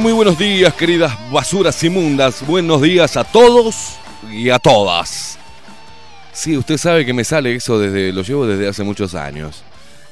[0.00, 2.46] Muy buenos días, queridas basuras inmundas.
[2.46, 3.96] Buenos días a todos
[4.30, 5.38] y a todas.
[6.32, 9.62] Sí, usted sabe que me sale eso desde lo llevo desde hace muchos años.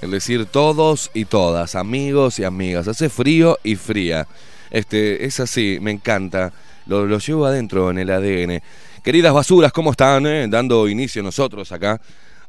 [0.02, 2.86] Es decir, todos y todas, amigos y amigas.
[2.86, 4.26] Hace frío y fría.
[4.70, 6.52] Este, es así, me encanta.
[6.86, 8.62] Lo, lo llevo adentro en el ADN.
[9.02, 10.26] Queridas basuras, ¿cómo están?
[10.26, 10.46] eh?
[10.48, 11.98] Dando inicio nosotros acá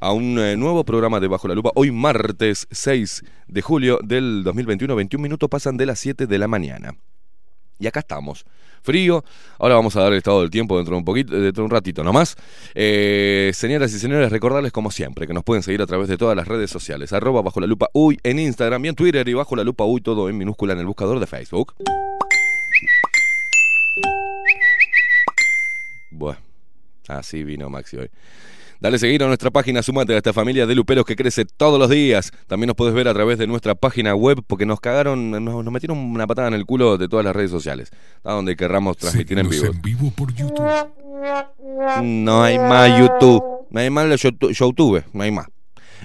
[0.02, 1.72] a un eh, nuevo programa de Bajo la Lupa.
[1.76, 6.48] Hoy martes 6 de julio del 2021, 21 minutos pasan de las 7 de la
[6.48, 6.94] mañana.
[7.80, 8.46] Y acá estamos.
[8.82, 9.24] Frío.
[9.58, 11.72] Ahora vamos a dar el estado del tiempo dentro de un poquito, dentro de un
[11.72, 12.36] ratito nomás.
[12.76, 16.36] Eh, señoras y señores, recordarles como siempre que nos pueden seguir a través de todas
[16.36, 17.14] las redes sociales.
[17.14, 20.02] Arroba bajo la lupa uy en Instagram y en Twitter y bajo la lupa uy
[20.02, 21.74] todo en minúscula en el buscador de Facebook.
[26.12, 26.40] Bueno,
[27.08, 28.10] así vino Maxi hoy.
[28.80, 31.90] Dale seguir a nuestra página, sumate a esta familia de luperos que crece todos los
[31.90, 32.32] días.
[32.48, 35.74] También nos puedes ver a través de nuestra página web porque nos cagaron, nos, nos
[35.74, 37.92] metieron una patada en el culo de todas las redes sociales.
[38.24, 39.66] A donde querramos transmitir en vivo.
[39.66, 40.66] en vivo por YouTube.
[42.02, 43.44] No hay más YouTube.
[43.70, 45.48] No hay más YouTube, no hay más.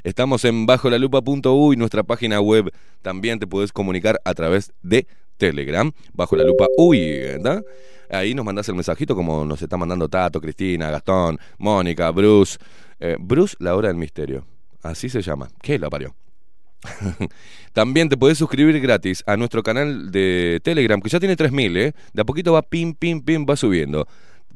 [0.03, 2.73] Estamos en bajo la lupa.u y nuestra página web
[3.03, 7.63] también te puedes comunicar a través de Telegram, bajo la lupa UI, ¿verdad?
[8.11, 12.59] Ahí nos mandás el mensajito como nos está mandando Tato, Cristina, Gastón, Mónica, Bruce.
[13.01, 14.47] Eh, Bruce, la hora del misterio.
[14.83, 15.49] Así se llama.
[15.63, 16.15] ¿Qué la parió?
[17.73, 21.93] También te puedes suscribir gratis a nuestro canal de Telegram, que ya tiene 3.000, ¿eh?
[22.13, 24.07] De a poquito va pim, pim, pim, va subiendo.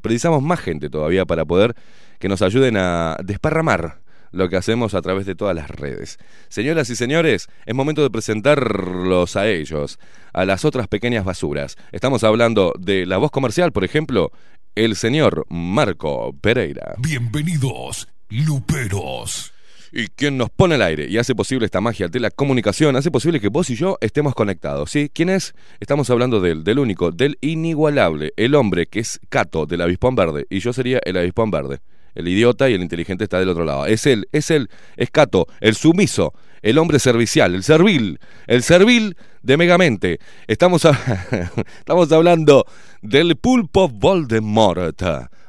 [0.01, 1.75] Precisamos más gente todavía para poder
[2.19, 6.17] que nos ayuden a desparramar lo que hacemos a través de todas las redes.
[6.49, 9.99] Señoras y señores, es momento de presentarlos a ellos,
[10.33, 11.75] a las otras pequeñas basuras.
[11.91, 14.31] Estamos hablando de la voz comercial, por ejemplo,
[14.75, 16.95] el señor Marco Pereira.
[16.99, 19.53] Bienvenidos, luperos.
[19.91, 23.09] Y quien nos pone al aire y hace posible esta magia de la comunicación, hace
[23.09, 24.91] posible que vos y yo estemos conectados.
[24.91, 25.09] ¿sí?
[25.11, 25.55] ¿Quién es?
[25.79, 30.45] Estamos hablando del, del único, del inigualable, el hombre que es Cato del avispón verde
[30.49, 31.79] y yo sería el avispón verde.
[32.19, 33.85] El idiota y el inteligente está del otro lado.
[33.85, 39.15] Es él, es él, es Cato, el sumiso, el hombre servicial, el servil, el servil
[39.41, 40.19] de Megamente.
[40.47, 40.85] Estamos,
[41.79, 42.65] estamos hablando
[43.01, 45.01] del pulpo Voldemort,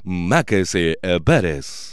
[0.05, 1.93] Máquese Pérez.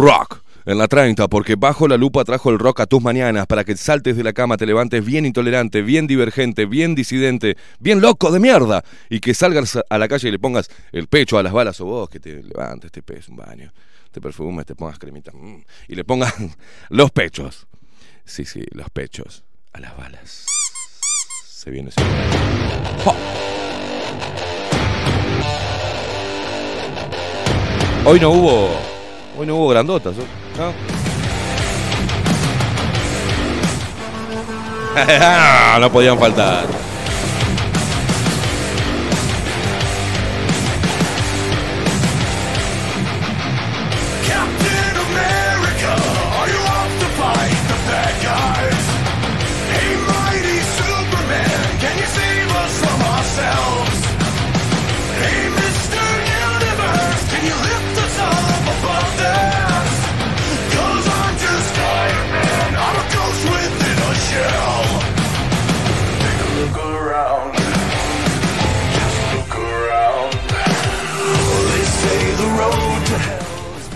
[0.00, 3.64] Rock en la 30, porque Bajo la Lupa trajo el rock a tus mañanas para
[3.64, 8.30] que saltes de la cama, te levantes bien intolerante, bien divergente, bien disidente, bien loco
[8.30, 11.52] de mierda y que salgas a la calle y le pongas el pecho a las
[11.52, 13.72] balas o vos que te levantes, te pegues un baño,
[14.10, 16.34] te perfumes, te pongas cremita mm, y le pongas
[16.88, 17.66] los pechos.
[18.24, 20.46] Sí, sí, los pechos a las balas.
[21.46, 22.00] Se viene ese
[23.04, 23.14] ¡Jo!
[28.06, 28.99] Hoy no hubo.
[29.40, 30.24] Hoy no hubo grandotas, ¿no?
[35.80, 36.66] no podían faltar.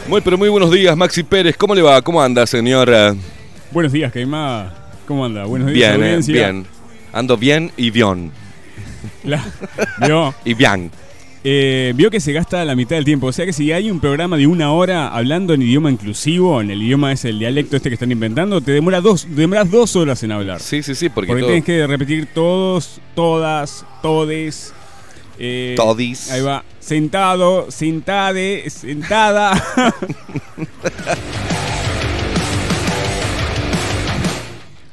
[0.08, 1.56] Muy, pero muy buenos días, Maxi Pérez.
[1.56, 2.00] ¿Cómo le va?
[2.02, 3.14] ¿Cómo anda, señora?
[3.72, 4.90] Buenos días, Caimada.
[5.06, 5.44] ¿Cómo anda?
[5.44, 6.34] Buenos días, Bien, eh, audiencia.
[6.34, 6.66] bien.
[7.12, 8.30] Ando bien y bien.
[9.24, 9.42] La-
[10.04, 10.90] vio, Y bien.
[11.42, 13.28] eh, vio que se gasta la mitad del tiempo.
[13.28, 16.70] O sea que si hay un programa de una hora hablando en idioma inclusivo, en
[16.70, 20.22] el idioma es el dialecto este que están inventando, te demora dos, demoras dos horas
[20.22, 20.60] en hablar.
[20.60, 24.74] Sí, sí, sí, porque, Porque todo- tienes que repetir todos, todas, todes.
[25.38, 26.30] Eh, Todis.
[26.30, 26.64] Ahí va.
[26.80, 29.52] Sentado, sentade, sentada.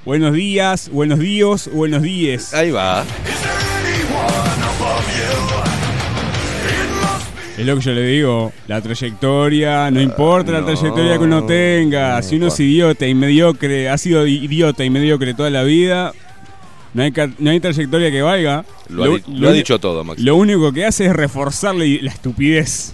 [0.05, 2.53] buenos días, buenos días, buenos días.
[2.53, 3.05] Ahí va.
[7.61, 11.45] Es lo que yo le digo, la trayectoria, no importa la no, trayectoria que uno
[11.45, 15.61] tenga, no si uno es idiota y mediocre, ha sido idiota y mediocre toda la
[15.61, 16.11] vida,
[16.93, 18.65] no hay, no hay trayectoria que valga.
[18.89, 20.23] Lo, ha, di- lo ha dicho todo, Maxi.
[20.23, 22.93] Lo único que hace es reforzarle la estupidez.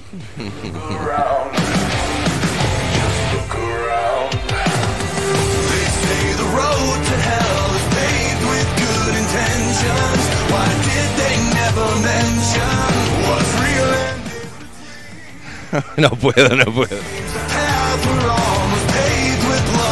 [15.98, 16.98] no puedo, no puedo.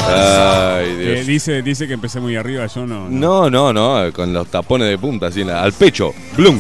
[0.07, 1.27] Ay, Eh, Dios.
[1.27, 3.09] dice, dice que empecé muy arriba, yo no.
[3.09, 3.73] No, no.
[3.73, 6.13] no, no, con los tapones de punta, así, en la- al pecho.
[6.37, 6.59] ¡Blum!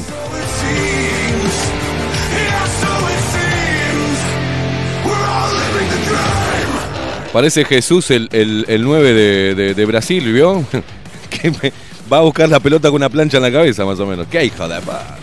[7.33, 10.63] Parece Jesús el, el, el 9 de, de- de Brasil, ¿vio?
[11.29, 11.73] que me-
[12.11, 14.27] va a buscar la pelota con una plancha en la cabeza, más o menos.
[14.27, 15.17] ¡Qué hijo de pa!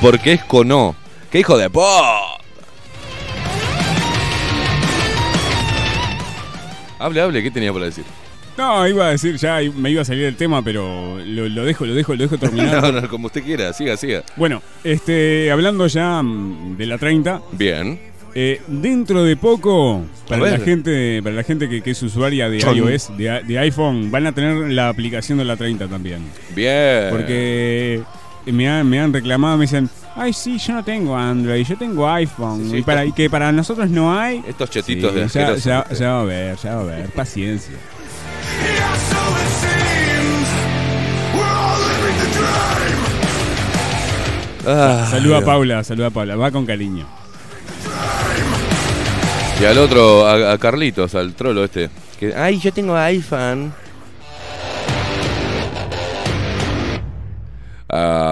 [0.00, 0.94] Porque es cono.
[1.30, 2.37] ¡Qué hijo de pa!
[6.98, 8.04] Hable, hable, ¿qué tenía para decir?
[8.56, 11.86] No, iba a decir ya, me iba a salir el tema, pero lo, lo dejo,
[11.86, 12.82] lo dejo, lo dejo terminar.
[12.92, 14.24] No, no, como usted quiera, siga, siga.
[14.36, 18.00] Bueno, este, hablando ya mm, de la 30, Bien.
[18.34, 22.58] eh, dentro de poco, para la gente, para la gente que, que es usuaria de
[22.58, 22.76] Chon.
[22.76, 26.18] iOS, de, de iPhone, van a tener la aplicación de la 30 también.
[26.56, 27.10] Bien.
[27.10, 28.02] Porque
[28.52, 32.08] me han, me han reclamado, me dicen, ay sí, yo no tengo Android, yo tengo
[32.10, 32.70] iPhone.
[32.70, 34.42] Sí, y, para, y que para nosotros no hay.
[34.46, 37.74] Estos chetitos de ya, ya, ya va a ver, ya va a ver, paciencia.
[44.66, 45.44] Ah, Saluda a.
[45.44, 47.06] Paula, saluda a Paula, va con cariño.
[49.60, 51.90] Y al otro, a, a Carlitos, al trolo este.
[52.20, 53.72] Que, Ay, yo tengo iPhone.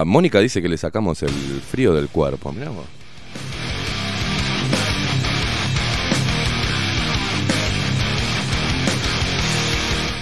[0.05, 2.51] Mónica dice que le sacamos el frío del cuerpo.
[2.53, 2.85] Mirá vos.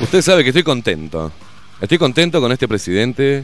[0.02, 1.32] Usted sabe que estoy contento.
[1.82, 3.44] Estoy contento con este presidente.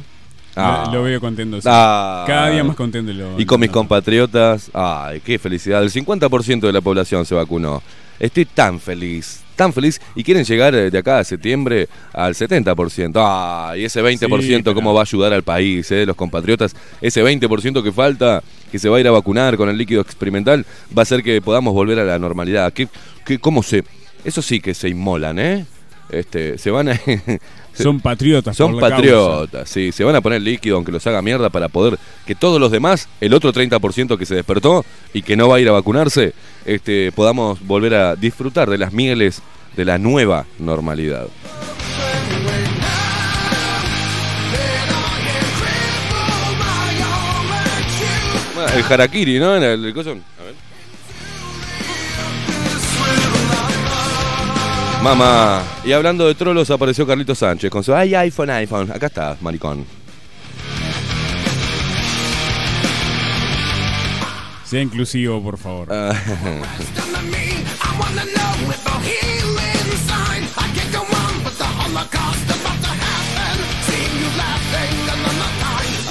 [0.56, 0.84] Ah.
[0.88, 1.62] Lo, lo veo contento.
[1.62, 1.68] sí.
[1.70, 2.24] Ah.
[2.28, 3.12] Cada día más contento.
[3.12, 5.82] Lo, Y con mis compatriotas, ay, qué felicidad.
[5.82, 7.82] El 50% de la población se vacunó.
[8.20, 10.02] Estoy tan feliz, tan feliz.
[10.16, 13.14] Y quieren llegar eh, de acá a septiembre al 70%.
[13.16, 16.76] Ay, ese 20%, Sí, ¿cómo va a ayudar al país, eh, los compatriotas?
[17.00, 18.42] Ese 20% que falta,
[18.72, 20.66] que se va a ir a vacunar con el líquido experimental,
[20.98, 22.74] va a hacer que podamos volver a la normalidad.
[22.74, 22.88] ¿Qué,
[23.24, 23.84] qué, ¿Cómo se...?
[24.24, 25.66] Eso sí que se inmolan, ¿eh?
[26.12, 27.00] Este, se van a...
[27.74, 28.58] Son patriotas.
[28.58, 28.98] Son por la causa.
[28.98, 32.60] patriotas, sí, se van a poner líquido aunque los haga mierda para poder que todos
[32.60, 35.72] los demás, el otro 30% que se despertó y que no va a ir a
[35.72, 36.34] vacunarse,
[36.66, 39.42] este, podamos volver a disfrutar de las mieles
[39.78, 41.28] de la nueva normalidad.
[48.54, 49.56] Bueno, el harakiri, ¿no?
[49.56, 49.94] El, el
[55.04, 58.92] Mamá, y hablando de trolos apareció Carlito Sánchez con su ay iPhone, iPhone.
[58.92, 59.84] Acá está, maricón.
[64.64, 65.88] Sea inclusivo, por favor.
[65.92, 66.14] Ah,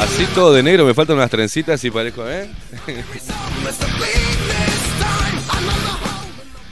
[0.01, 2.51] así todo de negro, me faltan unas trencitas y parezco, ¿eh?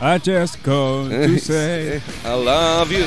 [0.00, 2.00] I just called to say.
[2.24, 3.04] I love you.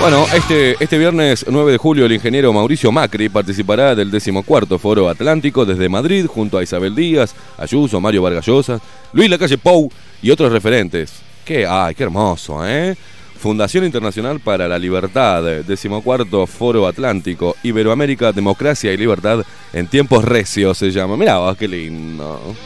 [0.00, 5.08] Bueno, este, este viernes 9 de julio el ingeniero Mauricio Macri participará del decimocuarto Foro
[5.08, 8.80] Atlántico desde Madrid junto a Isabel Díaz, Ayuso, Mario Vargas Llosa,
[9.12, 9.90] Luis Lacalle Pou
[10.22, 11.12] y otros referentes.
[11.44, 12.96] Qué, ay, qué hermoso, ¿eh?
[13.38, 20.76] Fundación Internacional para la Libertad, decimocuarto Foro Atlántico, Iberoamérica, Democracia y Libertad en tiempos recios
[20.76, 21.16] se llama.
[21.16, 22.56] Mirá qué lindo.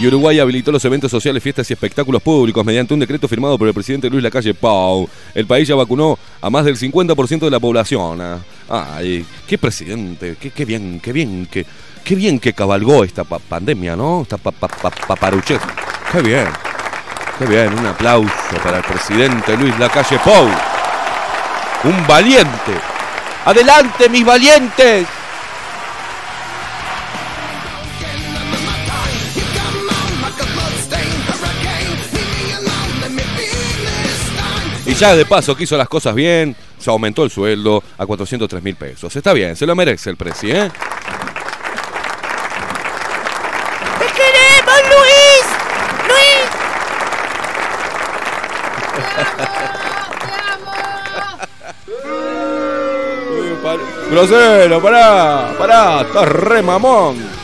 [0.00, 3.68] Y Uruguay habilitó los eventos sociales, fiestas y espectáculos públicos mediante un decreto firmado por
[3.68, 5.08] el presidente Luis Lacalle Pau.
[5.34, 8.20] El país ya vacunó a más del 50% de la población.
[8.68, 11.64] Ay, qué presidente, qué, bien, qué bien, qué,
[12.14, 14.22] bien que cabalgó esta pa- pandemia, ¿no?
[14.22, 15.60] Esta pa- pa- pa- paparuchez.
[16.12, 16.46] Qué bien,
[17.38, 17.78] qué bien.
[17.78, 18.30] Un aplauso
[18.62, 20.48] para el presidente Luis Lacalle Pou.
[21.84, 22.72] Un valiente.
[23.44, 25.06] ¡Adelante, mis valientes!
[34.94, 38.62] Y ya de paso que hizo las cosas bien, se aumentó el sueldo a 403
[38.62, 39.16] mil pesos.
[39.16, 40.70] Está bien, se lo merece el presi, ¿eh?
[43.98, 45.46] ¡Te queremos, Luis!
[46.06, 46.46] ¡Luis!
[54.12, 57.43] Grosero, pará, pará, estás re mamón.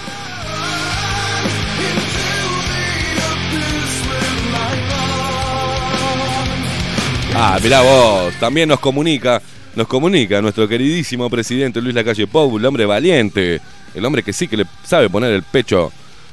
[7.35, 9.41] Ah, mirá vos, también nos comunica,
[9.75, 13.61] nos comunica nuestro queridísimo presidente Luis Lacalle Pou, el hombre valiente,
[13.95, 15.91] el hombre que sí que le sabe poner el pecho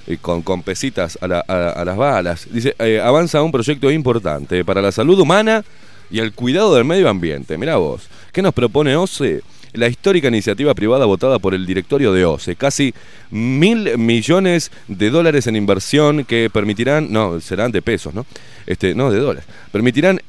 [0.07, 2.47] eh, con, con pesitas a, la- las balas.
[2.51, 5.63] Dice, eh, avanza un proyecto importante para la salud humana
[6.11, 7.57] y el cuidado del medio ambiente.
[7.57, 9.41] Mirá vos, ¿qué nos propone OCE?
[9.73, 12.55] La histórica iniciativa privada votada por el directorio de OCE.
[12.55, 12.93] Casi
[13.31, 18.25] mil millones de dólares en inversión que permitirán, no, serán de pesos, ¿no?
[18.65, 19.47] Este, no, de dólares.
[19.71, 20.21] Permitirán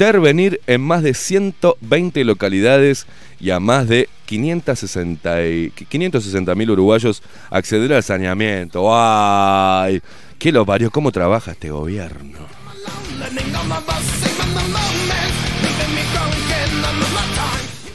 [0.00, 3.06] intervenir en más de 120 localidades
[3.40, 8.88] y a más de 560 y- 560 mil uruguayos acceder al saneamiento.
[8.94, 10.02] ¡Ay!
[10.38, 10.90] ¿Qué lo parió?
[10.90, 12.40] ¿Cómo trabaja este gobierno?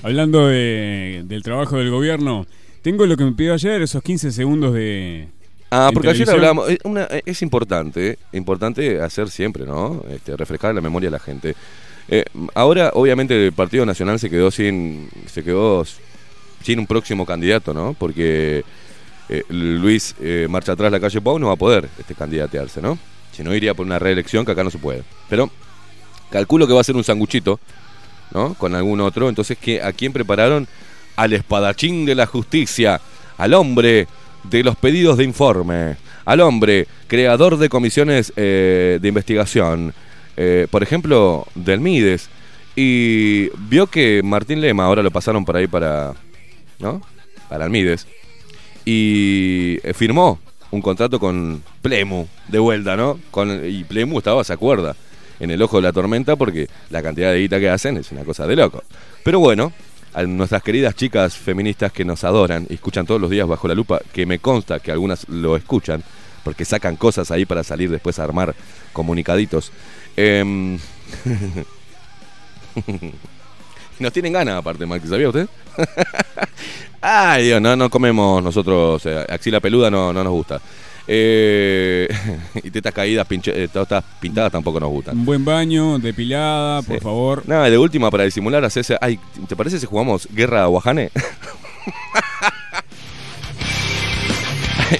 [0.03, 2.47] Hablando de- del trabajo del gobierno,
[2.81, 5.27] tengo lo que me pidió ayer, esos 15 segundos de.
[5.69, 10.03] Ah, porque ayer hablamos, es, una- es importante, importante hacer siempre, ¿no?
[10.09, 11.55] Este, refrescar la memoria de la gente.
[12.07, 15.83] Eh, ahora, obviamente, el Partido Nacional se quedó sin, se quedó
[16.63, 17.95] sin un próximo candidato, ¿no?
[17.97, 18.63] Porque
[19.29, 22.97] eh, Luis eh, marcha atrás la calle Pau no va a poder este candidatearse, ¿no?
[23.31, 25.03] Si no iría por una reelección que acá no se puede.
[25.29, 25.49] Pero
[26.29, 27.59] calculo que va a ser un sanguchito,
[28.33, 28.55] ¿no?
[28.55, 29.29] Con algún otro.
[29.29, 30.67] Entonces, ¿qué, ¿a quién prepararon?
[31.15, 32.99] Al espadachín de la justicia,
[33.37, 34.07] al hombre
[34.43, 39.93] de los pedidos de informe, al hombre creador de comisiones eh, de investigación,
[40.37, 42.29] eh, por ejemplo, del Mides.
[42.75, 46.13] Y vio que Martín Lema, ahora lo pasaron por ahí para,
[46.79, 47.01] ¿no?
[47.49, 48.07] Para el Mides.
[48.85, 50.39] Y eh, firmó
[50.71, 53.19] un contrato con Plemu, de vuelta, ¿no?
[53.29, 54.95] Con, y Plemu estaba, se acuerda,
[55.39, 58.23] en el ojo de la tormenta porque la cantidad de guita que hacen es una
[58.23, 58.83] cosa de loco.
[59.23, 59.73] Pero bueno,
[60.13, 63.75] a nuestras queridas chicas feministas que nos adoran y escuchan todos los días bajo la
[63.75, 66.03] lupa, que me consta que algunas lo escuchan,
[66.43, 68.55] porque sacan cosas ahí para salir después a armar
[68.93, 69.71] comunicaditos.
[70.17, 70.77] Em,
[73.99, 75.47] nos tienen ganas aparte, Maxi, ¿sabía usted?
[77.01, 80.61] Ay, Dios, no, no comemos nosotros, eh, axila peluda no, no nos gusta.
[81.07, 82.07] Eh,
[82.63, 85.17] y tetas caídas, pinche- eh, tetas pintadas tampoco nos gustan.
[85.17, 87.03] Un buen baño, depilada, por Sí.
[87.03, 87.43] favor.
[87.47, 88.97] Nada, de última para disimular, hacerse.
[89.01, 91.11] Ay, ¿te parece si jugamos Guerra Aguajane?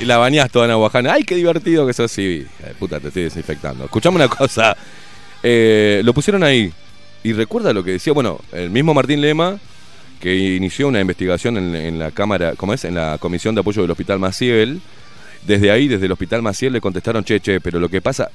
[0.02, 1.10] la bañás toda en Aguajane.
[1.10, 2.12] Ay, qué divertido que sos.
[2.12, 2.46] Sí,
[2.80, 3.86] puta, te estoy desinfectando.
[3.86, 4.76] Escuchame una cosa.
[5.44, 6.72] Eh, lo pusieron ahí.
[7.24, 9.60] Y recuerda lo que decía, bueno, el mismo Martín Lema,
[10.20, 12.84] que inició una investigación en, la Cámara, ¿cómo es?
[12.86, 14.82] En la Comisión de Apoyo del Hospital Maciel.
[15.46, 18.30] Desde ahí, desde el Hospital Maciel, le contestaron, che, che, pero lo que pasa,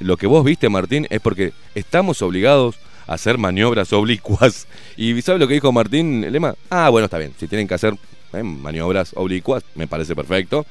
[0.00, 4.66] lo que vos viste, Martín, es porque estamos obligados a hacer maniobras oblicuas.
[4.96, 6.54] ¿Y sabes lo que dijo Martín Lema?
[6.70, 7.34] Ah, bueno, está bien.
[7.38, 7.96] Si tienen que hacer
[8.32, 10.66] eh, maniobras oblicuas, me parece perfecto.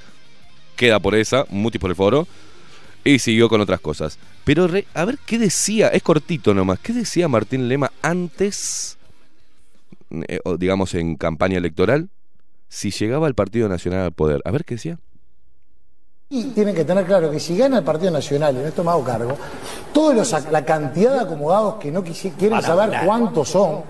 [0.76, 2.28] Queda por esa, mutis por el foro.
[3.04, 4.18] Y siguió con otras cosas.
[4.46, 6.80] Pero re- a ver qué decía, es cortito nomás.
[6.80, 8.98] ¿Qué decía Martín Lema antes,
[10.28, 12.10] eh, digamos en campaña electoral,
[12.70, 14.42] si llegaba el Partido Nacional al poder?
[14.46, 14.98] A ver qué decía.
[16.30, 18.90] Y tienen que tener claro que si gana el Partido Nacional, y en esto me
[18.92, 19.38] hago cargo,
[19.94, 23.82] todos los, la cantidad de acomodados que no quisi- quieren saber cuántos son,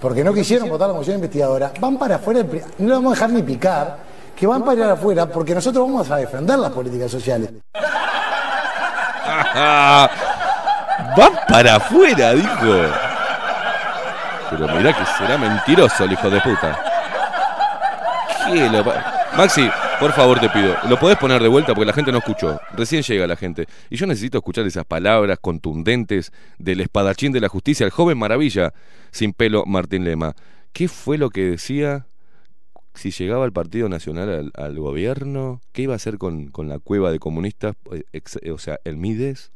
[0.00, 2.42] porque no quisieron votar la comisión investigadora, van para afuera,
[2.78, 3.98] no lo vamos a dejar ni picar,
[4.34, 7.50] que van para ir afuera porque nosotros vamos a defender las políticas sociales.
[9.54, 12.32] ¡Van para afuera!
[12.34, 12.86] Dijo.
[14.50, 16.78] Pero mirá que será mentiroso el hijo de puta.
[18.46, 20.76] ¿Qué lo pa- Maxi, Por favor, te pido.
[20.88, 22.60] Lo podés poner de vuelta porque la gente no escuchó.
[22.72, 23.66] Recién llega la gente.
[23.88, 28.72] Y yo necesito escuchar esas palabras contundentes del espadachín de la justicia, el joven maravilla,
[29.12, 30.34] sin pelo Martín Lema.
[30.72, 32.04] ¿Qué fue lo que decía
[32.94, 35.60] si llegaba el Partido Nacional al, al gobierno?
[35.72, 37.74] ¿Qué iba a hacer con, con la cueva de comunistas?
[37.92, 39.50] Eh, ex- O sea, el Mides.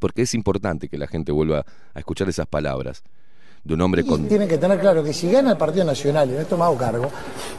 [0.00, 3.02] Porque es importante que la gente vuelva a escuchar esas palabras
[3.62, 4.26] de un hombre con...
[4.28, 7.10] tienen que tener claro que si gana el Partido Nacional, y no he tomado cargo,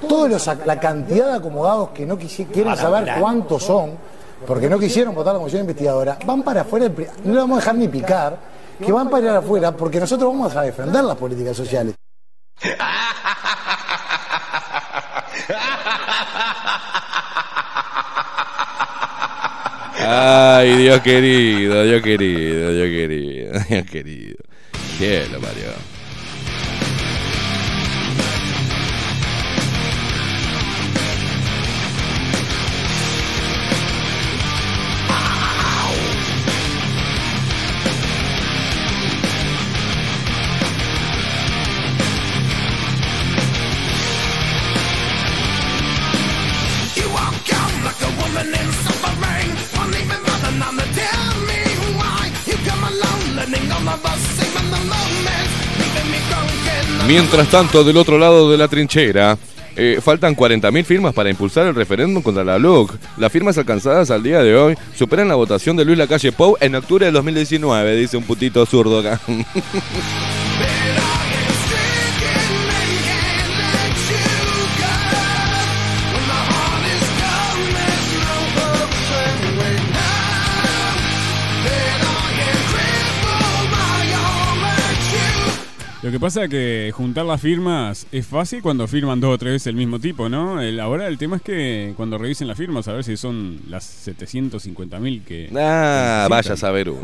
[0.08, 3.92] todos los, la cantidad de acomodados que no quisi- quieren saber cuántos son,
[4.46, 6.90] porque no quisieron votar la comisión investigadora, van para afuera,
[7.24, 8.38] no le vamos a dejar ni picar,
[8.86, 11.96] que van para ir afuera, porque nosotros vamos a defender las políticas sociales.
[20.08, 24.38] Ay, Dios querido, Dios querido, Dios querido, Dios querido.
[25.00, 25.95] ¿Qué lo parió?
[57.08, 59.38] Mientras tanto, del otro lado de la trinchera,
[59.76, 62.94] eh, faltan 40.000 firmas para impulsar el referéndum contra la LUC.
[63.18, 66.74] Las firmas alcanzadas al día de hoy superan la votación de Luis Lacalle Pou en
[66.74, 69.04] octubre de 2019, dice un putito zurdo.
[86.06, 89.54] Lo que pasa es que juntar las firmas es fácil cuando firman dos o tres
[89.54, 90.62] veces el mismo tipo, ¿no?
[90.62, 94.08] El- ahora el tema es que cuando revisen las firmas, a ver si son las
[94.08, 95.50] 750.000 que...
[95.58, 97.02] Ah, que vaya a saber uno.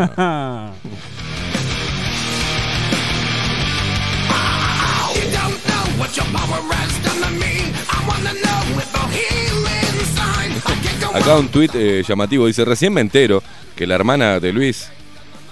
[11.14, 13.44] Acá un tuit eh, llamativo dice, recién me entero
[13.76, 14.90] que la hermana de Luis,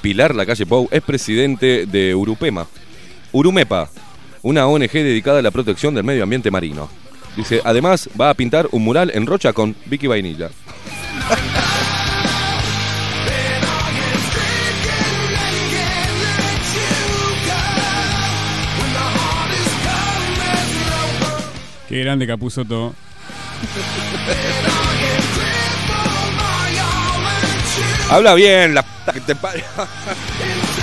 [0.02, 2.68] Pilar Lacalle Pou, es presidente de Urupema.
[3.32, 3.90] Urumepa,
[4.42, 6.90] una ONG dedicada a la protección del medio ambiente marino.
[7.36, 10.50] Dice, además va a pintar un mural en Rocha con Vicky Vainilla.
[21.88, 22.94] Qué grande Capuzoto.
[28.10, 29.36] Habla bien, la puta que te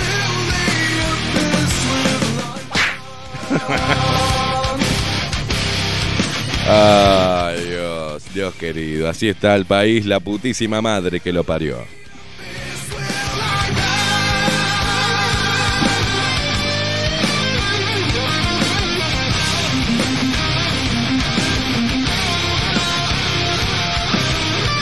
[6.69, 9.09] Ay, Dios, Dios querido.
[9.09, 11.77] Así está el país, la putísima madre que lo parió.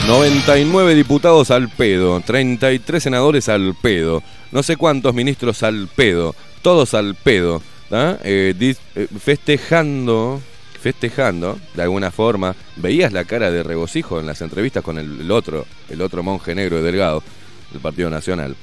[0.06, 2.20] ...99 diputados al pedo...
[2.20, 4.22] ...33 senadores al pedo...
[4.52, 6.36] ...no sé cuántos ministros al pedo...
[6.62, 7.60] ...todos al pedo...
[7.88, 8.18] ¿tá?
[8.22, 8.54] Eh,
[8.94, 10.40] eh, festejando...
[10.80, 11.58] ...festejando...
[11.74, 12.54] ...de alguna forma...
[12.76, 15.66] ...veías la cara de regocijo en las entrevistas con el, otro...
[15.88, 17.22] ...el otro monje negro y delgado...
[17.72, 18.56] ...del Partido Nacional...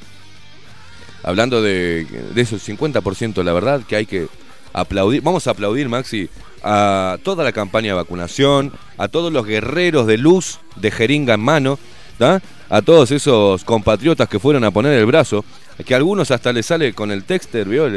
[1.23, 4.27] ...hablando de, de esos 50% la verdad que hay que
[4.71, 5.21] aplaudir...
[5.21, 6.29] ...vamos a aplaudir Maxi...
[6.63, 8.71] ...a toda la campaña de vacunación...
[8.97, 10.59] ...a todos los guerreros de luz...
[10.77, 11.79] ...de jeringa en mano...
[12.69, 15.43] A todos esos compatriotas que fueron a poner el brazo...
[15.86, 17.67] ...que a algunos hasta le sale con el texter...
[17.67, 17.89] ¿vio?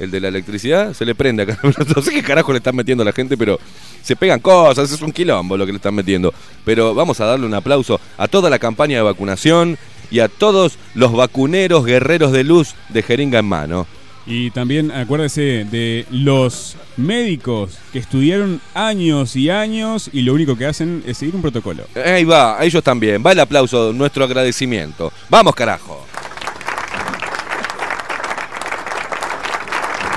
[0.00, 1.58] El de la electricidad se le prende acá.
[1.96, 3.58] No sé qué carajo le están metiendo a la gente, pero
[4.02, 6.32] se pegan cosas, es un quilombo lo que le están metiendo.
[6.64, 9.78] Pero vamos a darle un aplauso a toda la campaña de vacunación
[10.10, 13.86] y a todos los vacuneros guerreros de luz de jeringa en mano.
[14.26, 20.66] Y también acuérdese de los médicos que estudiaron años y años y lo único que
[20.66, 21.84] hacen es seguir un protocolo.
[21.94, 23.22] Ahí va, a ellos también.
[23.24, 25.12] Va el aplauso, nuestro agradecimiento.
[25.30, 26.04] Vamos, carajo.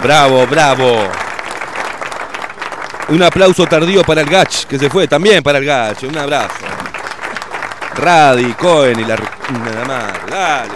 [0.02, 1.10] Bravo, bravo.
[3.10, 6.02] Un aplauso tardío para el Gach, que se fue también para el Gach.
[6.04, 6.66] Un abrazo.
[7.96, 9.16] Radi, Cohen y la...
[9.16, 10.74] Nada más, dale.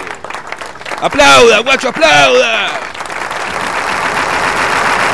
[1.02, 2.68] ¡Aplauda, guacho, aplauda!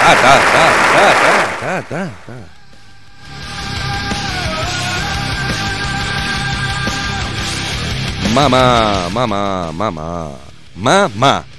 [0.04, 2.62] Ah, está, está, está, está, está, está.
[8.34, 10.32] Mamá, mamá, mamá,
[10.76, 11.51] mamá.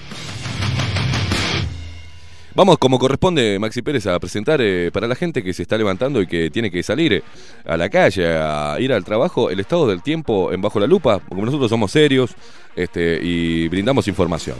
[2.55, 6.21] Vamos, como corresponde, Maxi Pérez, a presentar eh, para la gente que se está levantando
[6.21, 7.23] y que tiene que salir eh,
[7.65, 11.19] a la calle, a ir al trabajo, el estado del tiempo en Bajo la Lupa,
[11.19, 12.35] porque nosotros somos serios
[12.77, 14.57] este, y brindamos información.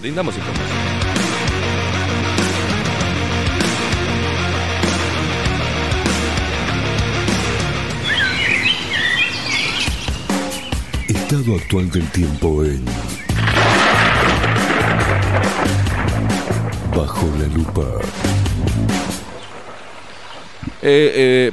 [0.00, 0.76] Brindamos información.
[11.08, 12.84] Estado actual del tiempo en
[16.96, 17.82] Bajo la lupa.
[20.80, 21.52] Eh, eh,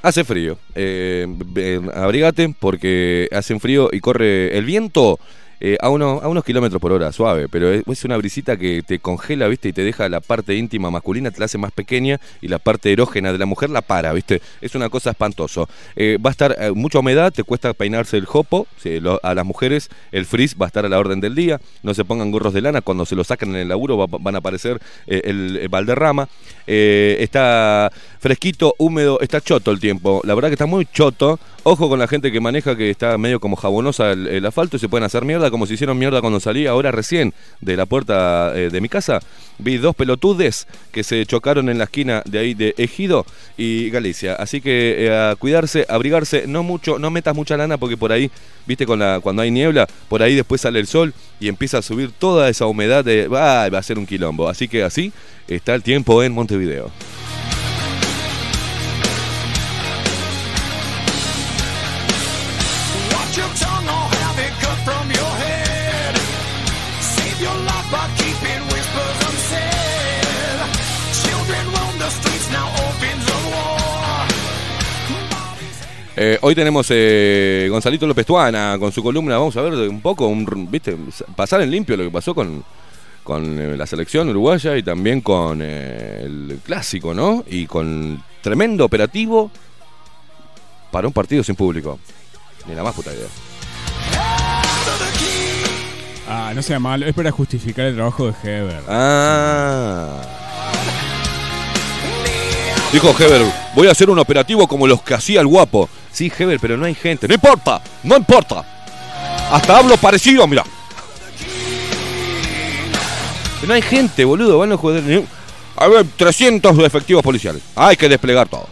[0.00, 0.58] hace frío.
[0.76, 5.18] Eh, eh, abrigate porque hace un frío y corre el viento
[5.60, 7.48] eh, a, unos, a unos kilómetros por hora, suave.
[7.48, 9.68] Pero es, una brisita que te congela, ¿viste?
[9.68, 12.92] Y te deja la parte íntima masculina, te la hace más pequeña y la parte
[12.92, 14.40] erógena de la mujer la para, ¿viste?
[14.60, 15.68] Es una cosa espantoso.
[15.96, 18.66] Eh, va a estar eh, mucha humedad, te cuesta peinarse el jopo.
[19.22, 21.60] a las mujeres el frizz va a estar a la orden del día.
[21.82, 22.80] No se pongan gorros de lana.
[22.80, 26.28] Cuando se lo sacan en el laburo va- van a aparecer el, el Valderrama.
[26.66, 30.20] Está fresquito, húmedo, está choto el tiempo.
[30.24, 31.38] La verdad que está muy choto.
[31.62, 34.80] Ojo con la gente que maneja que está medio como jabonosa el, el asfalto y
[34.80, 38.52] se pueden hacer mierda como se hicieron mierda cuando salí ahora recién de la puerta
[38.54, 39.20] eh, de mi casa.
[39.58, 44.34] Vi dos pelotudes que se chocaron en la esquina de ahí de Ejido y Galicia.
[44.34, 48.30] Así que eh, cuidarse, abrigarse, no mucho, no metas mucha lana porque por ahí,
[48.66, 51.82] viste, con la, cuando hay niebla, por ahí después sale el sol y empieza a
[51.82, 54.48] subir toda esa humedad de, ah, va a ser un quilombo.
[54.48, 55.12] Así que así
[55.48, 56.90] está el tiempo en Montevideo.
[76.22, 79.38] Eh, hoy tenemos eh, Gonzalito López Tuana con su columna.
[79.38, 80.94] Vamos a ver un poco, un, ¿viste?
[81.34, 82.62] pasar en limpio lo que pasó con,
[83.24, 87.42] con eh, la selección uruguaya y también con eh, el clásico, ¿no?
[87.48, 89.50] Y con tremendo operativo
[90.90, 91.98] para un partido sin público.
[92.68, 93.28] Ni la más puta idea.
[96.28, 98.82] Ah, no sea malo, es para justificar el trabajo de Heber.
[98.88, 100.20] Ah.
[102.92, 103.40] Dijo Heber,
[103.74, 105.88] voy a hacer un operativo como los que hacía el guapo.
[106.12, 107.28] Sí, Heber, pero no hay gente.
[107.28, 108.64] No importa, no importa.
[109.50, 110.64] Hasta hablo parecido, mira.
[113.66, 114.58] No hay gente, boludo.
[114.58, 115.24] Van los jugadores.
[115.76, 117.62] A ver, 300 de efectivos policiales.
[117.76, 118.68] Hay que desplegar todo.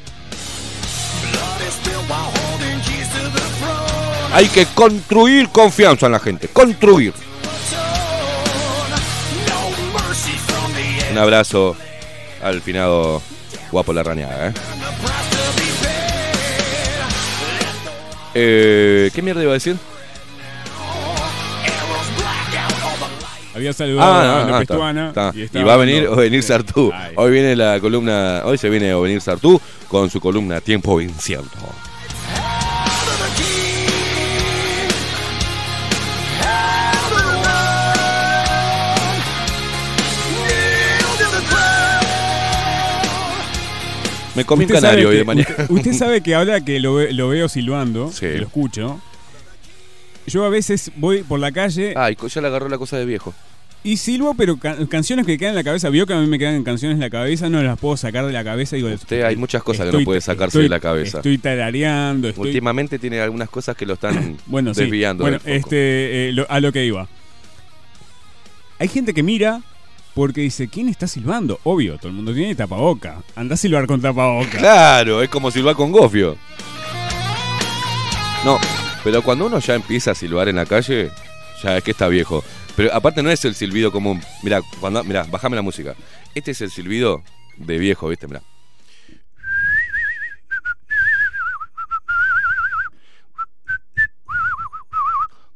[4.32, 6.48] Hay que construir confianza en la gente.
[6.48, 7.14] Construir.
[11.10, 11.74] Un abrazo
[12.42, 13.22] al finado
[13.72, 14.52] guapo la rañada, ¿eh?
[18.40, 19.76] Eh, ¿Qué mierda iba a decir?
[23.54, 25.32] Había saludado Ah, a no, no, López está, Tuana está.
[25.34, 26.92] y va a venir hablando- Ovenir Sartú.
[26.94, 27.12] Ay.
[27.16, 31.58] Hoy viene la columna, hoy se viene Ovenir Sartú con su columna Tiempo Incierto.
[44.38, 45.48] Me comí un canario hoy que- de mañana.
[45.50, 48.20] Usted, usted sabe que ahora que lo, ve- lo veo silbando, Sí.
[48.20, 49.00] que lo escucho.
[50.26, 53.34] Yo a veces voy por la calle Ay, ya le agarró la cosa de viejo.
[53.82, 55.88] y silbo, pero ca- canciones que quedan en la cabeza.
[55.88, 58.32] Vio que a mí me quedan canciones en la cabeza, no las puedo sacar de
[58.32, 58.76] la cabeza.
[58.76, 61.18] Digo, Usted hay muchas cosas que no puede sacarse estoy- de la cabeza.
[61.18, 64.82] Estoy tarareando, estoy Últimamente tiene algunas cosas que lo están Bueno, sí.
[64.82, 65.24] desviando.
[65.24, 65.66] Bueno, del foco.
[65.68, 67.08] este, eh, lo- a lo que iba.
[68.78, 69.62] Hay gente que mira
[70.18, 71.60] porque dice, ¿quién está silbando?
[71.62, 73.22] Obvio, todo el mundo tiene tapaboca.
[73.36, 74.58] Anda a silbar con tapaboca.
[74.58, 76.36] Claro, es como silbar con gofio.
[78.44, 78.58] No,
[79.04, 81.12] pero cuando uno ya empieza a silbar en la calle,
[81.62, 82.42] ya es que está viejo.
[82.74, 84.20] Pero aparte no es el silbido común.
[84.42, 85.94] Mira, cuando, mira, bájame la música.
[86.34, 87.22] Este es el silbido
[87.56, 88.26] de viejo, ¿viste?
[88.26, 88.42] Mira.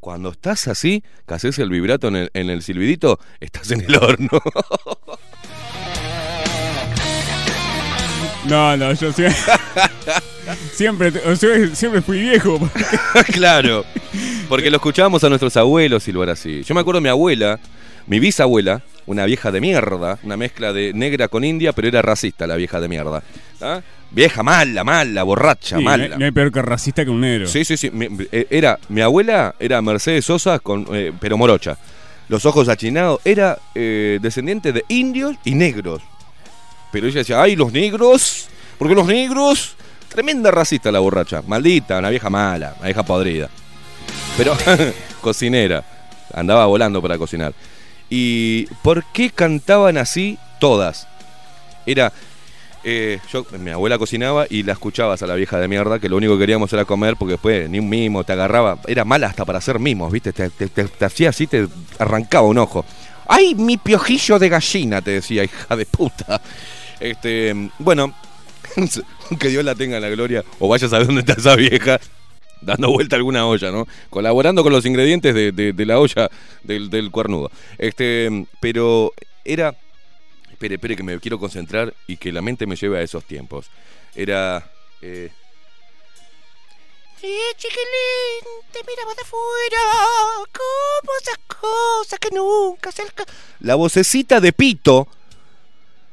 [0.02, 3.94] Cuando estás así, que haces el vibrato en el, en el silbidito, estás en el
[3.94, 4.30] horno.
[8.48, 9.32] No, no, yo sie-
[10.74, 12.58] siempre, sea, siempre fui viejo.
[13.32, 13.84] claro.
[14.48, 16.64] Porque lo escuchábamos a nuestros abuelos silbar así.
[16.64, 17.60] Yo me acuerdo de mi abuela,
[18.08, 22.48] mi bisabuela, una vieja de mierda, una mezcla de negra con india, pero era racista
[22.48, 23.22] la vieja de mierda.
[23.60, 23.80] ¿Ah?
[24.14, 26.04] Vieja mala, mala, borracha, Sí, no, mala.
[26.04, 27.46] hay- no hay peor que racista que un negro.
[27.46, 27.90] Sí, sí, sí.
[27.90, 31.78] Mi, eh, era, mi abuela era Mercedes Sosa, con, eh, pero morocha.
[32.28, 33.20] Los ojos achinados.
[33.24, 36.02] Era eh, descendiente de indios y negros.
[36.92, 38.48] Pero ella decía, ay, los negros.
[38.78, 39.76] Porque los negros.
[40.08, 41.42] Tremenda racista la borracha.
[41.46, 43.48] Maldita, una vieja mala, una vieja podrida.
[44.36, 44.54] Pero
[45.22, 45.84] cocinera.
[46.34, 47.54] Andaba volando para cocinar.
[48.10, 51.08] ¿Y por qué cantaban así todas?
[51.86, 52.12] Era.
[52.84, 56.16] Eh, yo, mi abuela cocinaba y la escuchabas a la vieja de mierda, que lo
[56.16, 58.78] único que queríamos era comer porque después ni un mimo te agarraba.
[58.86, 60.32] Era mala hasta para hacer mimos, ¿viste?
[60.32, 61.68] Te, hacía así, te
[61.98, 62.84] arrancaba un ojo.
[63.28, 65.00] ¡Ay, mi piojillo de gallina!
[65.00, 66.40] Te decía, hija de puta.
[66.98, 68.14] Este, bueno,
[69.38, 72.00] que Dios la tenga en la gloria, o vaya a saber dónde está esa vieja,
[72.60, 73.86] dando vuelta a alguna olla, ¿no?
[74.10, 76.30] Colaborando con los ingredientes de la olla
[76.64, 77.50] del, del cuernudo.
[77.78, 79.12] Este, pero
[79.44, 79.74] era.
[80.62, 83.66] Espere, espere, que me quiero concentrar y que la mente me lleve a esos tiempos.
[84.14, 84.70] Era.
[85.00, 85.28] eh,
[87.20, 89.80] Eh, chiquilín, te miraba de afuera.
[90.52, 93.02] ¿Cómo esas cosas que nunca se
[93.58, 95.08] la vocecita de pito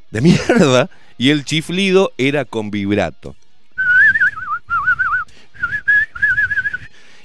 [0.09, 3.35] de mierda y el chiflido era con vibrato.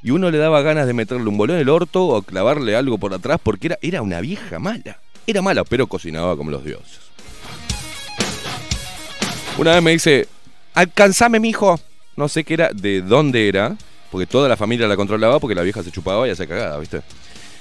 [0.02, 2.98] Y uno le daba ganas de meterle un bolón en el orto o clavarle algo
[2.98, 4.98] por atrás porque era, era una vieja mala.
[5.26, 7.03] Era mala, pero cocinaba como los dioses.
[9.56, 10.26] Una vez me dice,
[10.74, 11.78] alcanzame, mijo.
[12.16, 13.76] No sé qué era, de dónde era,
[14.10, 17.02] porque toda la familia la controlaba porque la vieja se chupaba y hacía cagada, ¿viste?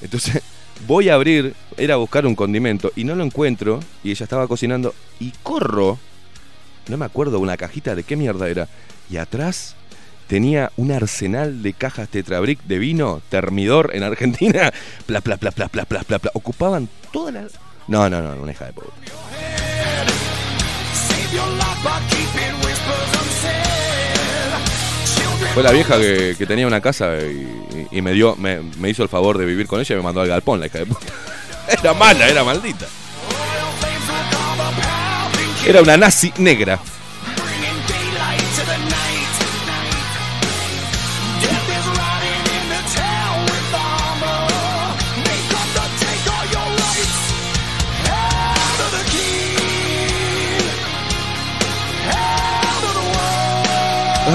[0.01, 0.41] Entonces,
[0.87, 4.47] voy a abrir, era a buscar un condimento y no lo encuentro y ella estaba
[4.47, 5.99] cocinando y corro,
[6.87, 8.67] no me acuerdo una cajita de qué mierda era,
[9.09, 9.75] y atrás
[10.27, 14.73] tenía un arsenal de cajas Tetrabric de vino, termidor en Argentina,
[15.05, 16.31] pla pla pla pla pla pla pla, pla.
[16.33, 17.47] ocupaban toda la
[17.87, 18.89] No, no, no, una hija de puta.
[25.53, 27.17] Fue la vieja que, tenía una casa
[27.91, 30.21] y, me dio, me, me hizo el favor de vivir con ella y me mandó
[30.21, 31.05] al galpón, la hija de puta.
[31.67, 32.85] Era mala, era maldita.
[35.65, 36.79] Era una nazi negra.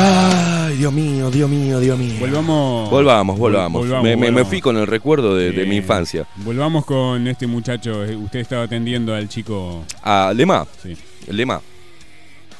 [0.00, 2.14] Ay, Dios mío, Dios mío, Dios mío.
[2.20, 2.88] Volvamos.
[2.90, 3.80] Volvamos, volvamos.
[3.82, 4.48] Volvamos, me, me- me volvamos.
[4.48, 6.26] fui con el recuerdo de, de mi Eh, infancia.
[6.36, 8.04] Volvamos con este muchacho.
[8.04, 9.84] Eh, Usted estaba atendiendo al chico.
[10.02, 10.96] A Lema, Sí.
[11.28, 11.60] Lema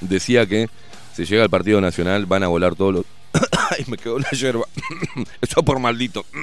[0.01, 0.69] decía que
[1.15, 3.05] si llega al Partido Nacional van a volar todos los...
[3.71, 4.65] Ay, me quedó la yerba.
[5.41, 6.25] Eso por maldito.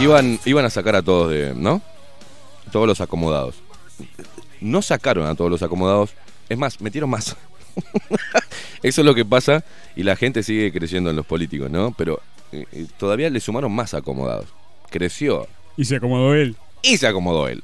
[0.00, 1.54] Iban, iban a sacar a todos de...
[1.54, 1.80] ¿No?
[2.72, 3.54] Todos los acomodados.
[4.64, 6.14] No sacaron a todos los acomodados.
[6.48, 7.36] Es más, metieron más.
[8.82, 11.92] Eso es lo que pasa y la gente sigue creyendo en los políticos, ¿no?
[11.96, 12.20] Pero
[12.52, 14.46] eh, eh, todavía le sumaron más acomodados.
[14.90, 15.46] Creció
[15.76, 16.56] Y se acomodó él.
[16.82, 17.62] y se acomodó él.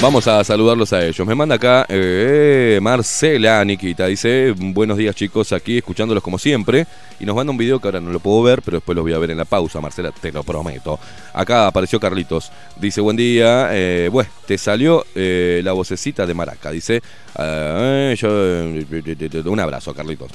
[0.00, 1.26] Vamos a saludarlos a ellos.
[1.26, 4.06] Me manda acá eh, Marcela Nikita.
[4.06, 6.86] Dice, buenos días chicos, aquí escuchándolos como siempre.
[7.18, 9.12] Y nos manda un video que ahora no lo puedo ver, pero después lo voy
[9.12, 11.00] a ver en la pausa, Marcela, te lo prometo.
[11.34, 12.52] Acá apareció Carlitos.
[12.76, 13.70] Dice, buen día.
[13.72, 16.70] Eh, bueno, te salió eh, la vocecita de Maraca.
[16.70, 17.02] Dice,
[17.36, 20.30] eh, yo, eh, un abrazo, Carlitos.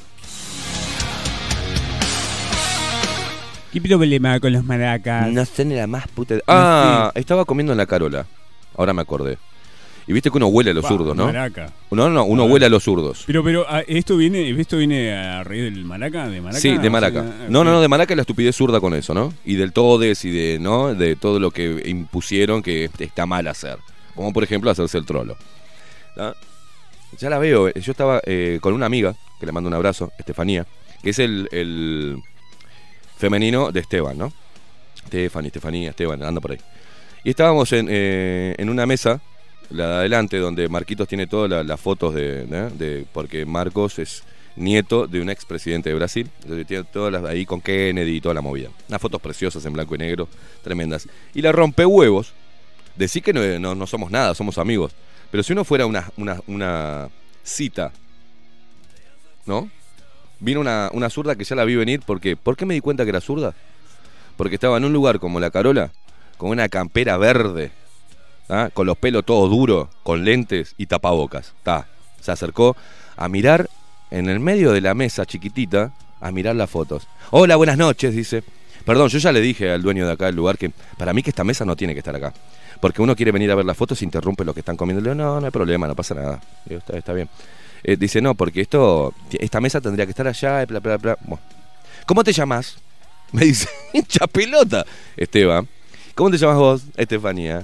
[3.71, 5.31] ¿Qué problema con los maracas?
[5.31, 6.35] No sé ni la más puta...
[6.47, 8.25] Ah, estaba comiendo en la Carola.
[8.75, 9.37] Ahora me acordé.
[10.05, 11.25] Y viste que uno huele a los Pa, zurdos, ¿no?
[11.27, 11.71] Maraca.
[11.91, 12.45] No, no, uno Ah.
[12.45, 13.23] huele a los zurdos.
[13.25, 16.27] Pero, pero, ah, ¿esto viene, ¿esto viene a raíz del maraca?
[16.27, 16.59] ¿De maraca?
[16.59, 17.21] Sí, de O Maraca.
[17.23, 19.33] sea, No, no, no, de Maraca es la estupidez zurda con eso, ¿no?
[19.45, 20.93] Y del todes y de, ¿no?
[20.93, 23.77] De todo lo que impusieron que está mal hacer.
[24.15, 25.37] Como por ejemplo hacerse el trolo.
[26.17, 26.33] ¿no?
[27.19, 27.69] Ya la veo.
[27.69, 30.65] eh, Yo estaba eh, con una amiga, que le mando un abrazo, Estefanía,
[31.01, 32.17] que es el, el
[33.17, 34.33] femenino de Esteban, ¿no?
[35.05, 36.57] Estefani, Estefanía, Esteban, anda por ahí.
[37.23, 39.21] Y estábamos en, eh, en una mesa,
[39.69, 44.23] la de adelante, donde Marquitos tiene todas la- las fotos de, Porque Marcos es
[44.55, 46.29] nieto de un expresidente de Brasil.
[46.43, 48.69] Entonces tiene todas las ahí con Kennedy y toda la movida.
[48.87, 50.27] Unas fotos preciosas en blanco y negro,
[50.63, 51.07] tremendas.
[51.33, 52.33] Y la rompehuevos,
[52.95, 54.93] decir que no, no, no somos nada, somos amigos.
[55.31, 57.09] Pero si uno fuera una, una, una
[57.43, 57.91] cita,
[59.45, 59.69] ¿no?
[60.39, 62.35] Vino una, una zurda que ya la vi venir porque...
[62.35, 63.55] ¿Por qué me di cuenta que era zurda?
[64.37, 65.91] Porque estaba en un lugar como la Carola,
[66.37, 67.71] con una campera verde,
[68.49, 68.69] ¿ah?
[68.73, 71.53] con los pelos todos duros, con lentes y tapabocas.
[71.63, 71.87] Ta.
[72.21, 72.75] Se acercó
[73.17, 73.69] a mirar
[74.11, 75.91] en el medio de la mesa chiquitita,
[76.21, 77.07] a mirar las fotos.
[77.31, 78.43] Hola, buenas noches, dice.
[78.85, 81.29] Perdón, yo ya le dije al dueño de acá del lugar que para mí que
[81.29, 82.33] esta mesa no tiene que estar acá.
[82.79, 85.01] Porque uno quiere venir a ver las fotos e interrumpe lo que están comiendo.
[85.01, 86.41] Le digo, no, no hay problema, no pasa nada.
[86.65, 87.29] Digo, está, bien.
[87.83, 90.65] Eh, dice, no, porque esto, esta mesa tendría que estar allá.
[90.65, 91.39] Bueno.
[92.05, 92.77] ¿Cómo te llamas?
[93.31, 94.85] Me dice, hincha pelota.
[95.15, 95.67] Esteban.
[96.13, 96.83] ¿Cómo te llamas vos?
[96.97, 97.63] Estefanía.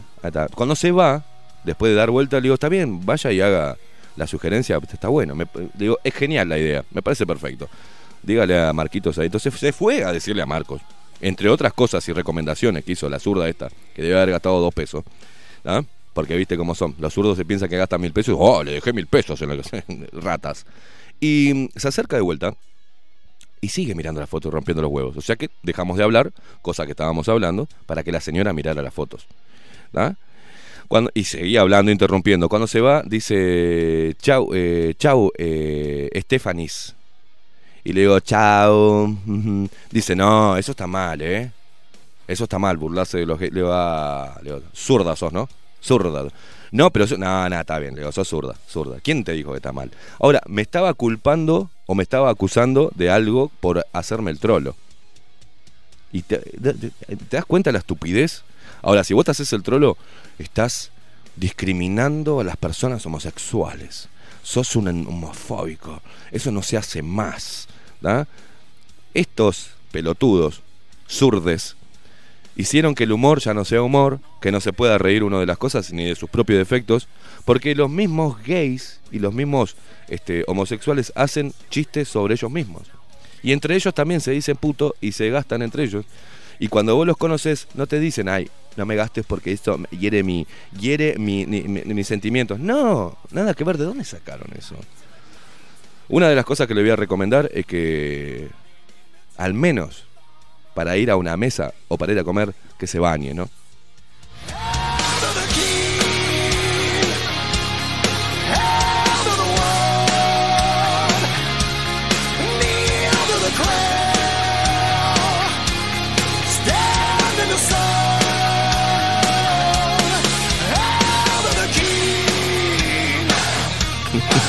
[0.55, 1.23] Cuando se va,
[1.63, 3.77] después de dar vuelta, le digo, está bien, vaya y haga
[4.15, 5.35] la sugerencia, está bueno.
[5.73, 7.69] Digo, es genial la idea, me parece perfecto.
[8.21, 9.27] Dígale a Marquitos ahí.
[9.27, 10.81] Entonces se fue a decirle a Marcos,
[11.21, 14.73] entre otras cosas y recomendaciones que hizo la zurda esta, que debe haber gastado dos
[14.73, 15.03] pesos.
[15.65, 15.83] ¿ah?
[16.13, 16.95] Porque viste cómo son.
[16.99, 19.63] Los zurdos se piensan que gastan mil pesos oh, le dejé mil pesos en la
[20.13, 20.65] ratas.
[21.21, 22.53] Y se acerca de vuelta
[23.61, 25.17] y sigue mirando las fotos rompiendo los huevos.
[25.17, 28.81] O sea que dejamos de hablar, cosa que estábamos hablando, para que la señora mirara
[28.81, 29.27] las fotos.
[29.95, 30.13] ¿Ah?
[30.87, 32.49] Cuando, y seguía hablando, interrumpiendo.
[32.49, 36.95] Cuando se va, dice, chau, eh, chau, eh, Estefanis.
[37.83, 39.15] Y le digo, chau.
[39.91, 41.51] Dice, no, eso está mal, ¿eh?
[42.27, 44.35] Eso está mal, burlarse de los le va.
[44.43, 45.47] Le digo, zurda sos, ¿no?
[45.81, 46.27] Zurda.
[46.71, 47.05] No, pero.
[47.17, 47.17] No,
[47.49, 48.97] nada, está bien, le digo, sos zurda, zurda.
[49.01, 49.91] ¿Quién te dijo que está mal?
[50.19, 54.75] Ahora, me estaba culpando o me estaba acusando de algo por hacerme el trolo.
[56.11, 58.43] ¿Y te- te- te das cuenta de la estupidez?
[58.81, 59.97] Ahora, si vos te haces el trolo,
[60.37, 60.91] estás
[61.35, 64.09] discriminando a las personas homosexuales.
[64.43, 66.01] Sos un homofóbico.
[66.31, 67.67] Eso no se hace más.
[68.01, 68.27] ¿da?
[69.13, 70.61] Estos pelotudos,
[71.09, 71.75] zurdes,
[72.55, 75.45] hicieron que el humor ya no sea humor, que no se pueda reír uno de
[75.45, 77.07] las cosas ni de sus propios defectos,
[77.45, 79.75] porque los mismos gays y los mismos
[80.07, 82.83] este, homosexuales hacen chistes sobre ellos mismos.
[83.41, 86.05] Y entre ellos también se dicen puto y se gastan entre ellos.
[86.59, 90.23] Y cuando vos los conoces, no te dicen, ay, no me gastes porque esto hiere
[90.23, 90.45] mi,
[90.77, 92.59] hiere mi- mis sentimientos.
[92.59, 93.77] No, nada que ver.
[93.77, 94.75] ¿De dónde sacaron eso?
[96.09, 98.49] Una de las cosas que le voy a recomendar es que,
[99.37, 100.05] al menos
[100.73, 103.49] para ir a una mesa o para ir a comer, que se bañe, ¿no?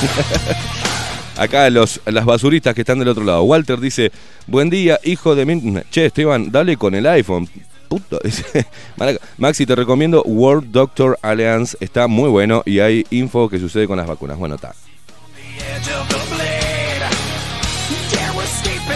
[1.37, 3.43] Acá los, las basuritas que están del otro lado.
[3.43, 4.11] Walter dice,
[4.47, 5.81] buen día, hijo de mi...
[5.89, 7.49] Che, Esteban, dale con el iPhone.
[7.87, 8.19] Puto.
[9.37, 11.75] Maxi, te recomiendo World Doctor Alliance.
[11.79, 14.37] Está muy bueno y hay info que sucede con las vacunas.
[14.37, 14.73] Bueno, está.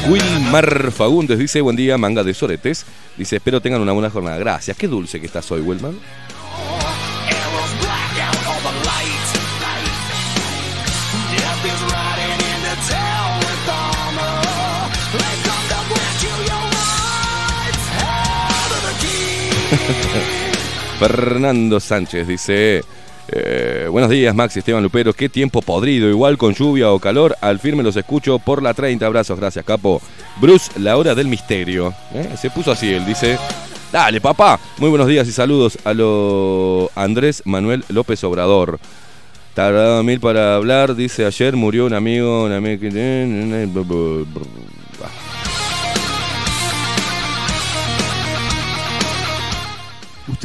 [0.07, 2.85] Wilmar Fagundes dice, buen día, manga de soretes.
[3.17, 4.37] Dice, espero tengan una buena jornada.
[4.37, 4.77] Gracias.
[4.77, 5.93] Qué dulce que estás hoy, Wilmar.
[20.99, 22.83] Fernando Sánchez dice,
[23.27, 27.59] eh, buenos días Maxi Esteban Lupero, qué tiempo podrido, igual con lluvia o calor, al
[27.59, 30.01] firme los escucho por la 30, abrazos, gracias capo.
[30.39, 32.29] Bruce, la hora del misterio, ¿eh?
[32.39, 33.37] se puso así, él dice,
[33.91, 38.79] dale papá, muy buenos días y saludos a lo Andrés Manuel López Obrador.
[39.53, 41.25] Tardado mil para hablar, dice.
[41.25, 42.89] Ayer murió un amigo, un amigo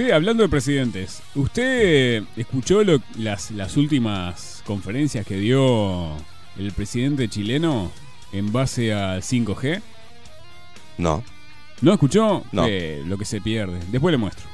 [0.00, 6.16] Usted, hablando de presidentes, ¿usted escuchó lo- las, las últimas conferencias que dio
[6.58, 7.92] el presidente chileno
[8.32, 9.82] en base al 5G?
[10.96, 11.22] No.
[11.82, 12.44] ¿No escuchó?
[12.50, 12.64] No.
[12.66, 13.78] Eh, lo que se pierde.
[13.90, 14.46] Después le muestro.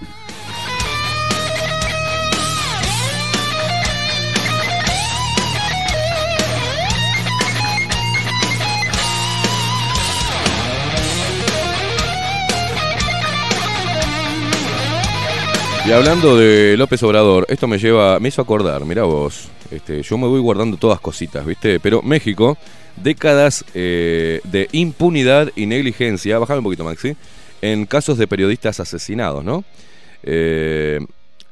[15.87, 20.19] Y hablando de López Obrador, esto me lleva, me hizo acordar, mira vos, este, yo
[20.19, 21.79] me voy guardando todas cositas, ¿viste?
[21.79, 22.59] Pero México,
[22.97, 27.17] décadas eh, de impunidad y negligencia, bajame un poquito Maxi,
[27.63, 29.63] en casos de periodistas asesinados, ¿no?
[30.25, 30.99] Eh,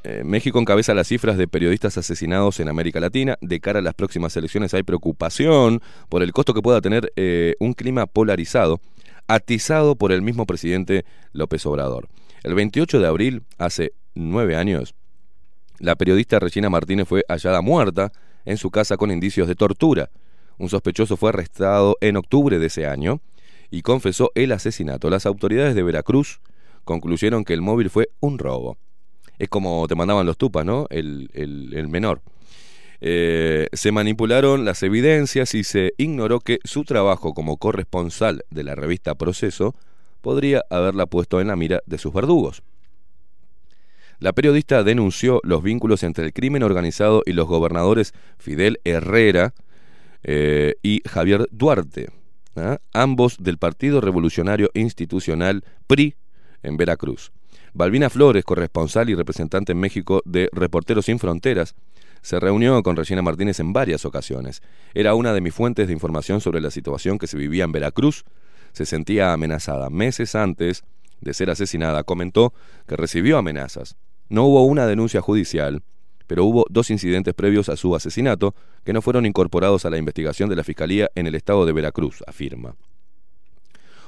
[0.02, 3.38] eh, México encabeza las cifras de periodistas asesinados en América Latina.
[3.40, 7.12] De cara a las próximas elecciones hay preocupación por el costo que pueda tener
[7.60, 8.80] un clima polarizado,
[9.28, 12.08] atizado por el mismo presidente López Obrador.
[12.42, 14.94] El 28 de abril, hace nueve años,
[15.78, 18.12] la periodista Regina Martínez fue hallada muerta
[18.44, 20.10] en su casa con indicios de tortura.
[20.58, 23.20] Un sospechoso fue arrestado en octubre de ese año
[23.70, 25.10] y confesó el asesinato.
[25.10, 26.40] Las autoridades de Veracruz
[26.84, 28.76] concluyeron que el móvil fue un robo.
[29.38, 30.86] Es como te mandaban los tupas, ¿no?
[30.90, 32.20] El, el- menor.
[33.00, 38.76] Eh, se manipularon las evidencias y se ignoró que su trabajo como corresponsal de la
[38.76, 39.74] revista Proceso
[40.20, 42.62] podría haberla puesto en la mira de sus verdugos.
[44.24, 49.52] La periodista denunció los vínculos entre el crimen organizado y los gobernadores Fidel Herrera
[50.22, 52.08] eh, y Javier Duarte,
[52.56, 52.78] ¿ah?
[52.94, 56.14] ambos del Partido Revolucionario Institucional PRI
[56.62, 57.32] en Veracruz.
[57.74, 61.74] Balbina Flores, corresponsal y representante en México de Reporteros Sin Fronteras,
[62.22, 64.62] se reunió con Regina Martínez en varias ocasiones.
[64.94, 68.24] Era una de mis fuentes de información sobre la situación que se vivía en Veracruz.
[68.72, 69.90] Se sentía amenazada.
[69.90, 70.82] Meses antes
[71.20, 72.54] de ser asesinada, comentó
[72.86, 73.98] que recibió amenazas.
[74.28, 75.82] No hubo una denuncia judicial,
[76.26, 78.54] pero hubo dos incidentes previos a su asesinato
[78.84, 82.22] que no fueron incorporados a la investigación de la Fiscalía en el estado de Veracruz,
[82.26, 82.76] afirma.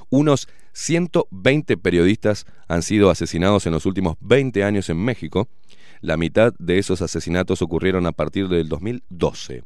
[0.09, 5.49] Unos 120 periodistas han sido asesinados en los últimos 20 años en México.
[6.01, 9.63] La mitad de esos asesinatos ocurrieron a partir del 2012.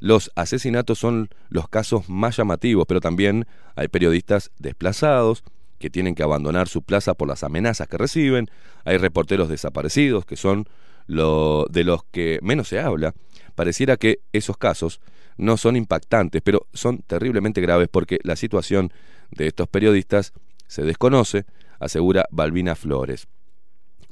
[0.00, 5.44] Los asesinatos son los casos más llamativos, pero también hay periodistas desplazados
[5.84, 8.48] que tienen que abandonar su plaza por las amenazas que reciben,
[8.86, 10.66] hay reporteros desaparecidos que son
[11.06, 13.12] lo de los que menos se habla.
[13.54, 15.02] Pareciera que esos casos
[15.36, 18.94] no son impactantes, pero son terriblemente graves porque la situación
[19.30, 20.32] de estos periodistas
[20.68, 21.44] se desconoce,
[21.80, 23.28] asegura Balbina Flores.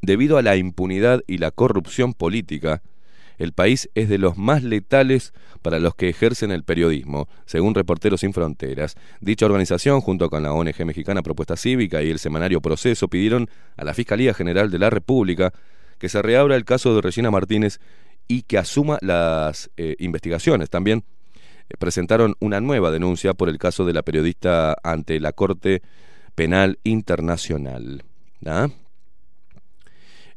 [0.03, 2.83] Debido a la impunidad y la corrupción política,
[3.43, 5.33] el país es de los más letales
[5.63, 8.95] para los que ejercen el periodismo, según Reporteros Sin Fronteras.
[9.21, 13.85] Dicha organización, junto con la ONG mexicana Propuesta Cívica y el semanario Proceso, pidieron a
[13.85, 15.53] la Fiscalía General de la República
[15.99, 17.81] que se reabra el caso de Regina Martínez
[18.29, 20.71] y que asuma las eh, investigaciones.
[20.71, 21.03] También
[21.69, 25.83] eh, presentaron una nueva denuncia por el caso de la periodista ante la Corte
[26.37, 28.05] Penal Internacional.
[28.47, 28.69] ¿Ah?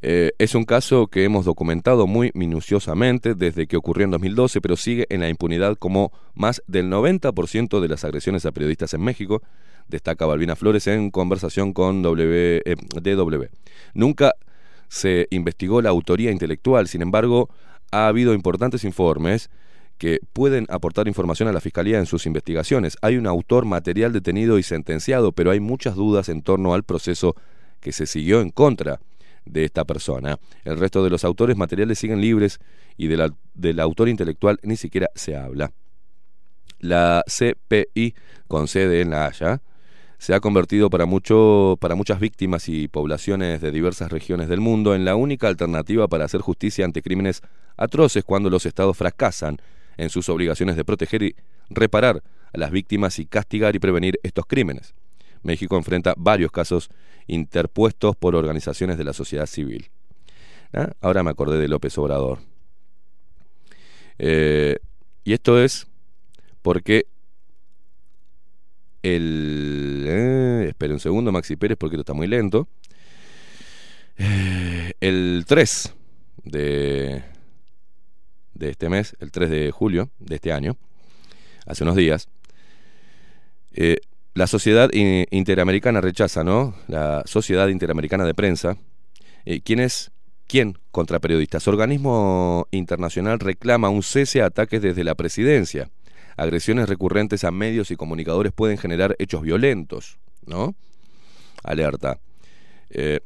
[0.07, 4.77] Eh, es un caso que hemos documentado muy minuciosamente desde que ocurrió en 2012, pero
[4.77, 9.41] sigue en la impunidad como más del 90% de las agresiones a periodistas en México,
[9.87, 13.45] destaca Balbina Flores en conversación con w, eh, DW.
[13.95, 14.35] Nunca
[14.89, 17.49] se investigó la autoría intelectual, sin embargo,
[17.89, 19.49] ha habido importantes informes
[19.97, 22.95] que pueden aportar información a la Fiscalía en sus investigaciones.
[23.01, 27.35] Hay un autor material detenido y sentenciado, pero hay muchas dudas en torno al proceso
[27.79, 28.99] que se siguió en contra
[29.45, 30.39] de esta persona.
[30.63, 32.59] El resto de los autores materiales siguen libres
[32.97, 35.71] y de la, del autor intelectual ni siquiera se habla.
[36.79, 38.15] La CPI,
[38.47, 39.61] con sede en La Haya,
[40.17, 44.95] se ha convertido para, mucho, para muchas víctimas y poblaciones de diversas regiones del mundo
[44.95, 47.41] en la única alternativa para hacer justicia ante crímenes
[47.77, 49.57] atroces cuando los estados fracasan
[49.97, 51.35] en sus obligaciones de proteger y
[51.69, 52.23] reparar
[52.53, 54.93] a las víctimas y castigar y prevenir estos crímenes.
[55.43, 56.89] México enfrenta varios casos
[57.27, 59.89] interpuestos por organizaciones de la sociedad civil.
[60.73, 60.91] ¿Ah?
[61.01, 62.39] Ahora me acordé de López Obrador.
[64.17, 64.77] Eh,
[65.23, 65.87] y esto es
[66.61, 67.07] porque
[69.03, 70.05] el...
[70.07, 72.67] Eh, un segundo, Maxi Pérez, porque esto está muy lento.
[74.17, 75.93] Eh, el 3
[76.43, 77.23] de,
[78.53, 80.77] de este mes, el 3 de julio de este año,
[81.65, 82.29] hace unos días,
[83.73, 83.97] eh,
[84.35, 86.75] la Sociedad Interamericana rechaza, ¿no?
[86.87, 88.77] La Sociedad Interamericana de Prensa.
[89.63, 90.11] ¿Quién es?
[90.47, 91.67] ¿Quién contra periodistas?
[91.67, 95.89] Organismo internacional reclama un cese a ataques desde la presidencia
[96.37, 100.75] agresiones recurrentes a medios y comunicadores pueden generar hechos violentos, ¿no?
[101.63, 102.19] Alerta.
[102.89, 103.21] Eh,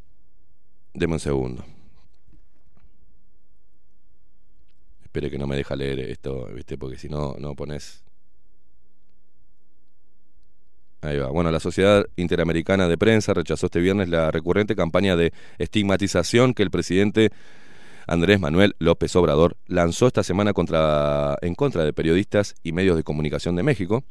[0.94, 1.66] deme un segundo.
[5.04, 6.78] Espere que no me deja leer esto, ¿viste?
[6.78, 8.04] Porque si no, no pones.
[11.02, 11.30] Ahí va.
[11.30, 16.64] Bueno, la Sociedad Interamericana de Prensa rechazó este viernes la recurrente campaña de estigmatización que
[16.64, 17.32] el presidente
[18.06, 23.04] Andrés Manuel López Obrador lanzó esta semana contra, en contra de periodistas y medios de
[23.04, 24.04] comunicación de México.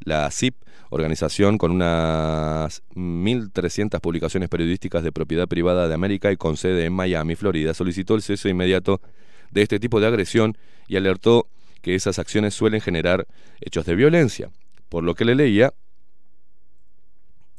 [0.00, 0.56] La CIP,
[0.90, 6.94] organización con unas 1.300 publicaciones periodísticas de propiedad privada de América y con sede en
[6.94, 9.00] Miami, Florida, solicitó el cese inmediato
[9.50, 10.56] de este tipo de agresión
[10.88, 11.46] y alertó
[11.80, 13.26] que esas acciones suelen generar
[13.60, 14.50] hechos de violencia,
[14.88, 15.74] por lo que le leía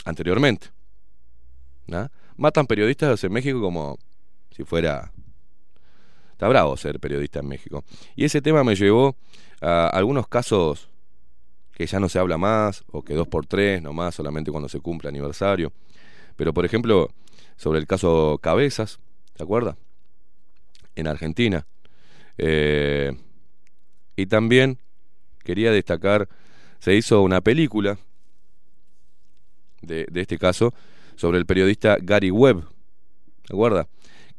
[0.06, 0.68] anteriormente.
[2.38, 3.98] Matan periodistas en México como
[4.52, 5.12] si fuera
[6.36, 7.86] Está bravo ser periodista en México.
[8.14, 9.16] Y ese tema me llevó
[9.62, 10.90] a algunos casos
[11.72, 14.82] que ya no se habla más, o que dos por tres nomás, solamente cuando se
[14.82, 15.72] cumple aniversario.
[16.36, 17.10] Pero, por ejemplo,
[17.56, 19.00] sobre el caso Cabezas,
[19.34, 19.78] ¿te acuerdas?
[20.96, 21.66] En Argentina.
[22.38, 23.14] Eh,
[24.18, 24.80] y también
[25.46, 26.28] quería destacar,
[26.80, 27.98] se hizo una película
[29.86, 30.74] de, de este caso
[31.16, 32.64] sobre el periodista Gary Webb,
[33.46, 33.88] ¿te acuerdas?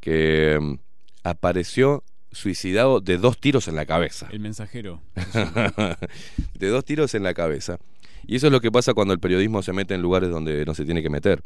[0.01, 0.79] Que
[1.23, 4.29] apareció suicidado de dos tiros en la cabeza.
[4.31, 5.01] El mensajero.
[6.55, 7.79] de dos tiros en la cabeza.
[8.27, 10.75] Y eso es lo que pasa cuando el periodismo se mete en lugares donde no
[10.75, 11.41] se tiene que meter.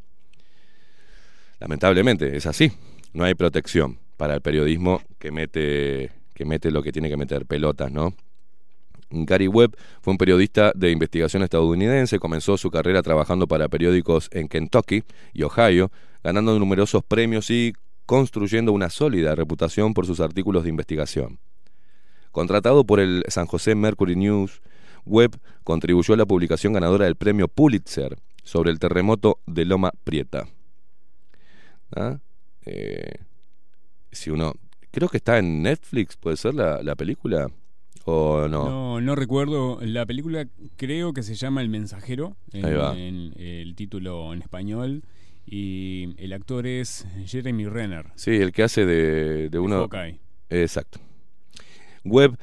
[1.61, 2.73] Lamentablemente, es así.
[3.13, 7.47] No hay protección para el periodismo que mete, que mete lo que tiene que meter,
[7.47, 8.15] pelotas, ¿no?
[9.11, 14.49] Gary Webb fue un periodista de investigación estadounidense, comenzó su carrera trabajando para periódicos en
[14.49, 15.03] Kentucky
[15.33, 15.91] y Ohio,
[16.23, 17.73] ganando numerosos premios y
[18.07, 21.39] construyendo una sólida reputación por sus artículos de investigación.
[22.31, 24.63] Contratado por el San José Mercury News,
[25.05, 30.47] Webb contribuyó a la publicación ganadora del premio Pulitzer sobre el terremoto de Loma Prieta.
[31.95, 32.19] ¿Ah?
[32.67, 33.15] Eh,
[34.13, 34.55] si uno.
[34.93, 37.49] Creo que está en Netflix, ¿puede ser la, la película?
[38.05, 38.69] ¿O no?
[38.69, 39.79] No, no recuerdo.
[39.83, 40.47] La película
[40.77, 42.97] creo que se llama El Mensajero, en, Ahí va.
[42.99, 45.03] en el título en español.
[45.47, 48.07] Y el actor es Jeremy Renner.
[48.15, 49.81] Sí, el que hace de, de uno.
[49.89, 50.21] Hawkeye.
[50.51, 51.01] Exacto.
[52.05, 52.37] Webb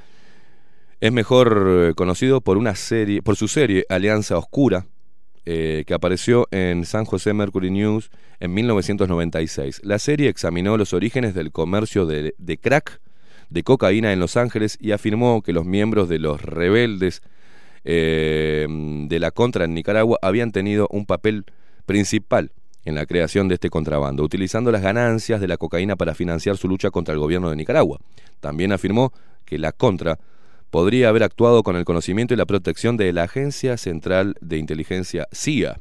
[0.99, 4.87] es mejor eh, conocido por una serie, por su serie Alianza Oscura,
[5.45, 9.81] eh, que apareció en San José Mercury News en 1996.
[9.83, 12.99] La serie examinó los orígenes del comercio de, de crack,
[13.49, 17.21] de cocaína en Los Ángeles y afirmó que los miembros de los rebeldes
[17.83, 21.45] eh, de la contra en Nicaragua habían tenido un papel
[21.85, 22.51] principal
[22.83, 26.67] en la creación de este contrabando, utilizando las ganancias de la cocaína para financiar su
[26.67, 27.99] lucha contra el gobierno de Nicaragua.
[28.39, 29.11] También afirmó
[29.45, 30.19] que la contra
[30.69, 35.27] podría haber actuado con el conocimiento y la protección de la Agencia Central de Inteligencia
[35.31, 35.79] CIA.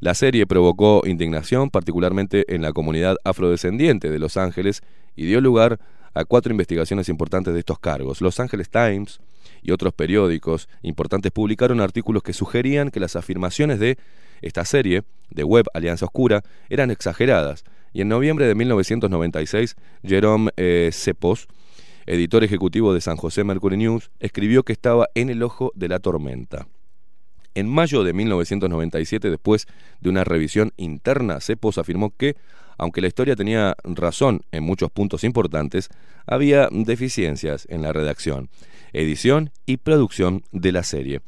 [0.00, 4.82] La serie provocó indignación, particularmente en la comunidad afrodescendiente de Los Ángeles,
[5.14, 8.20] y dio lugar a cuatro investigaciones importantes de estos cargos.
[8.20, 9.20] Los Angeles Times
[9.62, 13.98] y otros periódicos importantes publicaron artículos que sugerían que las afirmaciones de
[14.42, 20.90] esta serie, de Web Alianza Oscura, eran exageradas, y en noviembre de 1996, Jerome eh,
[22.06, 25.98] editor ejecutivo de San José Mercury News, escribió que estaba en el ojo de la
[25.98, 26.66] tormenta.
[27.54, 29.66] En mayo de 1997, después
[30.00, 32.36] de una revisión interna, Cepos afirmó que,
[32.78, 35.88] aunque la historia tenía razón en muchos puntos importantes,
[36.26, 38.48] había deficiencias en la redacción,
[38.92, 41.20] edición y producción de la serie.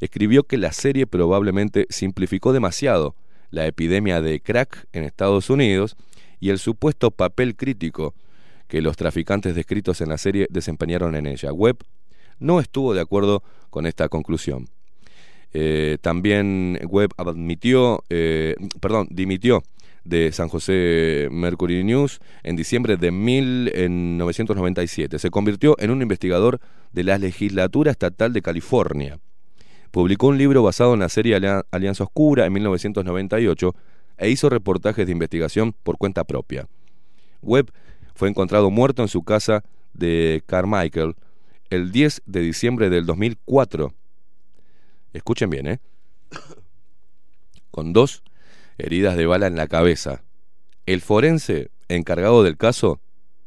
[0.00, 3.14] Escribió que la serie probablemente simplificó demasiado
[3.50, 5.96] la epidemia de crack en Estados Unidos
[6.38, 8.14] y el supuesto papel crítico
[8.68, 11.52] que los traficantes descritos en la serie desempeñaron en ella.
[11.52, 11.78] Webb
[12.38, 14.68] no estuvo de acuerdo con esta conclusión.
[15.52, 19.62] Eh, también Webb admitió, eh, perdón, dimitió
[20.04, 25.18] de San José Mercury News en diciembre de 1997.
[25.18, 26.60] Se convirtió en un investigador
[26.92, 29.18] de la legislatura estatal de California.
[29.90, 33.74] Publicó un libro basado en la serie Alia- Alianza Oscura en 1998
[34.18, 36.68] e hizo reportajes de investigación por cuenta propia.
[37.42, 37.70] Webb
[38.14, 41.14] fue encontrado muerto en su casa de Carmichael
[41.70, 43.92] el 10 de diciembre del 2004.
[45.12, 45.80] Escuchen bien, ¿eh?
[47.70, 48.22] Con dos
[48.80, 50.22] heridas de bala en la cabeza.
[50.86, 53.00] El forense encargado del caso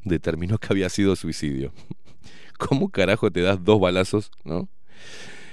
[0.04, 1.74] determinó que había sido suicidio.
[2.58, 4.70] ¿Cómo carajo te das dos balazos, no?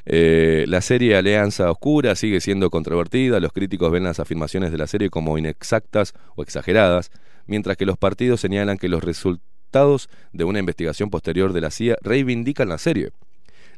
[0.06, 4.86] Eh, la serie Alianza Oscura sigue siendo controvertida, los críticos ven las afirmaciones de la
[4.86, 7.10] serie como inexactas o exageradas,
[7.46, 11.96] mientras que los partidos señalan que los resultados de una investigación posterior de la CIA
[12.02, 13.10] reivindican la serie.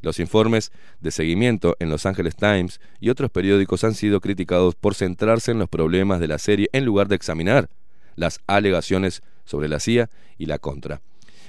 [0.02, 4.94] Los informes de seguimiento en Los Angeles Times y otros periódicos han sido criticados por
[4.94, 7.70] centrarse en los problemas de la serie en lugar de examinar
[8.16, 11.00] las alegaciones sobre la CIA y la contra.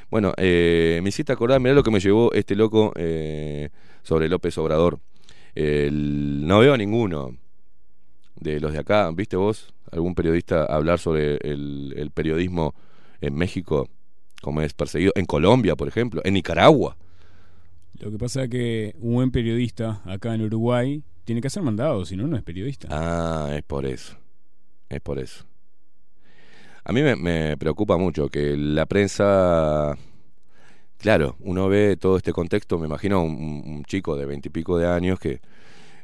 [0.10, 3.70] Bueno, eh, me hiciste acordar, mirá lo que me llevó este loco eh,
[4.04, 5.00] sobre López Obrador.
[5.56, 7.36] No veo a ninguno
[8.36, 9.74] de los de acá, ¿viste vos?
[9.92, 12.76] ¿Algún periodista hablar sobre el, el periodismo
[13.22, 13.90] en México,
[14.42, 15.14] como es perseguido?
[15.16, 16.96] En Colombia, por ejemplo, en Nicaragua.
[18.00, 22.06] Lo que pasa es que un buen periodista acá en Uruguay tiene que ser mandado,
[22.06, 22.88] si no, no es periodista.
[22.92, 24.18] Ah, es por eso.
[24.90, 25.46] Es por eso.
[26.84, 29.98] A mí me, preocupa mucho que la prensa.
[30.98, 35.20] Claro, uno ve todo este contexto, me imagino un, un chico de veintipico de años
[35.20, 35.42] que,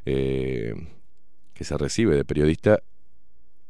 [0.04, 0.74] eh,
[1.54, 2.80] que se recibe de periodista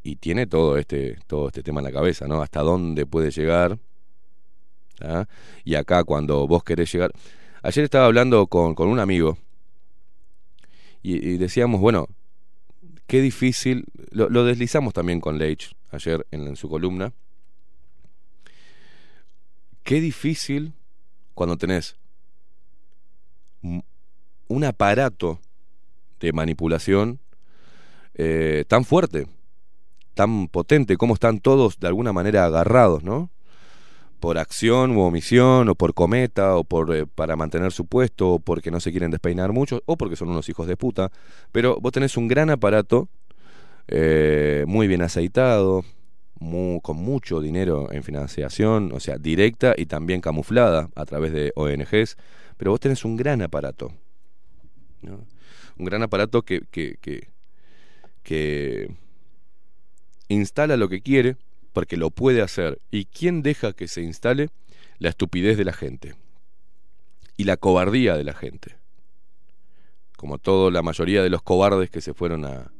[0.02, 2.42] y tiene todo este, todo este tema en la cabeza, ¿no?
[2.42, 3.78] Hasta dónde puede llegar.
[5.00, 5.26] ¿ah?
[5.64, 7.12] Y acá cuando vos querés llegar.
[7.62, 9.38] Ayer estaba hablando con, con un amigo
[11.02, 12.08] y, decíamos, bueno,
[13.06, 17.12] qué difícil, lo, deslizamos también con Leitch ayer en, su columna,
[19.82, 20.74] qué difícil
[21.34, 21.96] cuando tenés
[23.62, 25.40] un aparato
[26.20, 27.18] de manipulación
[28.14, 29.26] eh, tan fuerte,
[30.14, 33.30] tan potente, como están todos de alguna manera agarrados, ¿no?
[34.20, 38.38] Por acción u omisión, o por cometa, o por eh, para mantener su puesto, o
[38.38, 41.10] porque no se quieren despeinar mucho, o porque son unos hijos de puta.
[41.52, 43.08] Pero vos tenés un gran aparato,
[43.88, 45.84] eh, muy bien aceitado,
[46.82, 52.16] con mucho dinero en financiación, o sea, directa y también camuflada a través de ONGs,
[52.56, 53.92] pero vos tenés un gran aparato.
[55.02, 56.96] Un gran aparato que, que,
[58.22, 58.94] que
[60.28, 61.36] instala lo que quiere
[61.72, 62.80] porque lo puede hacer.
[62.90, 64.48] ¿Y quién deja que se instale?
[64.98, 66.14] La estupidez de la gente
[67.36, 68.76] y la cobardía de la gente.
[70.16, 72.70] Como toda la mayoría de los cobardes que se fueron a,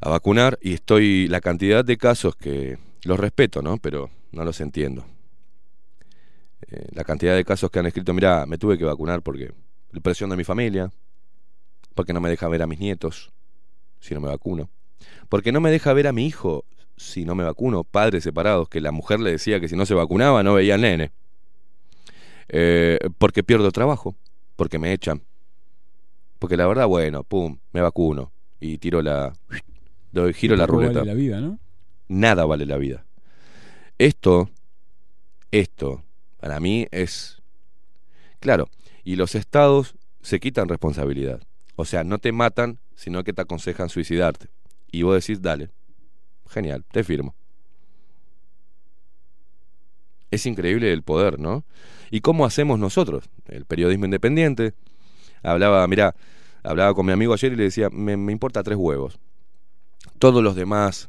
[0.00, 3.78] a vacunar y estoy la cantidad de casos que los respeto, ¿no?
[3.78, 5.06] Pero no los entiendo.
[6.70, 9.52] Eh, la cantidad de casos que han escrito, mira, me tuve que vacunar porque
[9.92, 10.90] la presión de mi familia,
[11.94, 13.32] porque no me deja ver a mis nietos
[14.00, 14.68] si no me vacuno,
[15.28, 16.64] porque no me deja ver a mi hijo
[16.96, 19.94] si no me vacuno, padres separados, que la mujer le decía que si no se
[19.94, 21.10] vacunaba no veía al nene,
[22.48, 24.14] Eh, porque pierdo trabajo,
[24.56, 25.22] porque me echan,
[26.38, 29.32] porque la verdad, bueno, pum, me vacuno y tiro la,
[30.12, 31.58] doy, giro la ruleta vale la vida, ¿no?
[32.08, 33.06] nada vale la vida.
[33.98, 34.50] Esto,
[35.50, 36.02] esto,
[36.38, 37.40] para mí es...
[38.40, 38.68] Claro,
[39.04, 41.40] y los estados se quitan responsabilidad.
[41.76, 44.48] O sea, no te matan, sino que te aconsejan suicidarte.
[44.92, 45.70] Y vos decís, dale,
[46.48, 47.34] genial, te firmo.
[50.30, 51.64] Es increíble el poder, ¿no?
[52.10, 53.30] ¿Y cómo hacemos nosotros?
[53.46, 54.74] El periodismo independiente.
[55.42, 56.14] Hablaba, mirá,
[56.64, 59.18] hablaba con mi amigo ayer y le decía, me, importa tres huevos.
[60.18, 61.08] Todos los demás,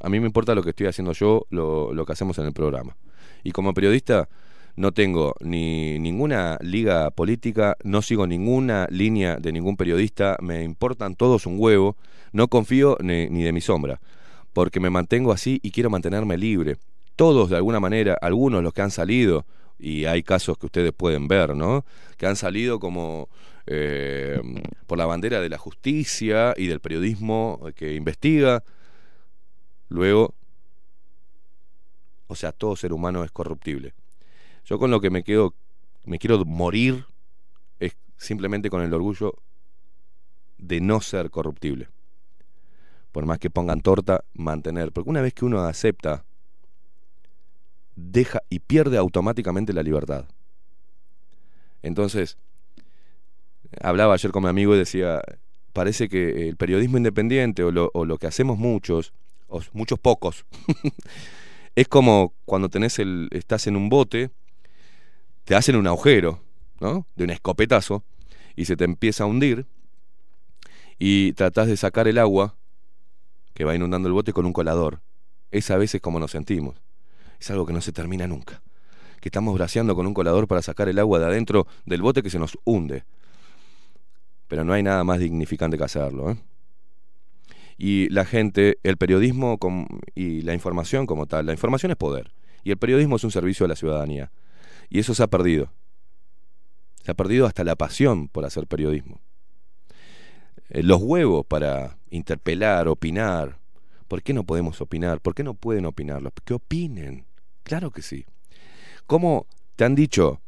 [0.00, 2.52] a mí me importa lo que estoy haciendo yo, lo, lo que hacemos en el
[2.52, 2.96] programa.
[3.42, 4.28] Y como periodista
[4.76, 11.16] no tengo ni ninguna liga política, no sigo ninguna línea de ningún periodista, me importan
[11.16, 11.96] todos un huevo,
[12.32, 14.00] no confío ni de mi sombra,
[14.54, 16.78] porque me mantengo así y quiero mantenerme libre.
[17.16, 19.44] Todos de alguna manera, algunos los que han salido,
[19.78, 21.84] y hay casos que ustedes pueden ver, ¿no?
[22.16, 23.28] Que han salido como
[23.66, 24.40] eh,
[24.86, 28.64] por la bandera de la justicia y del periodismo que investiga,
[29.94, 30.34] Luego,
[32.26, 33.94] o sea, todo ser humano es corruptible.
[34.64, 35.54] Yo con lo que me quedo,
[36.04, 37.06] me quiero morir
[37.78, 39.34] es simplemente con el orgullo
[40.58, 41.88] de no ser corruptible.
[43.14, 44.90] Por más que pongan torta, mantener.
[44.90, 46.24] Porque una vez que uno acepta,
[47.94, 50.24] deja y pierde automáticamente la libertad.
[51.84, 52.38] Entonces,
[53.80, 55.22] hablaba ayer con mi amigo y decía,
[55.72, 59.12] parece que el periodismo independiente o lo, que hacemos muchos,
[59.46, 60.44] o muchos pocos,
[61.76, 64.32] es como cuando tenés el, estás en un bote,
[65.44, 66.40] te hacen un agujero,
[66.80, 67.06] ¿no?
[67.14, 68.02] De un escopetazo,
[68.56, 69.66] y se te empieza a hundir,
[70.98, 72.56] y tratás de sacar el agua
[73.54, 75.00] que va inundando el bote con un colador.
[75.50, 76.82] Es a veces como nos sentimos.
[77.40, 78.62] Es algo que no se termina nunca.
[79.20, 82.30] Que estamos braceando con un colador para sacar el agua de adentro del bote que
[82.30, 83.04] se nos hunde.
[84.48, 86.32] Pero no hay nada más dignificante que hacerlo.
[86.32, 86.36] ¿eh?
[87.78, 89.58] Y la gente, el periodismo
[90.14, 92.32] y la información como tal, la información es poder.
[92.64, 94.30] Y el periodismo es un servicio a la ciudadanía.
[94.90, 95.70] Y eso se ha perdido.
[97.02, 99.20] Se ha perdido hasta la pasión por hacer periodismo.
[100.70, 103.58] Eh, Los huevos para interpelar, opinar.
[104.08, 105.20] ¿Por qué no podemos opinar?
[105.20, 106.32] ¿Por qué no pueden opinarlos?
[106.44, 107.26] Que opinen.
[107.62, 108.26] Claro que sí.
[109.06, 109.46] ¿Cómo
[109.76, 110.40] te han dicho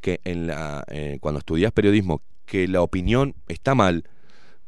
[0.00, 4.04] que en la, eh, cuando estudias periodismo que la opinión está mal,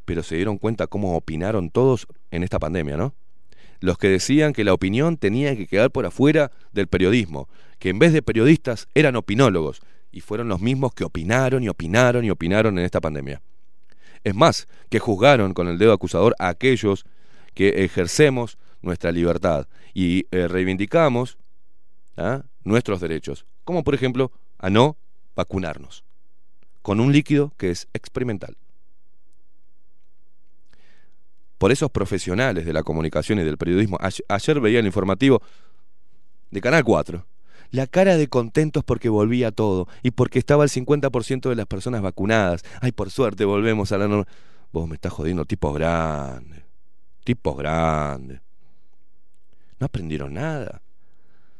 [0.04, 3.14] pero se dieron cuenta cómo opinaron todos en esta pandemia, ¿no?
[3.80, 7.98] Los que decían que la opinión tenía que quedar por afuera del periodismo, que en
[7.98, 9.80] vez de periodistas eran opinólogos,
[10.10, 13.40] y fueron los mismos que opinaron y opinaron y opinaron en esta pandemia.
[14.28, 17.06] Es más, que juzgaron con el dedo acusador a aquellos
[17.54, 21.38] que ejercemos nuestra libertad y eh, reivindicamos
[22.18, 22.42] ¿ah?
[22.62, 24.98] nuestros derechos, como por ejemplo a no
[25.34, 26.04] vacunarnos
[26.82, 28.58] con un líquido que es experimental.
[31.56, 33.98] Por esos profesionales de la comunicación y del periodismo,
[34.28, 35.40] ayer veía el informativo
[36.50, 37.24] de Canal 4,
[37.70, 42.02] la cara de contentos porque volvía todo y porque estaba el 50% de las personas
[42.02, 42.64] vacunadas.
[42.80, 44.26] Ay, por suerte volvemos a la norma.
[44.72, 46.62] Vos me estás jodiendo, tipos grandes,
[47.24, 48.40] tipos grandes.
[49.78, 50.82] No aprendieron nada.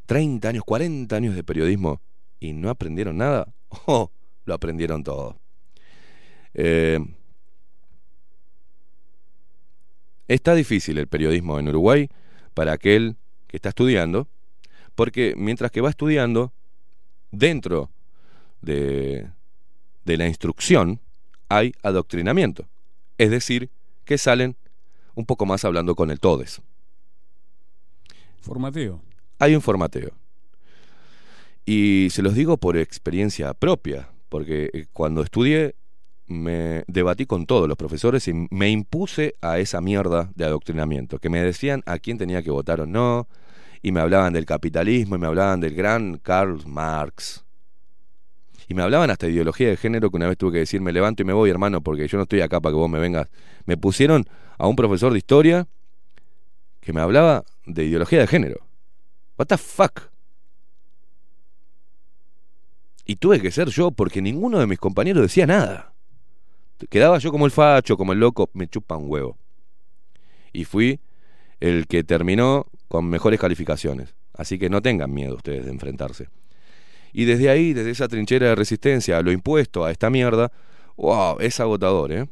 [0.06, 2.00] 30 años, 40 años de periodismo
[2.40, 3.46] y no aprendieron nada.
[3.86, 4.11] Oh,
[4.46, 5.36] lo aprendieron todo.
[6.54, 6.98] Eh,
[10.26, 12.09] está difícil el periodismo en Uruguay
[12.54, 14.26] para aquel que está estudiando,
[14.99, 16.53] porque mientras que va estudiando,
[17.30, 17.88] dentro
[18.62, 19.28] de,
[20.05, 20.99] de la instrucción
[21.49, 22.66] hay adoctrinamiento.
[23.16, 23.70] Es decir,
[24.05, 24.57] que salen
[25.14, 26.61] un poco más hablando con el todes.
[28.40, 29.01] Formateo.
[29.38, 30.11] Hay un formateo.
[31.64, 35.76] Y se los digo por experiencia propia, porque eh, cuando estudié
[36.26, 41.30] me debatí con todos los profesores y me impuse a esa mierda de adoctrinamiento, que
[41.30, 43.28] me decían a quién tenía que votar o no,
[43.82, 47.44] y me hablaban del capitalismo y me hablaban del gran Karl Marx.
[48.68, 50.92] Y me hablaban hasta de ideología de género que una vez tuve que decir, me
[50.92, 53.28] levanto y me voy, hermano, porque yo no estoy acá para que vos me vengas.
[53.64, 55.66] Me pusieron a un profesor de historia
[56.80, 58.66] que me hablaba de ideología de género.
[59.38, 60.10] What the fuck?
[63.06, 65.94] Y tuve que ser yo porque ninguno de mis compañeros decía nada.
[66.90, 69.38] Quedaba yo como el facho, como el loco, me chupa un huevo.
[70.52, 71.00] Y fui
[71.61, 74.14] el que terminó con mejores calificaciones.
[74.34, 76.28] Así que no tengan miedo ustedes de enfrentarse.
[77.12, 80.52] Y desde ahí, desde esa trinchera de resistencia lo impuesto, a esta mierda,
[80.96, 82.28] wow, es agotador, ¿eh?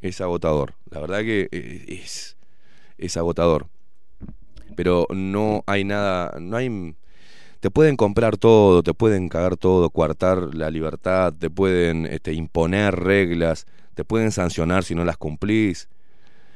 [0.00, 0.74] Es agotador.
[0.90, 2.36] La verdad que eh, es,
[2.96, 3.66] es agotador.
[4.76, 6.94] Pero no hay nada, no hay...
[7.60, 12.94] Te pueden comprar todo, te pueden cagar todo, coartar la libertad, te pueden este, imponer
[12.94, 15.90] reglas, te pueden sancionar si no las cumplís.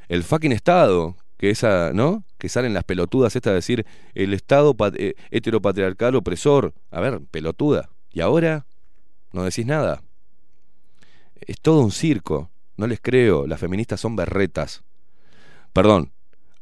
[0.09, 2.24] El fucking Estado, que esa, ¿no?
[2.38, 6.72] Que salen las pelotudas estas de decir el Estado eh, heteropatriarcal opresor.
[6.90, 7.90] A ver, pelotuda.
[8.11, 8.64] ¿Y ahora?
[9.30, 10.03] No decís nada.
[11.34, 12.51] Es todo un circo.
[12.78, 13.47] No les creo.
[13.47, 14.84] Las feministas son berretas.
[15.74, 16.12] Perdón.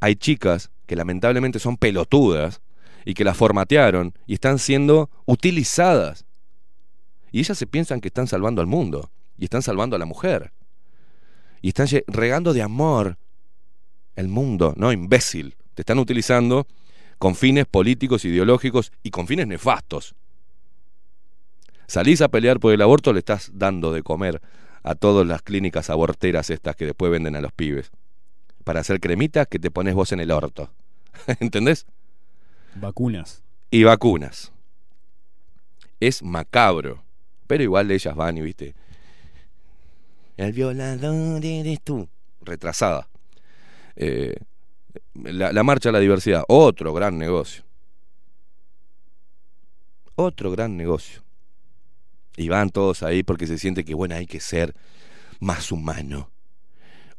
[0.01, 2.61] Hay chicas que lamentablemente son pelotudas
[3.05, 6.27] y que las formatearon y están siendo utilizadas.
[7.31, 10.53] Y ellas se piensan que están salvando al mundo y están salvando a la mujer.
[11.61, 13.17] Y están regando de amor
[14.17, 15.57] el mundo, no imbécil.
[15.75, 16.67] Te están utilizando
[17.19, 20.15] con fines políticos, ideológicos y con fines nefastos.
[21.87, 24.41] Salís a pelear por el aborto, le estás dando de comer
[24.83, 27.91] a todas las clínicas aborteras estas que después venden a los pibes.
[28.65, 30.71] Para hacer cremitas que te pones vos en el orto.
[31.41, 31.87] ¿Entendés?
[32.75, 33.43] Vacunas.
[33.71, 34.53] Y vacunas.
[36.01, 37.03] Es macabro.
[37.47, 38.75] Pero igual ellas van y viste.
[40.37, 42.09] El violador eres tú.
[42.41, 43.09] Retrasada.
[43.97, 44.35] Eh,
[45.15, 46.45] la, marcha a la diversidad.
[46.49, 47.65] Otro gran negocio.
[50.15, 51.23] Otro gran negocio.
[52.37, 54.75] Y van todos ahí porque se siente que, bueno, hay que ser
[55.41, 56.31] más humano.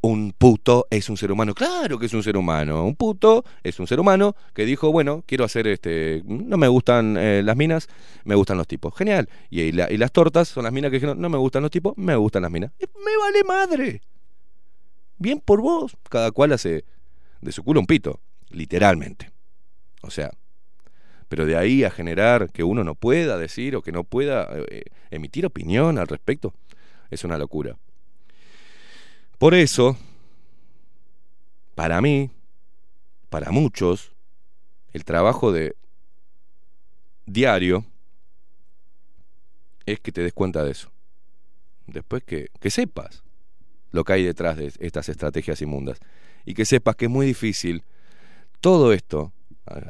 [0.02, 1.54] Un puto es un ser humano.
[1.54, 2.84] Claro que es un ser humano.
[2.84, 6.22] Un puto es un ser humano que dijo, bueno, quiero hacer este.
[6.26, 7.88] No me gustan eh, las minas,
[8.26, 8.94] me gustan los tipos.
[8.98, 9.30] Genial.
[9.50, 11.72] Y, y la- y las tortas son las minas que dijeron, no me gustan los
[11.72, 12.72] tipos, me gustan las minas.
[12.80, 14.02] Me vale madre.
[15.18, 15.96] Bien por vos.
[16.10, 16.86] Cada cual hace
[17.42, 18.20] de su culo un pito.
[18.50, 19.32] Literalmente.
[20.02, 20.32] O sea.
[21.30, 24.84] Pero de ahí a generar que uno no pueda decir o que no pueda eh,
[25.10, 26.54] emitir opinión al respecto,
[27.10, 27.76] es una locura.
[29.40, 29.98] Por eso,
[31.74, 32.30] para mí,
[33.30, 34.12] para muchos,
[34.92, 35.76] el trabajo de
[37.26, 37.84] diario
[39.88, 40.92] es que te des cuenta de eso.
[41.88, 43.23] Después que, que sepas
[43.94, 46.00] lo que hay detrás de estas estrategias inmundas.
[46.46, 47.84] Y que sepas que es muy difícil
[48.60, 49.34] todo esto,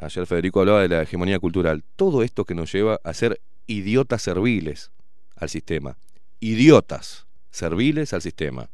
[0.02, 4.22] ayer Federico hablaba de la hegemonía cultural, todo esto que nos lleva a ser idiotas
[4.22, 4.90] serviles
[5.36, 5.96] al sistema.
[6.40, 8.68] Idiotas serviles al sistema.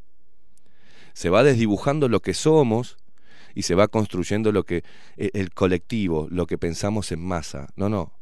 [1.13, 2.97] Se va desdibujando lo que somos
[3.55, 4.85] y se va construyendo lo que
[5.17, 7.69] e- el colectivo, lo que pensamos en masa.
[7.77, 8.13] No, no,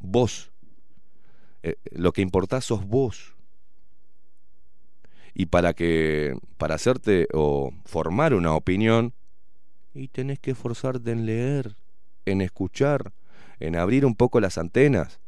[0.00, 0.50] vos.
[1.62, 3.34] Eh, lo que importás sos vos.
[5.38, 9.14] Y para que para hacerte o formar una opinión
[9.94, 11.76] y tenés que esforzarte en leer,
[12.26, 13.12] en escuchar,
[13.60, 15.20] en abrir un poco las antenas,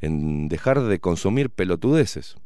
[0.00, 2.36] en dejar de consumir pelotudeces.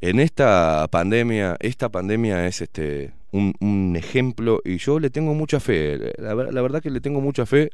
[0.00, 5.60] En esta pandemia, esta pandemia es este un, un ejemplo y yo le tengo mucha
[5.60, 6.12] fe.
[6.18, 7.70] La, la verdad que le tengo mucha fe,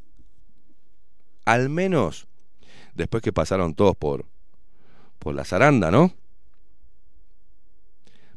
[1.47, 2.29] al menos
[2.95, 4.27] después que pasaron todos por,
[5.19, 6.13] por la zaranda, ¿no?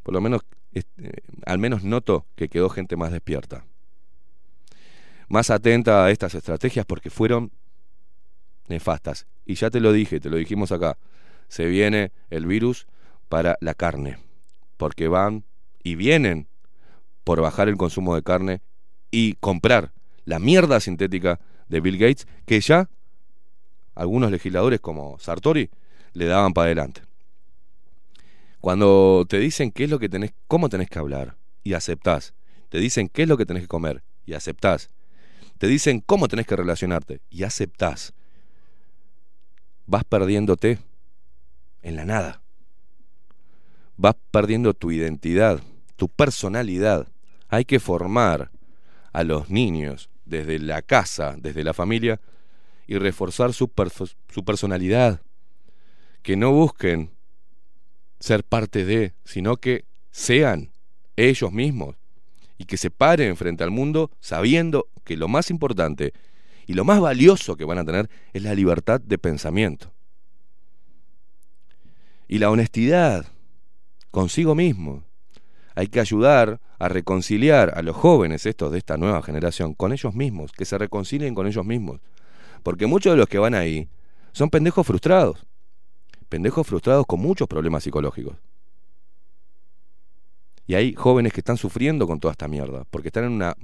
[0.04, 0.42] Por lo menos,
[0.74, 3.66] este, al menos noto que quedó gente más despierta.
[5.28, 7.52] Más atenta a estas estrategias porque fueron
[8.68, 9.28] nefastas.
[9.46, 10.98] Y ya te lo dije, te lo dijimos acá.
[11.48, 12.88] Se viene el virus
[13.30, 14.18] para la carne.
[14.78, 15.44] Porque van
[15.84, 16.48] y vienen
[17.24, 18.62] por bajar el consumo de carne
[19.12, 19.92] y comprar
[20.26, 22.90] la mierda sintética de Bill Gates que ya
[23.96, 25.70] algunos legisladores como Sartori
[26.14, 27.02] le daban para adelante.
[28.62, 32.36] Cuando te dicen qué es lo que tenés, cómo tenés que hablar y aceptás,
[32.70, 34.90] te dicen qué es lo que tenés que comer y aceptás,
[35.58, 38.14] te dicen cómo tenés que relacionarte y aceptás,
[39.88, 40.78] vas perdiéndote
[41.82, 42.42] en la nada.
[43.98, 45.60] Vas perdiendo tu identidad,
[45.96, 47.08] tu personalidad.
[47.50, 48.52] Hay que formar
[49.12, 52.20] a los niños desde la casa, desde la familia,
[52.88, 53.72] y reforzar su,
[54.30, 55.22] su personalidad.
[56.22, 57.12] Que no busquen
[58.22, 60.72] ser parte de, sino que sean
[61.18, 61.98] ellos mismos
[62.58, 66.14] y que se paren frente al mundo sabiendo que lo más importante
[66.66, 69.92] y lo más valioso que van a tener es la libertad de pensamiento.
[72.32, 73.26] y la honestidad
[74.10, 75.04] consigo mismo.
[75.76, 80.16] Hay que ayudar a reconciliar a los jóvenes estos de esta nueva generación con ellos
[80.16, 82.00] mismos, que se reconcilien con ellos mismos.
[82.64, 83.90] Porque muchos de los que van ahí
[84.32, 85.46] son pendejos frustrados.
[86.32, 88.38] Pendejos frustrados con muchos problemas psicológicos.
[90.66, 93.58] Y hay jóvenes que están sufriendo con toda esta mierda, porque están en una,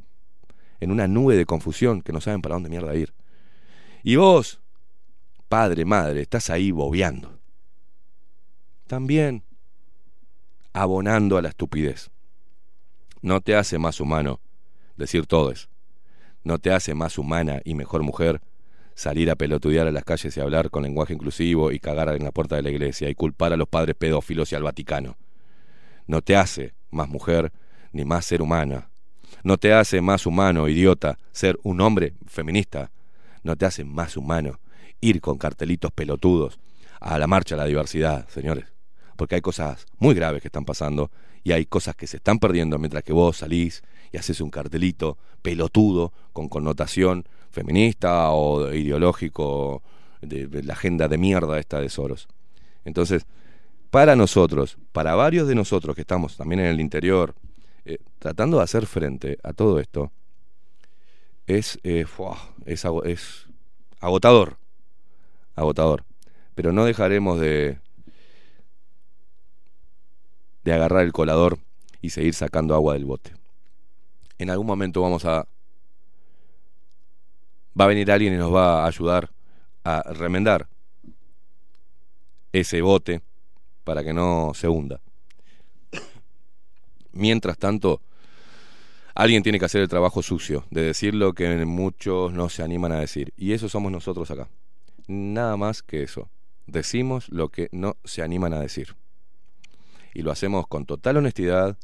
[0.81, 3.13] en una nube de confusión que no saben para dónde mierda ir.
[4.03, 4.59] Y vos,
[5.47, 7.39] padre, madre, estás ahí bobeando.
[8.85, 9.43] También
[10.73, 12.11] abonando a la estupidez.
[13.21, 14.41] No te hace más humano
[14.97, 15.69] decir todo eso.
[16.43, 18.41] No te hace más humana y mejor mujer
[18.97, 22.31] salir a pelotudear a las calles y hablar con lenguaje inclusivo y cagar en la
[22.31, 25.17] puerta de la iglesia y culpar a los padres pedófilos y al Vaticano.
[26.07, 27.51] No te hace más mujer
[27.91, 28.89] ni más ser humana.
[29.43, 32.89] No te hace más humano, idiota, ser un hombre feminista.
[33.43, 34.59] No te hace más humano
[34.99, 36.59] ir con cartelitos pelotudos
[36.99, 38.65] a la marcha de la diversidad, señores.
[39.15, 41.11] Porque hay cosas muy graves que están pasando
[41.43, 45.19] y hay cosas que se están perdiendo mientras que vos salís y haces un cartelito
[45.43, 47.27] pelotudo con connotación
[47.57, 49.81] feminista o ideológico
[50.21, 52.27] de, la agenda de mierda esta de Soros.
[52.85, 53.25] Entonces,
[53.89, 57.33] para nosotros, para varios de nosotros que estamos también en el interior,
[57.83, 60.11] eh, tratando de hacer frente a todo esto,
[61.47, 62.05] es, eh,
[62.67, 63.47] es, es
[63.99, 64.57] agotador,
[65.55, 66.03] agotador.
[66.53, 67.79] Pero no dejaremos de,
[70.63, 71.57] de agarrar el colador
[72.01, 73.31] y seguir sacando agua del bote.
[74.37, 75.47] En algún momento vamos a...
[77.79, 79.29] Va a venir alguien y nos va a ayudar
[79.83, 80.67] a remendar
[82.51, 83.21] ese bote
[83.83, 84.99] para que no se hunda.
[87.13, 88.01] Mientras tanto,
[89.15, 92.91] alguien tiene que hacer el trabajo sucio, de decir lo que muchos no se animan
[92.91, 93.33] a decir.
[93.37, 94.49] Y eso somos nosotros acá.
[95.07, 96.29] Nada más que eso.
[96.65, 98.95] Decimos lo que no se animan a decir.
[100.13, 101.77] Y lo hacemos con total honestidad,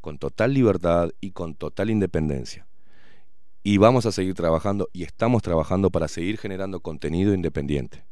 [0.00, 2.67] con total libertad y con total independencia.
[3.68, 8.02] Y vamos a seguir trabajando y estamos trabajando para seguir generando contenido independiente,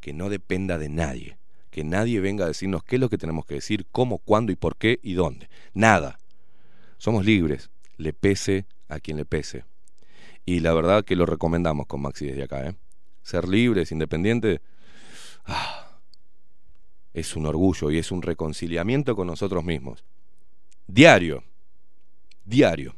[0.00, 1.36] que no dependa de nadie
[1.70, 4.56] que nadie venga a decirnos qué es lo que tenemos que decir, cómo, cuándo y
[4.56, 5.50] por qué y dónde.
[5.74, 6.20] Nada.
[6.98, 9.64] Somos libres, le pese a quien le pese.
[10.46, 12.68] Y la verdad que lo recomendamos con Maxi desde acá.
[12.68, 12.76] ¿eh?
[13.24, 14.60] Ser libres, independientes,
[15.46, 15.98] ah,
[17.12, 20.04] es un orgullo y es un reconciliamiento con nosotros mismos.
[20.86, 21.42] Diario,
[22.44, 22.94] diario.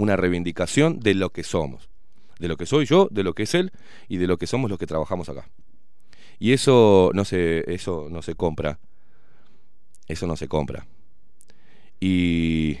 [0.00, 1.90] Una reivindicación de lo que somos.
[2.38, 3.70] De lo que soy yo, de lo que es él
[4.08, 5.50] y de lo que somos los que trabajamos acá.
[6.38, 8.78] Y eso no se, eso no se compra.
[10.08, 10.86] Eso no se compra.
[12.00, 12.78] Y,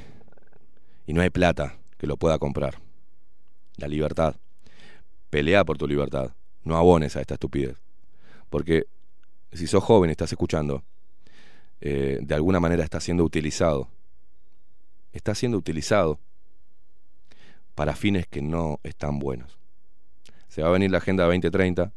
[1.06, 2.78] y no hay plata que lo pueda comprar.
[3.76, 4.36] La libertad.
[5.28, 6.30] Pelea por tu libertad.
[6.64, 7.76] No abones a esta estupidez.
[8.48, 8.86] Porque
[9.52, 10.84] si sos joven estás escuchando,
[11.82, 13.88] eh, de alguna manera está siendo utilizado.
[15.12, 16.18] Está siendo utilizado
[17.80, 19.56] para fines que no están buenos.
[20.48, 21.90] Se va a venir la Agenda 2030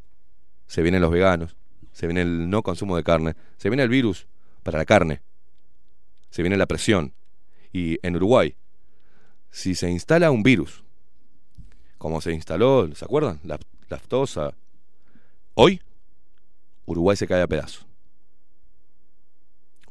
[0.66, 1.58] se vienen los veganos,
[1.92, 4.26] se viene el no consumo de carne, se viene el virus
[4.64, 5.22] para la carne,
[6.30, 7.14] se viene la presión.
[7.74, 8.56] Y en Uruguay,
[9.52, 10.86] si se instala un virus,
[11.98, 13.42] como se instaló, ¿se acuerdan?
[13.44, 13.60] La
[13.90, 14.54] lactosa.
[15.54, 15.82] Hoy,
[16.86, 17.86] Uruguay se cae a pedazos.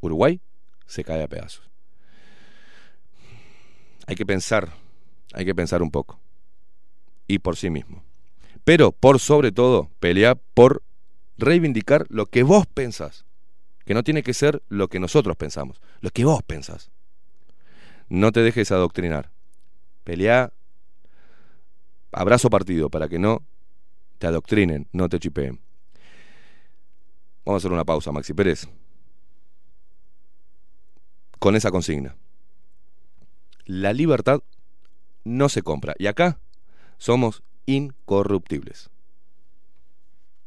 [0.01, 0.41] Uruguay
[0.87, 1.69] se cae a pedazos.
[4.07, 4.81] Hay que pensar,
[5.33, 6.19] hay que pensar un poco.
[7.27, 8.03] Y por sí mismo
[8.63, 10.83] pero por sobre todo pelea por
[11.37, 13.25] reivindicar lo que vos pensás,
[13.85, 16.91] que no tiene que ser lo que nosotros pensamos, lo que vos pensás.
[18.09, 19.31] No te dejes adoctrinar.
[20.03, 20.53] Pelea
[22.11, 23.43] abrazo partido para que no
[24.19, 25.59] te adoctrinen, no te chipeen.
[27.45, 28.67] Vamos a hacer una pausa, Maxi Pérez.
[31.39, 32.15] Con esa consigna.
[33.65, 34.41] La libertad
[35.23, 35.93] no se compra.
[35.97, 36.37] Y acá
[36.97, 38.89] somos incorruptibles.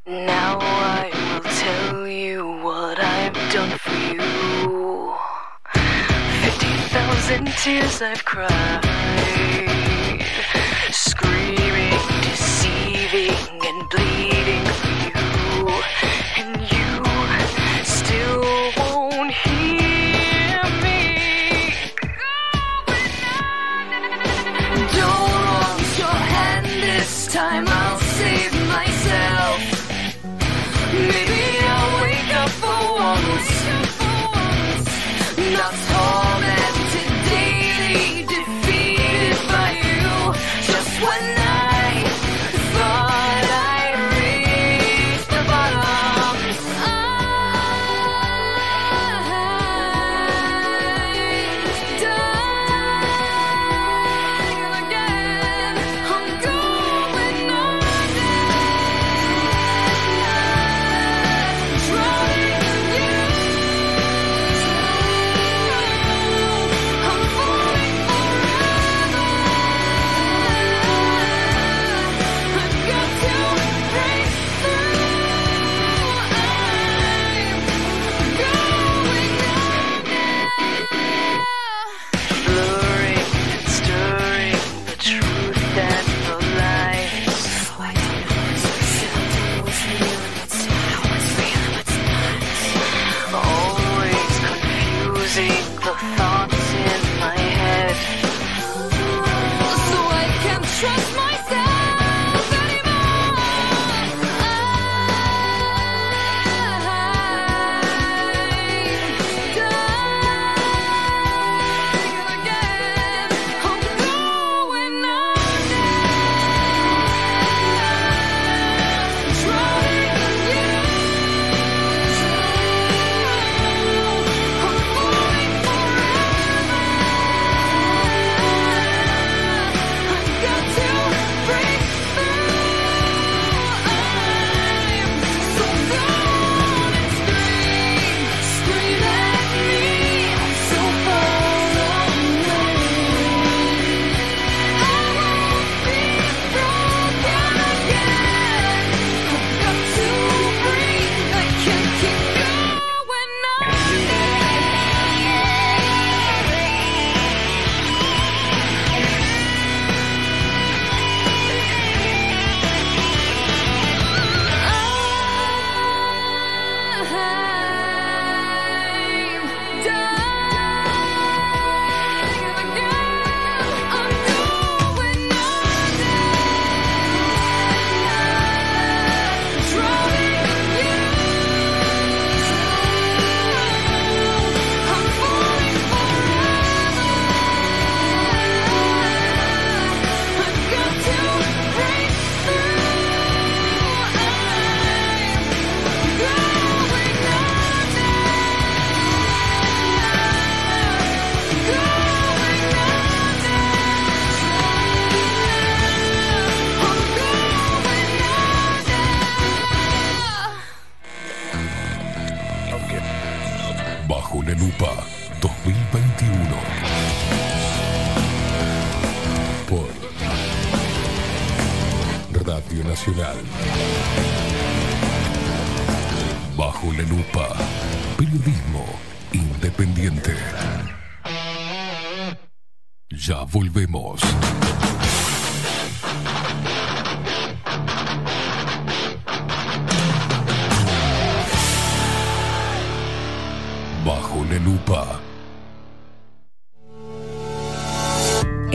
[0.05, 4.21] Now I will tell you what I've done for you.
[6.43, 8.81] Fifty thousand tears I've cried,
[10.91, 14.66] screaming, deceiving, and bleeding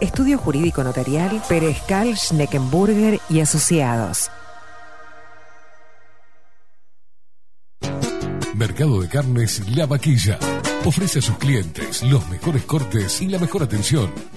[0.00, 4.30] Estudio Jurídico Notarial, Perezcal, Schneckenburger y Asociados.
[8.54, 10.38] Mercado de Carnes La Vaquilla.
[10.84, 14.12] Ofrece a sus clientes los mejores cortes y la mejor atención.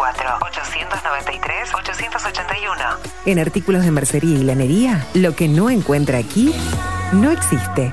[0.00, 2.96] 094-893-881.
[3.26, 6.54] En artículos de mercería y lanería, lo que no encuentra aquí
[7.12, 7.92] no existe.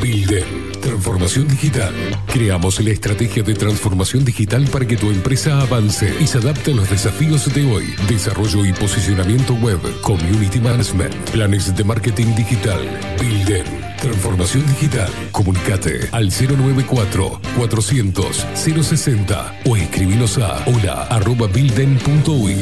[0.00, 0.72] Builden.
[0.80, 1.94] Transformación digital.
[2.26, 6.74] Creamos la estrategia de transformación digital para que tu empresa avance y se adapte a
[6.74, 7.94] los desafíos de hoy.
[8.08, 13.00] Desarrollo y posicionamiento web, community management, planes de marketing digital.
[13.18, 13.93] Builden.
[14.04, 15.10] Transformación digital.
[15.32, 22.54] Comunicate al 094 400 060 o escribinos a hola arroba builden.uy.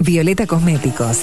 [0.00, 1.22] Violeta Cosméticos.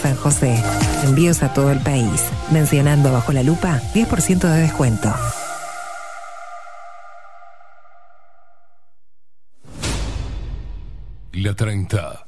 [0.00, 0.62] San José.
[1.04, 2.24] Envíos a todo el país.
[2.50, 5.12] Mencionando bajo la lupa, 10% de descuento.
[11.32, 12.26] La 30.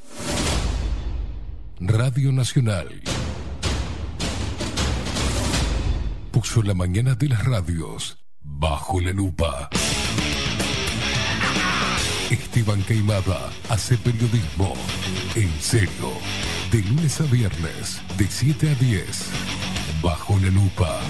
[1.81, 2.89] Radio Nacional.
[6.33, 9.69] Puso la mañana de las radios bajo la lupa.
[12.31, 14.75] Esteban Queimada hace periodismo
[15.35, 16.11] en serio.
[16.71, 19.31] De lunes a viernes, de 7 a 10.
[20.03, 21.01] Bajo la lupa.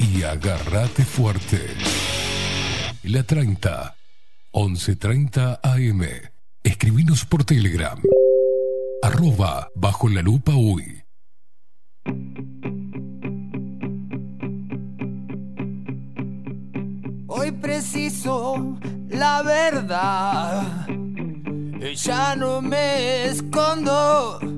[0.00, 1.60] Y agárrate fuerte.
[3.04, 3.94] La 30.
[4.52, 6.02] 11.30 AM.
[6.64, 8.00] Escribinos por Telegram.
[9.02, 11.04] Arroba bajo la lupa uy.
[17.28, 18.76] Hoy preciso
[19.08, 20.88] la verdad.
[21.94, 24.57] Ya no me escondo.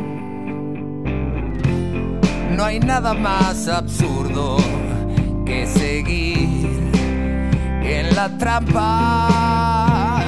[2.55, 4.57] No hay nada más absurdo
[5.45, 6.69] que seguir
[7.83, 10.21] en la trampa.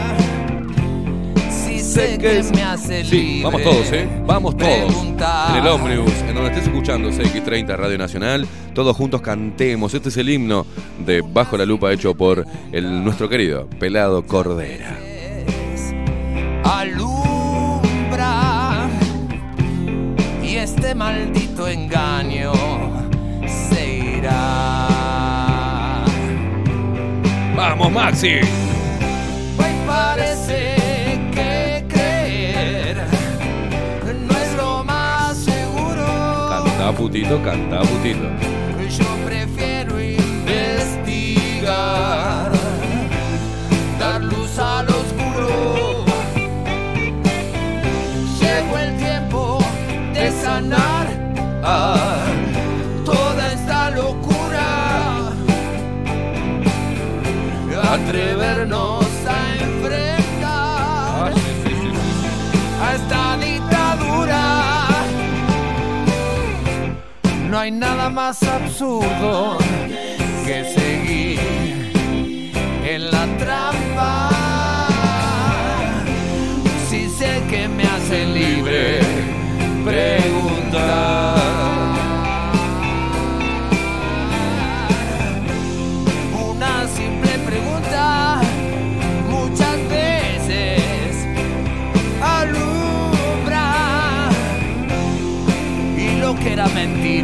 [1.49, 3.43] Si sé que me hace Sí, libre.
[3.43, 4.07] vamos todos, ¿eh?
[4.25, 4.93] Vamos todos.
[5.49, 9.93] En el ómnibus, en donde estés escuchando CX30 Radio Nacional, todos juntos cantemos.
[9.93, 10.65] Este es el himno
[11.05, 14.97] de Bajo la Lupa hecho por el, nuestro querido Pelado Cordera.
[20.93, 22.53] Este maldito engaño
[23.47, 24.85] se irá.
[27.55, 28.35] ¡Vamos, Maxi!
[29.57, 33.07] Hoy parece que creer
[34.27, 36.05] no es lo más seguro.
[36.49, 38.29] Canta putito, canta putito.
[38.95, 40.51] Yo prefiero investigar,
[53.05, 55.31] toda esta locura.
[57.93, 61.31] Atrevernos a enfrentar
[62.81, 64.87] a esta dictadura.
[67.49, 69.57] No hay nada más absurdo
[70.45, 71.62] que seguir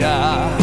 [0.01, 0.59] era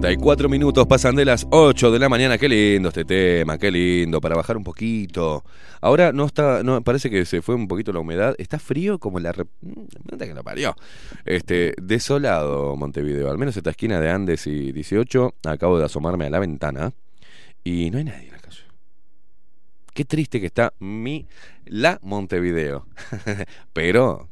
[0.00, 2.36] 74 minutos pasan de las 8 de la mañana.
[2.36, 5.44] Qué lindo este tema, qué lindo, para bajar un poquito.
[5.80, 8.34] Ahora no está, no, parece que se fue un poquito la humedad.
[8.38, 9.32] Está frío como la.
[9.32, 10.74] Mm, que lo parió.
[11.24, 15.34] Este, desolado Montevideo, al menos esta esquina de Andes y 18.
[15.44, 16.92] Acabo de asomarme a la ventana
[17.62, 18.62] y no hay nadie en la calle.
[19.92, 21.28] Qué triste que está mi.
[21.66, 22.88] La Montevideo.
[23.72, 24.28] Pero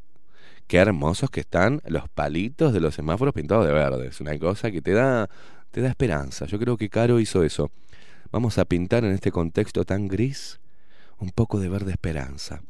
[0.72, 4.06] qué hermosos que están los palitos de los semáforos pintados de verde.
[4.06, 5.28] Es una cosa que te da,
[5.70, 6.46] te da esperanza.
[6.46, 7.70] Yo creo que Caro hizo eso.
[8.30, 10.60] Vamos a pintar en este contexto tan gris
[11.18, 12.62] un poco de verde esperanza.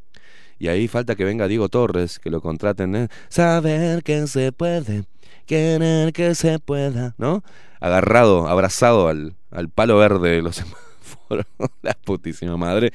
[0.58, 3.08] Y ahí falta que venga Diego Torres, que lo contraten.
[3.28, 5.04] Saber que se puede,
[5.46, 7.44] querer que se pueda, ¿no?
[7.78, 11.46] Agarrado, abrazado al, al palo verde de los semáforos.
[11.82, 12.92] La putísima madre.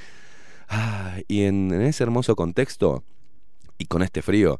[0.67, 3.05] Ah, y en ese hermoso contexto,
[3.77, 4.59] y con este frío,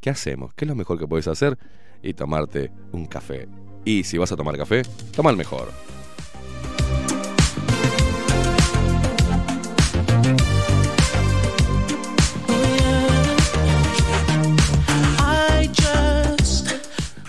[0.00, 0.54] ¿qué hacemos?
[0.54, 1.58] ¿Qué es lo mejor que puedes hacer?
[2.02, 3.48] Y tomarte un café.
[3.84, 4.82] Y si vas a tomar café,
[5.14, 5.95] toma el mejor.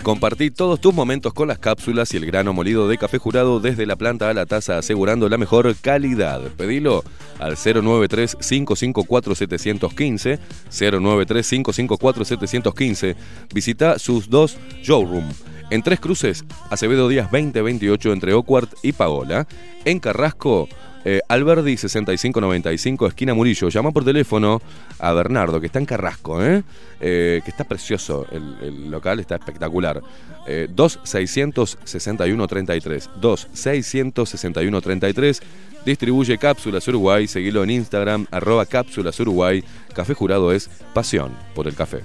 [0.08, 3.84] Compartí todos tus momentos con las cápsulas y el grano molido de café jurado desde
[3.84, 6.40] la planta a la taza asegurando la mejor calidad.
[6.56, 7.04] Pedilo
[7.38, 10.38] al 093-554-715,
[10.70, 13.16] 093-554-715.
[13.52, 15.28] Visita sus dos showroom.
[15.68, 19.46] En Tres Cruces, Acevedo Díaz 2028 entre Ocuart y Paola.
[19.84, 20.70] En Carrasco,
[21.04, 23.68] eh, Alberdi 6595, esquina Murillo.
[23.68, 24.60] Llama por teléfono
[24.98, 26.64] a Bernardo, que está en Carrasco, ¿eh?
[27.00, 28.26] Eh, que está precioso.
[28.30, 30.02] El, local está espectacular.
[30.46, 33.10] Eh, 2661-33.
[33.20, 35.42] 2661-33.
[35.84, 37.28] Distribuye Cápsulas Uruguay.
[37.28, 39.62] Seguilo en Instagram, arroba Cápsulas Uruguay.
[39.94, 42.02] Café Jurado es pasión por el café.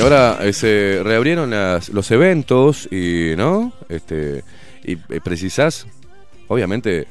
[0.00, 3.72] Y ahora eh, se reabrieron las- los eventos y, ¿no?
[3.90, 4.42] Este,
[4.82, 5.86] y, precisás,
[6.48, 7.06] obviamente,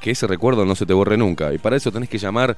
[0.00, 1.52] que ese recuerdo no se te borre nunca.
[1.52, 2.56] Y para eso tenés que llamar,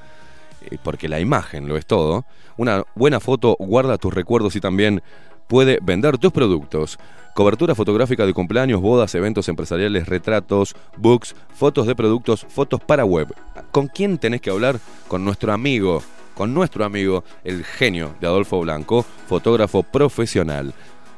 [0.69, 2.25] eh, porque la imagen lo es todo.
[2.57, 5.01] Una buena foto guarda tus recuerdos y también
[5.47, 6.99] puede vender tus productos.
[7.33, 13.33] Cobertura fotográfica de cumpleaños, bodas, eventos empresariales, retratos, books, fotos de productos, fotos para web.
[13.71, 14.79] ¿Con quién tenés que hablar?
[15.07, 16.03] Con nuestro amigo,
[16.39, 20.73] con nuestro amigo, el genio de Adolfo Blanco, fotógrafo profesional.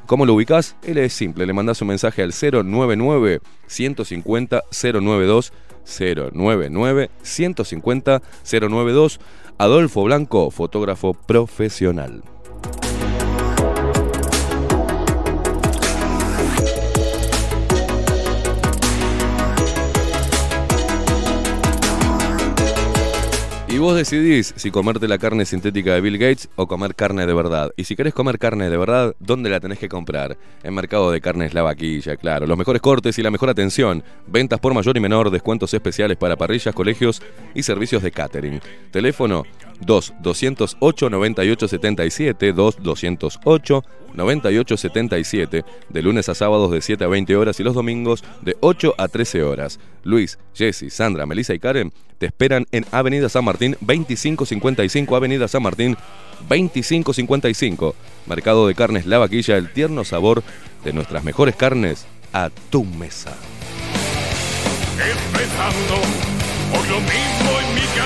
[0.06, 0.74] ¿Cómo lo ubicás?
[0.82, 3.38] Él es simple, le mandás un mensaje al 099
[3.68, 5.52] 150 092
[6.32, 9.20] 099 150 092
[9.58, 12.24] Adolfo Blanco, fotógrafo profesional.
[23.82, 27.72] Vos decidís si comerte la carne sintética de Bill Gates o comer carne de verdad.
[27.76, 30.38] Y si querés comer carne de verdad, ¿dónde la tenés que comprar?
[30.62, 32.46] En Mercado de Carnes La Vaquilla, claro.
[32.46, 34.04] Los mejores cortes y la mejor atención.
[34.28, 37.20] Ventas por mayor y menor, descuentos especiales para parrillas, colegios
[37.54, 38.60] y servicios de catering.
[38.92, 39.42] Teléfono
[39.84, 43.84] 2 208 9877 2 208
[44.14, 48.94] 9877 de lunes a sábados de 7 a 20 horas y los domingos de 8
[48.98, 49.80] a 13 horas.
[50.02, 55.62] Luis, Jessy, Sandra, Melissa y Karen te esperan en Avenida San Martín 2555 Avenida San
[55.62, 55.96] Martín
[56.48, 57.94] 2555
[58.26, 60.42] Mercado de Carnes La Vaquilla, el tierno sabor
[60.84, 63.36] de nuestras mejores carnes a tu mesa.
[64.98, 65.94] Empezando
[66.72, 68.01] por lo mismo en mi canción.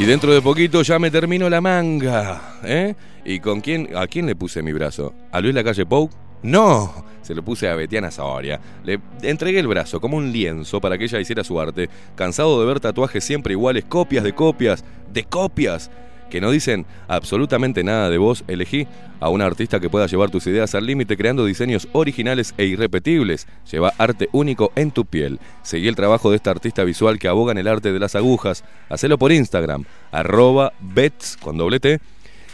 [0.00, 2.94] Y dentro de poquito ya me termino la manga, ¿eh?
[3.22, 3.90] ¿Y con quién?
[3.94, 5.12] ¿A quién le puse mi brazo?
[5.30, 6.08] ¿A Luis Lacalle Pou?
[6.42, 8.58] No, se lo puse a Betiana Zahoria.
[8.82, 11.90] Le entregué el brazo como un lienzo para que ella hiciera su arte.
[12.14, 15.90] Cansado de ver tatuajes siempre iguales, copias de copias, de copias,
[16.30, 18.86] que no dicen absolutamente nada de vos, elegí
[19.20, 23.46] a una artista que pueda llevar tus ideas al límite creando diseños originales e irrepetibles.
[23.70, 25.38] Lleva arte único en tu piel.
[25.62, 28.64] Seguí el trabajo de esta artista visual que aboga en el arte de las agujas.
[28.88, 32.00] Hacelo por Instagram, arroba bets con doble T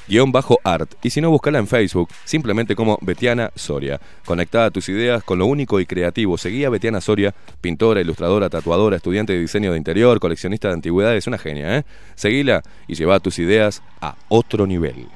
[0.09, 0.95] guion bajo art.
[1.03, 4.01] Y si no, buscala en Facebook, simplemente como Betiana Soria.
[4.25, 6.39] Conectada tus ideas con lo único y creativo.
[6.39, 11.27] Seguí a Betiana Soria, pintora, ilustradora, tatuadora, estudiante de diseño de interior, coleccionista de antigüedades,
[11.27, 11.85] una genia, ¿eh?
[12.15, 15.07] Seguila y lleva tus ideas a otro nivel.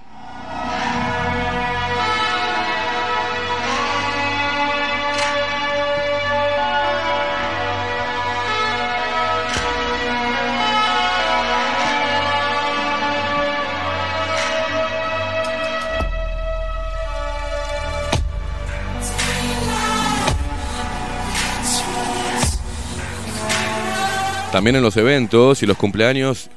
[24.52, 26.50] También en los eventos y los cumpleaños,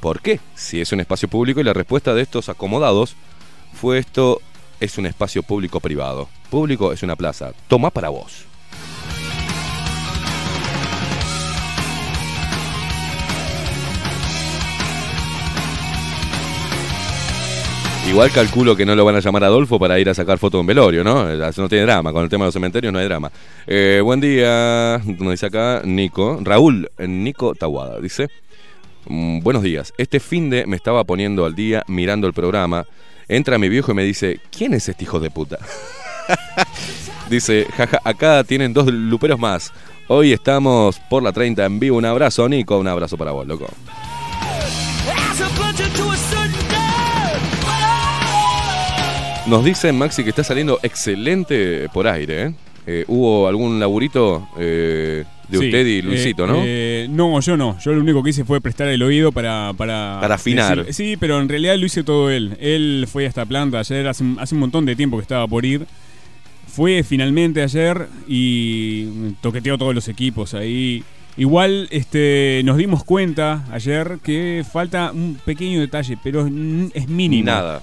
[0.00, 0.40] ¿por qué?
[0.54, 3.16] Si es un espacio público y la respuesta de estos acomodados
[3.74, 4.40] fue esto
[4.80, 6.28] es un espacio público privado.
[6.50, 7.52] Público es una plaza.
[7.68, 8.46] Toma para vos.
[18.08, 20.64] Igual calculo que no lo van a llamar Adolfo para ir a sacar foto de
[20.66, 21.24] velorio, ¿no?
[21.28, 22.12] No tiene drama.
[22.12, 23.30] Con el tema de los cementerios no hay drama.
[23.66, 26.38] Eh, buen día, nos dice acá Nico.
[26.42, 28.28] Raúl, eh, Nico Tawada, dice.
[29.06, 29.92] "Mm, buenos días.
[29.98, 32.86] Este fin de me estaba poniendo al día mirando el programa.
[33.28, 35.58] Entra mi viejo y me dice, ¿quién es este hijo de puta?
[37.28, 39.72] dice, jaja, acá tienen dos luperos más.
[40.08, 41.96] Hoy estamos por la 30 en vivo.
[41.96, 42.78] Un abrazo, Nico.
[42.78, 43.66] Un abrazo para vos, loco.
[49.48, 52.46] Nos dice Maxi que está saliendo excelente por aire.
[52.46, 52.54] ¿eh?
[52.88, 56.62] Eh, ¿Hubo algún laburito eh, de Sí, usted y Luisito, eh, no?
[56.64, 57.78] eh, no, yo no.
[57.78, 59.72] Yo lo único que hice fue prestar el oído para...
[59.76, 60.78] Para, Para afinar.
[60.84, 62.56] decir- sí, pero en realidad lo hice todo él.
[62.60, 65.64] Él fue a esta planta ayer, hace, hace un montón de tiempo que estaba por
[65.64, 65.86] ir.
[66.66, 71.04] Fue finalmente ayer y toqueteó todos los equipos ahí.
[71.36, 76.52] Igual este, nos dimos cuenta ayer que falta un pequeño detalle, pero es
[76.94, 77.44] es mínimo.
[77.46, 77.82] Nada.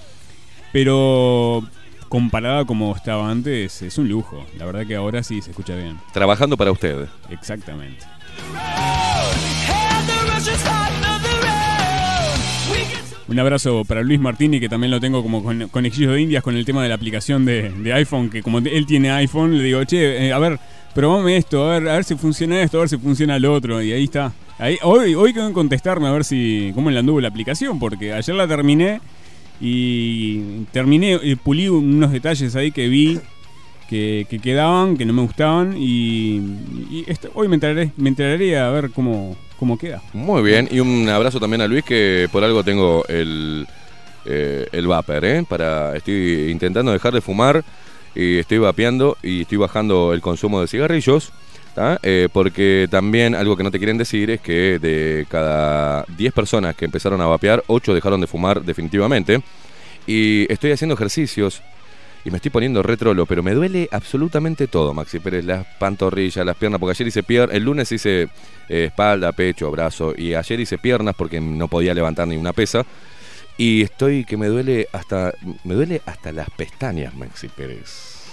[0.74, 1.62] Pero
[2.08, 4.44] comparada como estaba antes, es un lujo.
[4.58, 5.98] La verdad que ahora sí se escucha bien.
[6.12, 7.06] Trabajando para usted.
[7.30, 8.04] Exactamente.
[13.28, 16.56] Un abrazo para Luis Martini, que también lo tengo como con, conejillo de indias con
[16.56, 19.84] el tema de la aplicación de, de iPhone, que como él tiene iPhone, le digo,
[19.84, 20.58] che, eh, a ver,
[20.92, 23.80] probame esto, a ver, a ver si funciona esto, a ver si funciona lo otro,
[23.80, 24.32] y ahí está.
[24.58, 28.12] Ahí, hoy, hoy quedó en contestarme a ver si cómo le anduvo la aplicación, porque
[28.12, 29.00] ayer la terminé
[29.60, 33.20] y terminé, y pulí unos detalles ahí que vi
[33.88, 36.36] que, que quedaban, que no me gustaban, y,
[36.90, 40.02] y hoy me enteraré, me enteraré a ver cómo, cómo queda.
[40.12, 40.68] Muy bien.
[40.70, 43.66] Y un abrazo también a Luis, que por algo tengo el,
[44.24, 45.44] eh, el vapor, ¿eh?
[45.48, 47.64] Para, estoy intentando dejar de fumar
[48.14, 51.32] y estoy vapeando y estoy bajando el consumo de cigarrillos.
[52.02, 56.76] Eh, porque también algo que no te quieren decir es que de cada 10 personas
[56.76, 59.42] que empezaron a vapear, 8 dejaron de fumar definitivamente.
[60.06, 61.62] Y estoy haciendo ejercicios
[62.24, 66.56] y me estoy poniendo retrolo, pero me duele absolutamente todo, Maxi Pérez, las pantorrillas, las
[66.56, 68.28] piernas, porque ayer hice piernas, el lunes hice
[68.68, 72.86] eh, espalda, pecho, brazo, y ayer hice piernas porque no podía levantar ni una pesa.
[73.56, 75.32] Y estoy que me duele hasta
[75.62, 78.24] me duele hasta las pestañas, Maxi Pérez.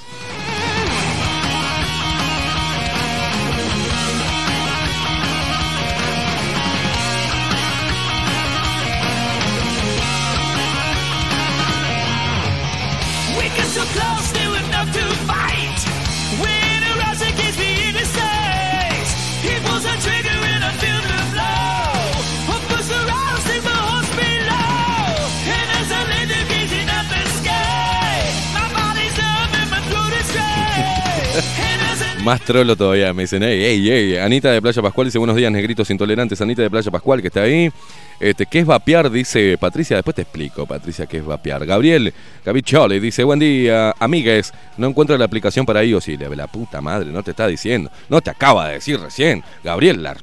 [32.24, 34.18] Más trolo todavía, me dicen, ey, ey, ey.
[34.18, 36.40] Anita de Playa Pascual dice, buenos días, negritos intolerantes.
[36.40, 37.72] Anita de Playa Pascual, que está ahí.
[38.20, 39.10] Este, ¿Qué es vapear?
[39.10, 39.96] Dice Patricia.
[39.96, 41.66] Después te explico, Patricia, qué es vapear.
[41.66, 42.14] Gabriel
[42.46, 44.54] Gavichole dice, buen día, amigues.
[44.78, 46.10] No encuentro la aplicación para iOS.
[46.10, 47.90] Y la puta madre, no te está diciendo.
[48.08, 49.44] No te acaba de decir recién.
[49.64, 50.16] Gabriel, la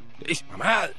[0.57, 0.93] madre.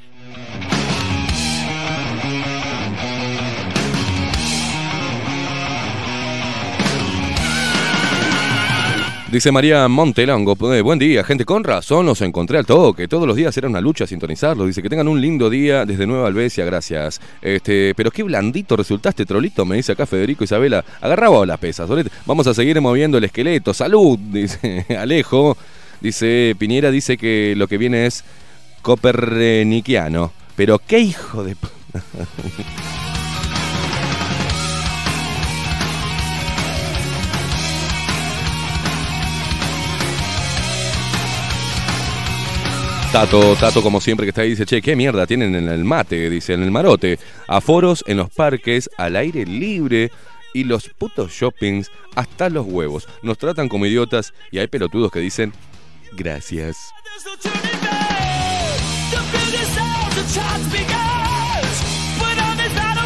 [9.32, 13.36] Dice María Montelongo, eh, buen día, gente, con razón los encontré al toque, todos los
[13.36, 17.22] días era una lucha sintonizarlos, dice que tengan un lindo día desde Nueva Albesia, gracias.
[17.40, 21.88] Este, pero qué blandito resultaste, trolito, me dice acá Federico Isabela, agarraba las pesas,
[22.26, 25.56] vamos a seguir moviendo el esqueleto, salud, dice Alejo,
[26.02, 28.24] dice Piñera, dice que lo que viene es
[28.82, 31.56] coperniquiano, pero qué hijo de...
[43.12, 46.30] Tato, Tato, como siempre que está ahí, dice, che, qué mierda tienen en el mate,
[46.30, 47.18] dice, en el marote.
[47.48, 50.12] Aforos en los parques, al aire libre
[50.54, 53.08] y los putos shoppings hasta los huevos.
[53.24, 55.54] Nos tratan como idiotas y hay pelotudos que dicen,
[56.12, 56.78] gracias.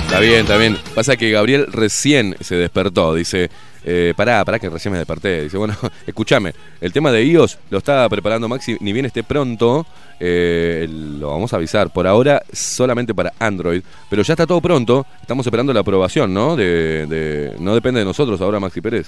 [0.03, 0.77] Está bien, está bien.
[0.93, 3.49] Pasa que Gabriel recién se despertó, dice,
[3.85, 5.43] eh, pará, pará que recién me desperté.
[5.43, 5.75] Dice, bueno,
[6.07, 9.85] escúchame, el tema de iOS lo está preparando Maxi, ni bien esté pronto,
[10.19, 11.91] eh, lo vamos a avisar.
[11.91, 16.55] Por ahora solamente para Android, pero ya está todo pronto, estamos esperando la aprobación, ¿no?
[16.55, 19.07] De, de- no depende de nosotros ahora, Maxi Pérez.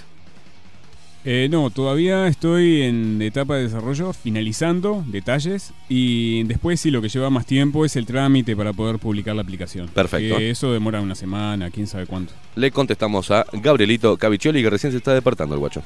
[1.27, 7.10] Eh, no, todavía estoy en etapa de desarrollo, finalizando detalles y después sí lo que
[7.10, 9.88] lleva más tiempo es el trámite para poder publicar la aplicación.
[9.88, 10.38] Perfecto.
[10.38, 12.34] Que eso demora una semana, quién sabe cuánto.
[12.53, 15.81] Le contestamos a Gabrielito Caviccioli que recién se está despertando el guacho.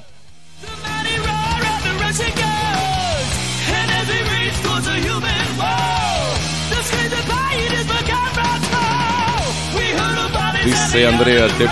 [10.65, 11.65] Dice Andrea, te,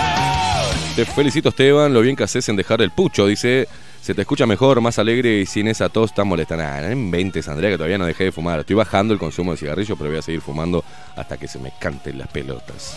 [0.98, 3.24] te felicito Esteban, lo bien que haces en dejar el pucho.
[3.24, 3.68] Dice,
[4.02, 6.56] se te escucha mejor, más alegre y sin esa tos tan molesta.
[6.56, 8.58] Nah, no inventes Andrea que todavía no dejé de fumar.
[8.58, 10.84] Estoy bajando el consumo de cigarrillos, pero voy a seguir fumando
[11.14, 12.96] hasta que se me canten las pelotas.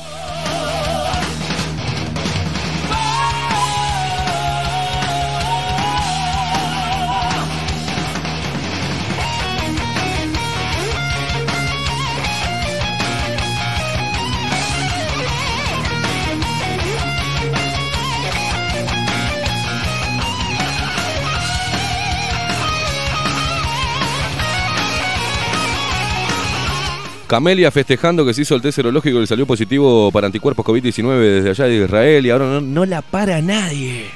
[27.31, 31.17] Camelia festejando que se hizo el test serológico y le salió positivo para anticuerpos COVID-19
[31.17, 34.07] desde allá de Israel y ahora no, la para nadie.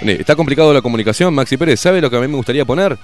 [0.00, 1.80] Está complicado la comunicación, Maxi Pérez.
[1.80, 2.96] ¿Sabe lo que a mí me gustaría poner?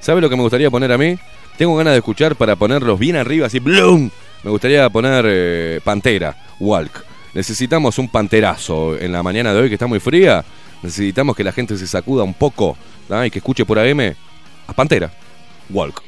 [0.00, 1.16] ¿Sabe lo que me gustaría poner a mí?
[1.56, 4.10] Tengo ganas de escuchar para ponerlos bien arriba, así, ¡blum!
[4.42, 7.07] Me gustaría poner eh, Pantera, Walk.
[7.34, 10.44] Necesitamos un panterazo en la mañana de hoy que está muy fría.
[10.82, 12.76] Necesitamos que la gente se sacuda un poco
[13.24, 14.14] y que escuche por AM
[14.66, 15.10] a Pantera,
[15.70, 16.02] Walk.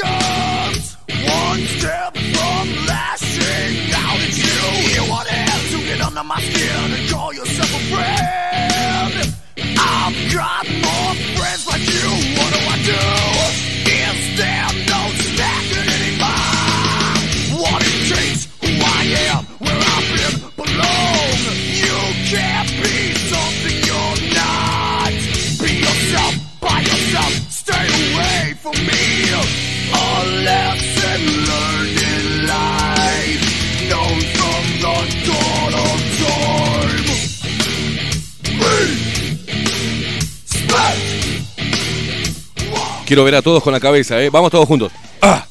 [0.00, 4.94] One step from lashing out at you.
[4.94, 9.34] You want to get under my skin and call yourself a friend.
[9.76, 11.47] I've got more friends
[43.08, 44.28] Quiero ver a todos con la cabeza, ¿eh?
[44.28, 44.92] Vamos todos juntos.
[45.22, 45.46] ¡Ah!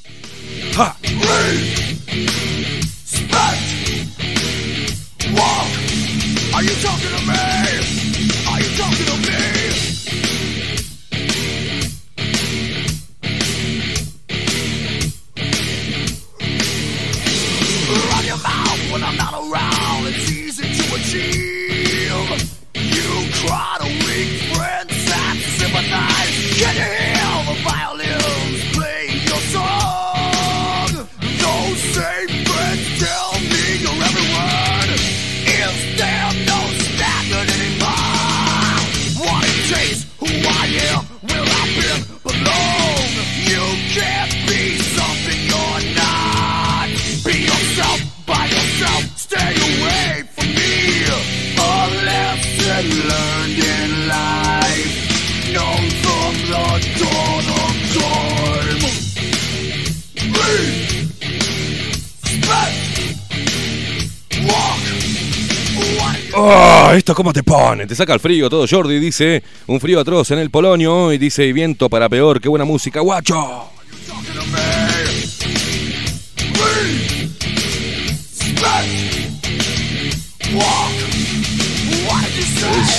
[67.18, 67.88] Cómo te pone?
[67.88, 69.00] Te saca el frío todo, Jordi.
[69.00, 71.12] Dice, un frío atroz en el Polonio.
[71.12, 72.40] Y dice, y viento para peor.
[72.40, 73.72] ¡Qué buena música, guacho!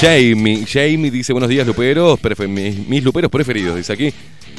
[0.01, 2.19] Jamie, Jamie dice, buenos días, luperos.
[2.49, 3.77] mis, mis luperos preferidos.
[3.77, 4.13] Dice aquí,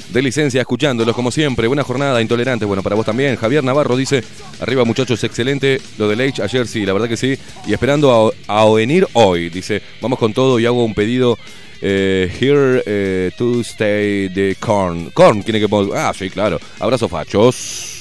[0.10, 1.68] de licencia, escuchándolos como siempre.
[1.68, 2.66] Buena jornada, intolerante.
[2.66, 3.36] Bueno, para vos también.
[3.36, 4.24] Javier Navarro dice,
[4.60, 5.80] arriba muchachos, excelente.
[5.98, 7.38] Lo del H ayer sí, la verdad que sí.
[7.68, 9.50] Y esperando a, venir hoy.
[9.50, 11.38] Dice, vamos con todo y hago un pedido.
[11.82, 15.12] eh, here eh, to stay the corn.
[15.12, 15.96] Corn, tiene que poner.
[15.96, 16.60] Ah, sí, claro.
[16.80, 17.96] Abrazo, fachos.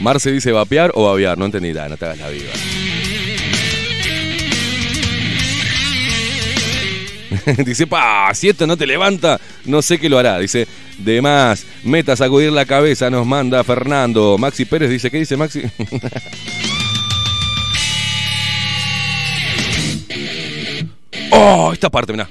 [0.00, 2.52] Marce dice vapear o babear, no entendí nada, no te hagas la viva.
[7.64, 10.38] Dice, pa, si esto no te levanta, no sé qué lo hará.
[10.38, 10.66] Dice,
[10.98, 14.38] de más, meta a sacudir la cabeza, nos manda Fernando.
[14.38, 15.62] Maxi Pérez dice, ¿qué dice Maxi?
[21.30, 22.28] oh, esta parte, mirá.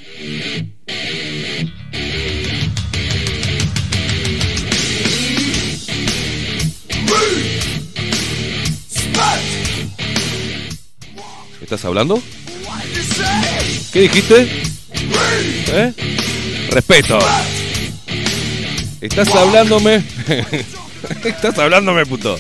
[11.61, 12.21] ¿Estás hablando?
[13.91, 14.74] ¿Qué dijiste?
[15.67, 15.93] ¿Eh?
[16.71, 17.19] Respeto.
[19.01, 20.03] Estás hablándome.
[21.23, 22.37] Estás hablándome, puto.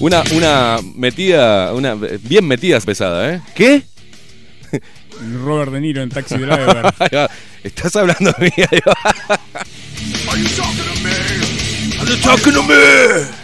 [0.00, 3.40] Una, una metida, una bien metida pesada, ¿eh?
[3.54, 3.82] ¿Qué?
[5.44, 6.86] Robert De Niro en Taxi Driver.
[6.98, 7.30] Ahí va.
[7.62, 8.64] Estás hablando de mí.
[8.70, 8.94] ahí va.
[10.30, 11.10] Are you talking to me?
[12.00, 13.39] Are you talking to me?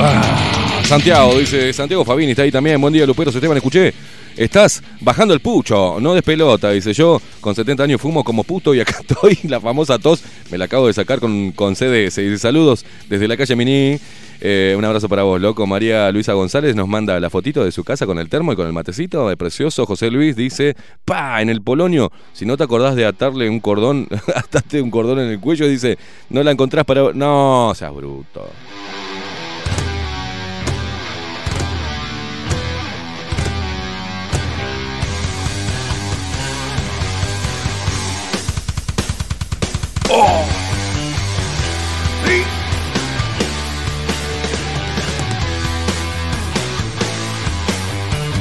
[0.00, 2.80] Ah, Santiago, dice Santiago Fabini, está ahí también.
[2.80, 3.92] Buen día, Luperos Esteban, escuché.
[4.36, 6.70] Estás bajando el pucho, no despelota.
[6.70, 9.36] Dice yo, con 70 años fumo como puto y acá estoy.
[9.48, 10.22] La famosa tos
[10.52, 12.16] me la acabo de sacar con, con CDS.
[12.16, 13.98] Dice saludos desde la calle Mini.
[14.40, 15.66] Eh, un abrazo para vos, loco.
[15.66, 18.68] María Luisa González nos manda la fotito de su casa con el termo y con
[18.68, 19.32] el matecito.
[19.32, 19.84] Es precioso.
[19.84, 24.06] José Luis dice, pa, en el Polonio, si no te acordás de atarle un cordón,
[24.36, 25.98] atate un cordón en el cuello, dice,
[26.30, 27.12] no la encontrás para...
[27.12, 28.48] No, seas bruto.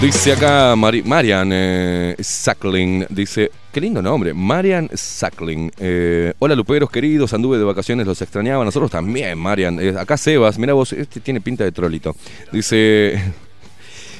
[0.01, 5.71] Dice acá Mari- Marian eh, Sackling, dice, qué lindo nombre, Marian Sackling.
[5.79, 9.79] Eh, Hola luperos queridos, anduve de vacaciones, los extrañaba, nosotros también, Marian.
[9.79, 12.15] Eh, acá Sebas, mira vos, este tiene pinta de trolito.
[12.51, 13.19] Dice,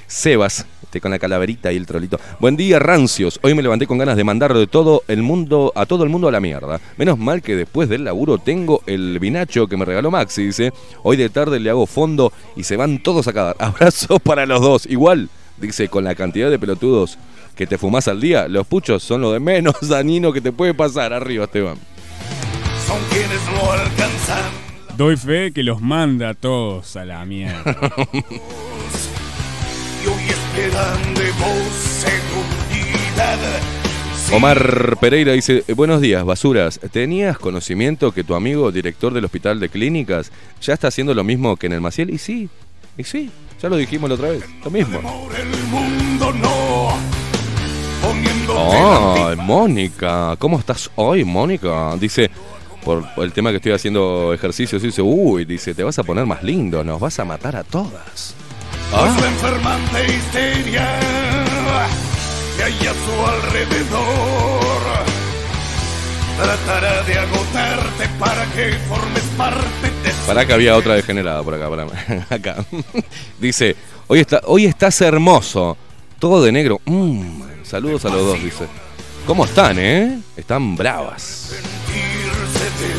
[0.08, 2.18] Sebas, este, con la calaverita y el trolito.
[2.40, 3.40] Buen día, rancios.
[3.44, 6.30] Hoy me levanté con ganas de mandarlo de todo el mundo, a todo el mundo
[6.30, 6.80] a la mierda.
[6.96, 10.72] Menos mal que después del laburo tengo el vinacho que me regaló Maxi, dice.
[11.04, 13.58] Hoy de tarde le hago fondo y se van todos a cagar.
[13.60, 14.86] Abrazo para los dos.
[14.86, 17.18] Igual, dice, con la cantidad de pelotudos
[17.58, 20.74] que te fumás al día, los puchos son lo de menos dañino que te puede
[20.74, 21.12] pasar.
[21.12, 21.78] Arriba, Esteban.
[22.86, 24.68] Son quienes lo alcanzan.
[24.96, 27.76] Doy fe que los manda a todos a la mierda.
[30.58, 31.72] De vos
[32.02, 33.38] seguridad.
[34.34, 36.80] Omar Pereira dice, "Eh, buenos días, basuras.
[36.92, 41.58] ¿Tenías conocimiento que tu amigo, director del hospital de clínicas, ya está haciendo lo mismo
[41.58, 42.10] que en el Maciel?
[42.10, 42.50] Y sí,
[42.98, 43.30] y sí,
[43.62, 45.00] ya lo dijimos la otra vez, lo mismo.
[48.50, 51.96] Oh, Mónica, ¿cómo estás hoy, Mónica?
[51.98, 52.32] Dice,
[52.84, 56.42] por el tema que estoy haciendo ejercicios, dice, uy, dice, te vas a poner más
[56.42, 58.34] lindo, nos vas a matar a todas.
[58.92, 61.00] Pues la enfermante histeria
[62.56, 64.78] que hay a su alrededor
[66.38, 71.56] Tratará de agotarte para que formes parte de su Pará que había otra degenerada por
[71.56, 71.88] acá, pará.
[72.30, 72.66] acá.
[73.40, 75.76] Dice, hoy, está, hoy estás hermoso.
[76.20, 76.80] Todo de negro.
[76.86, 78.68] Mm, saludos a los dos, dice.
[79.26, 80.20] ¿Cómo están, eh?
[80.38, 81.50] Están bravas.
[81.50, 82.97] de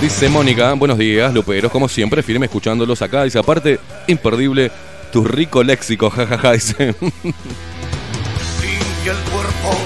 [0.00, 3.24] Dice Mónica, buenos días, Luperos, como siempre, firme escuchándolos acá.
[3.24, 4.70] Dice, aparte, imperdible,
[5.12, 6.94] tu rico léxico, jajaja, dice.
[7.00, 7.22] Limpia
[9.12, 9.76] el cuerpo,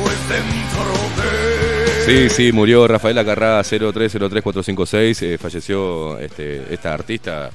[0.00, 7.50] pues dentro de Sí, sí, murió Rafael Acarrá 0303456, eh, falleció este, esta artista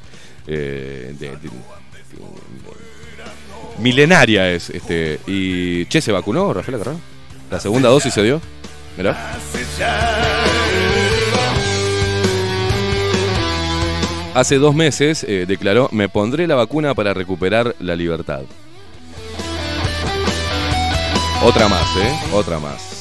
[0.46, 1.50] eh, de- de-
[3.80, 6.98] milenaria es, este, y Che se vacunó Rafael Acarrá.
[7.50, 8.42] La segunda dosis se dio.
[8.98, 9.38] Mirá.
[14.38, 18.44] Hace dos meses eh, declaró, me pondré la vacuna para recuperar la libertad.
[21.44, 22.16] Otra más, ¿eh?
[22.32, 22.98] Otra más.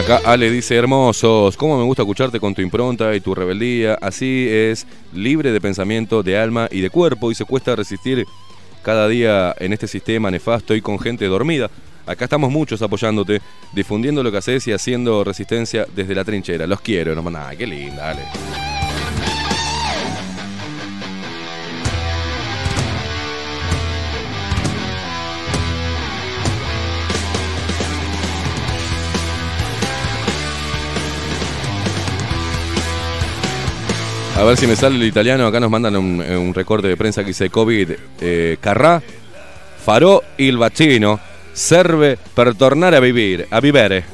[0.00, 3.96] Acá Ale dice, hermosos, cómo me gusta escucharte con tu impronta y tu rebeldía.
[4.02, 8.26] Así es, libre de pensamiento, de alma y de cuerpo y se cuesta resistir
[8.82, 11.70] cada día en este sistema nefasto y con gente dormida.
[12.06, 13.40] Acá estamos muchos apoyándote,
[13.72, 16.66] difundiendo lo que haces y haciendo resistencia desde la trinchera.
[16.66, 18.69] Los quiero, no nada, qué linda, Ale.
[34.40, 35.46] A ver si me sale el italiano.
[35.46, 37.90] Acá nos mandan un, eh, recorte de prensa que dice COVID.
[38.22, 39.02] Eh, Carrà
[39.84, 41.20] farò il vaccino.
[41.52, 43.46] Serve per tornare a vivere.
[43.50, 44.04] A vivere.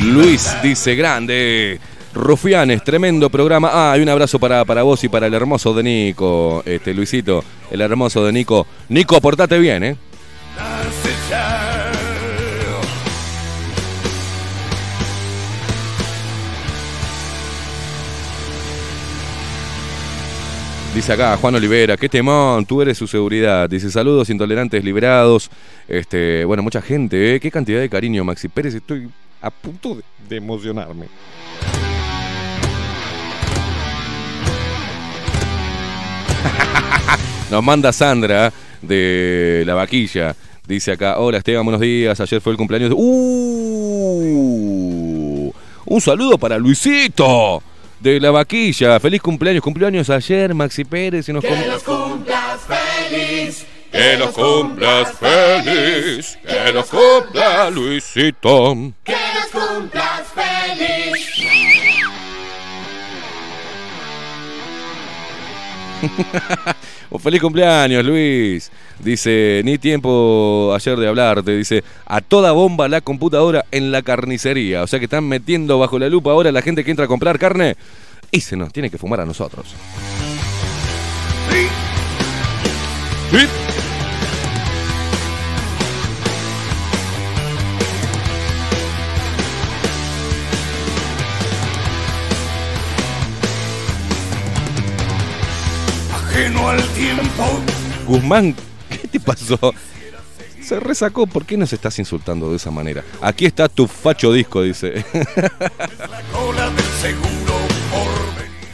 [0.00, 1.78] Luis dice grande.
[2.12, 3.70] Rufianes, tremendo programa.
[3.72, 6.64] Ah, y un abrazo para, para vos y para el hermoso de Nico.
[6.66, 8.66] Este, Luisito, el hermoso de Nico.
[8.88, 9.96] Nico, portate bien, ¿eh?
[20.94, 23.70] Dice acá Juan Olivera, qué temón, tú eres su seguridad.
[23.70, 25.48] Dice saludos intolerantes liberados.
[25.86, 27.40] Este, bueno, mucha gente, ¿eh?
[27.40, 28.74] Qué cantidad de cariño, Maxi Pérez.
[28.74, 29.08] Estoy
[29.40, 29.96] a punto
[30.28, 31.06] de, emocionarme.
[37.52, 38.52] Nos manda Sandra
[38.82, 40.34] de La Vaquilla.
[40.66, 42.20] Dice acá, hola Esteban, buenos días.
[42.20, 42.96] Ayer fue el cumpleaños de...
[42.98, 43.04] ¡Uh!
[45.86, 47.62] Un saludo para Luisito
[48.00, 48.98] de La Vaquilla.
[49.00, 49.62] Feliz cumpleaños.
[49.62, 51.28] Cumpleaños ayer, Maxi Pérez.
[51.28, 51.54] Y nos com-
[51.84, 53.66] cumplas feliz.
[53.92, 56.38] que los cumplas feliz.
[56.46, 58.74] Que los cumpla Luisito.
[59.04, 61.26] Que los cumplas feliz.
[67.10, 68.70] Un feliz cumpleaños, Luis.
[69.00, 71.56] Dice, ni tiempo ayer de hablarte.
[71.56, 74.82] Dice, a toda bomba la computadora en la carnicería.
[74.82, 77.38] O sea que están metiendo bajo la lupa ahora la gente que entra a comprar
[77.38, 77.76] carne
[78.30, 79.74] y se nos tiene que fumar a nosotros.
[96.40, 97.60] Ajeno al tiempo.
[98.06, 98.56] Guzmán,
[98.88, 99.58] ¿qué te pasó?
[100.62, 103.04] Se resacó, ¿por qué nos estás insultando de esa manera?
[103.20, 105.04] Aquí está tu facho disco, dice.
[106.32, 107.59] Cola del seguro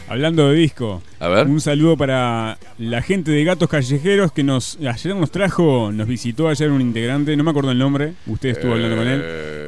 [0.09, 1.47] Hablando de disco, A ver.
[1.47, 6.47] un saludo para la gente de Gatos Callejeros que nos ayer nos trajo, nos visitó
[6.47, 9.21] ayer un integrante, no me acuerdo el nombre, usted estuvo hablando con él.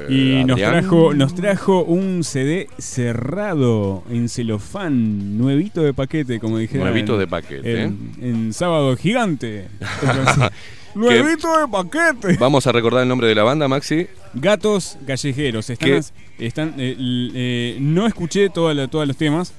[0.10, 0.72] Y nos Eh, Adrián.
[0.84, 6.86] trajo, nos trajo un CD cerrado en celofán, nuevito de paquete, como dijeron.
[6.88, 9.68] Nuevito de paquete, En, en sábado gigante.
[10.96, 12.38] nuevito de paquete.
[12.40, 14.08] Vamos a recordar el nombre de la banda, Maxi.
[14.34, 15.70] Gatos callejeros.
[15.70, 16.02] Están,
[16.40, 16.96] están eh,
[17.36, 19.54] eh, no escuché toda la- todos los temas,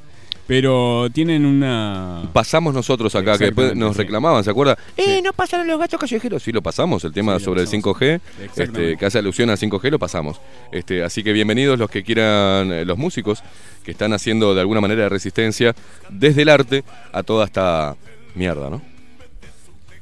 [0.46, 2.22] pero tienen una.
[2.32, 4.76] Pasamos nosotros acá, que después nos reclamaban, ¿se acuerda?
[4.96, 5.02] Sí.
[5.06, 6.42] Eh, no pasaron los gatos callejeros.
[6.42, 7.96] Sí, lo pasamos, el tema Sí, sobre el pasamos.
[8.00, 8.62] 5G, Exactamente.
[8.62, 10.40] este, que hace alusión al 5G, lo pasamos.
[10.72, 13.42] Este, así que bienvenidos los que quieran, eh, los músicos
[13.84, 15.74] que están haciendo de alguna manera resistencia
[16.10, 17.96] desde el arte a toda esta
[18.34, 18.82] mierda, ¿no?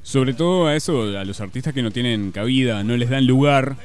[0.02, 3.76] Sobre todo a eso, a los artistas que no tienen cabida, no les dan lugar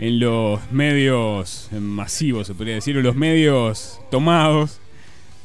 [0.00, 4.80] en los medios masivos, se podría decir, o los medios tomados.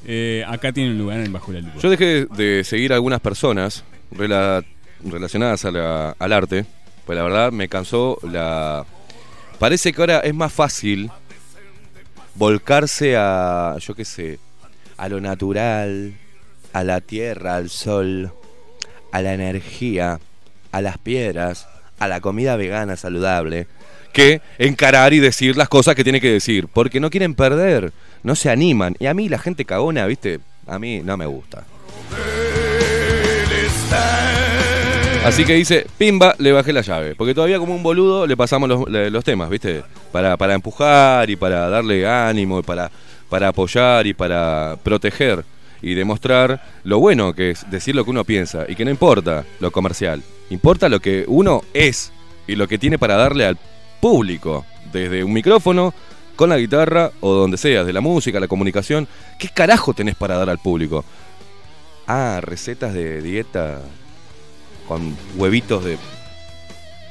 [0.05, 1.79] Eh, acá tienen lugar en Bajo la Lupa.
[1.79, 4.63] Yo dejé de seguir a algunas personas rela-
[5.03, 6.65] relacionadas a la- al arte,
[7.05, 8.85] pues la verdad me cansó la
[9.59, 11.09] Parece que ahora es más fácil
[12.35, 14.39] volcarse a, yo qué sé,
[14.97, 16.13] a lo natural,
[16.73, 18.31] a la tierra, al sol,
[19.11, 20.19] a la energía,
[20.71, 21.67] a las piedras,
[21.99, 23.67] a la comida vegana saludable,
[24.11, 27.93] que encarar y decir las cosas que tiene que decir, porque no quieren perder,
[28.23, 28.95] no se animan.
[28.99, 31.63] Y a mí la gente cagona, viste, a mí no me gusta.
[35.25, 37.15] Así que dice, pimba, le bajé la llave.
[37.15, 39.83] Porque todavía como un boludo le pasamos los, los temas, ¿viste?
[40.11, 42.91] Para, para empujar y para darle ánimo y para,
[43.29, 45.45] para apoyar y para proteger
[45.81, 49.45] y demostrar lo bueno que es decir lo que uno piensa y que no importa
[49.59, 50.21] lo comercial.
[50.49, 52.11] Importa lo que uno es
[52.47, 53.57] y lo que tiene para darle al
[54.01, 54.65] público.
[54.91, 55.93] Desde un micrófono,
[56.35, 59.07] con la guitarra o donde sea, de la música, la comunicación.
[59.39, 61.03] ¿Qué carajo tenés para dar al público?
[62.07, 63.81] Ah, recetas de dieta
[64.87, 65.97] con huevitos de,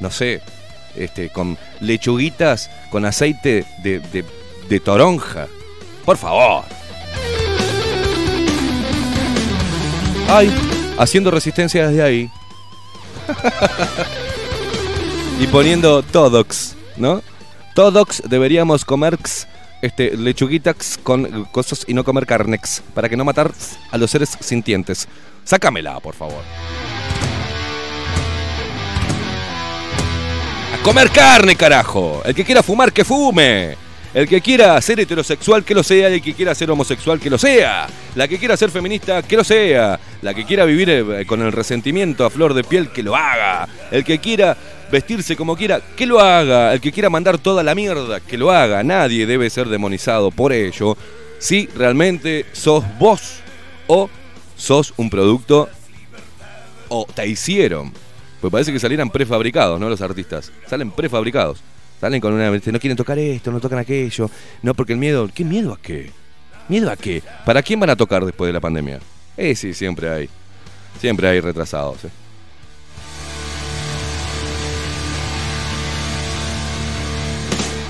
[0.00, 0.42] no sé,
[0.96, 4.24] este, con lechuguitas con aceite de, de-
[4.68, 5.46] de toronja.
[6.04, 6.64] Por favor.
[10.28, 10.52] Ay,
[10.98, 12.30] haciendo resistencia desde ahí.
[15.40, 17.22] y poniendo todox, ¿no?
[17.74, 19.18] Todox deberíamos comer
[19.80, 23.50] este, lechuguitas con cosas y no comer carnex, para que no matar
[23.90, 25.08] a los seres sintientes.
[25.44, 26.42] Sácamela, por favor.
[30.74, 32.22] A comer carne, carajo.
[32.24, 33.76] El que quiera fumar, que fume.
[34.14, 36.10] El que quiera ser heterosexual, que lo sea.
[36.10, 37.86] Y el que quiera ser homosexual, que lo sea.
[38.14, 39.98] La que quiera ser feminista, que lo sea.
[40.20, 43.66] La que quiera vivir eh, con el resentimiento a flor de piel, que lo haga.
[43.90, 44.56] El que quiera
[44.90, 46.74] vestirse como quiera, que lo haga.
[46.74, 48.82] El que quiera mandar toda la mierda, que lo haga.
[48.82, 50.96] Nadie debe ser demonizado por ello.
[51.38, 53.40] Si realmente sos vos
[53.86, 54.10] o
[54.56, 55.68] sos un producto
[56.88, 57.92] o te hicieron.
[58.40, 59.88] Pues parece que salieran prefabricados, ¿no?
[59.88, 60.52] Los artistas.
[60.68, 61.62] Salen prefabricados.
[62.02, 62.50] Salen con una.
[62.50, 64.28] No quieren tocar esto, no tocan aquello.
[64.60, 65.30] No, porque el miedo.
[65.32, 66.10] ¿Qué miedo a qué?
[66.68, 67.22] ¿Miedo a qué?
[67.46, 68.98] ¿Para quién van a tocar después de la pandemia?
[69.36, 70.28] Eh, sí, siempre hay.
[70.98, 72.04] Siempre hay retrasados.
[72.04, 72.08] ¿eh?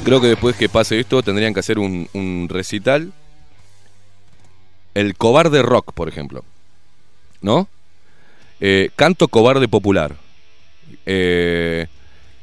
[0.05, 3.15] Creo que después que pase esto tendrían que hacer un, recital.
[4.93, 6.45] El cobarde rock, por ejemplo.
[7.41, 7.67] ¿No?
[8.61, 10.17] Eh, canto cobarde popular.
[11.07, 11.87] Eh,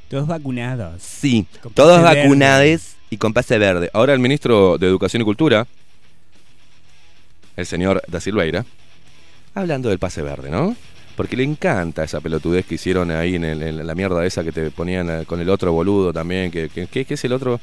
[0.10, 1.02] Todos vacunados.
[1.02, 3.90] sí, Con todos vacunados y con pase verde.
[3.94, 5.68] Ahora el ministro de Educación y Cultura,
[7.56, 8.66] el señor Da Silveira,
[9.54, 10.76] hablando del pase verde, ¿no?
[11.16, 14.52] Porque le encanta esa pelotudez que hicieron ahí en, el- en la mierda esa que
[14.54, 16.50] te ponían eh, con el otro boludo también.
[16.50, 17.60] que que- que- ¿Qué es el otro?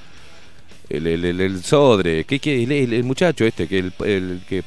[0.91, 2.25] El, el, el- Sodre.
[2.25, 3.67] ¿Qué, qué- el, muchacho este?
[3.67, 4.63] que el que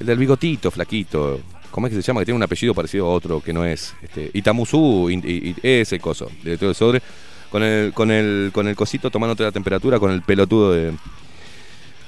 [0.00, 1.40] El del bigotito, flaquito.
[1.74, 2.20] ¿Cómo es que se llama?
[2.20, 3.96] Que tiene un apellido parecido a otro que no es.
[4.00, 7.02] Este, y ese coso, de todo el sobre.
[7.50, 10.92] Con el, con el, con el cosito tomándote la temperatura, con el pelotudo de.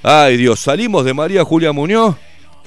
[0.05, 2.15] Ay Dios, salimos de María Julia Muñoz,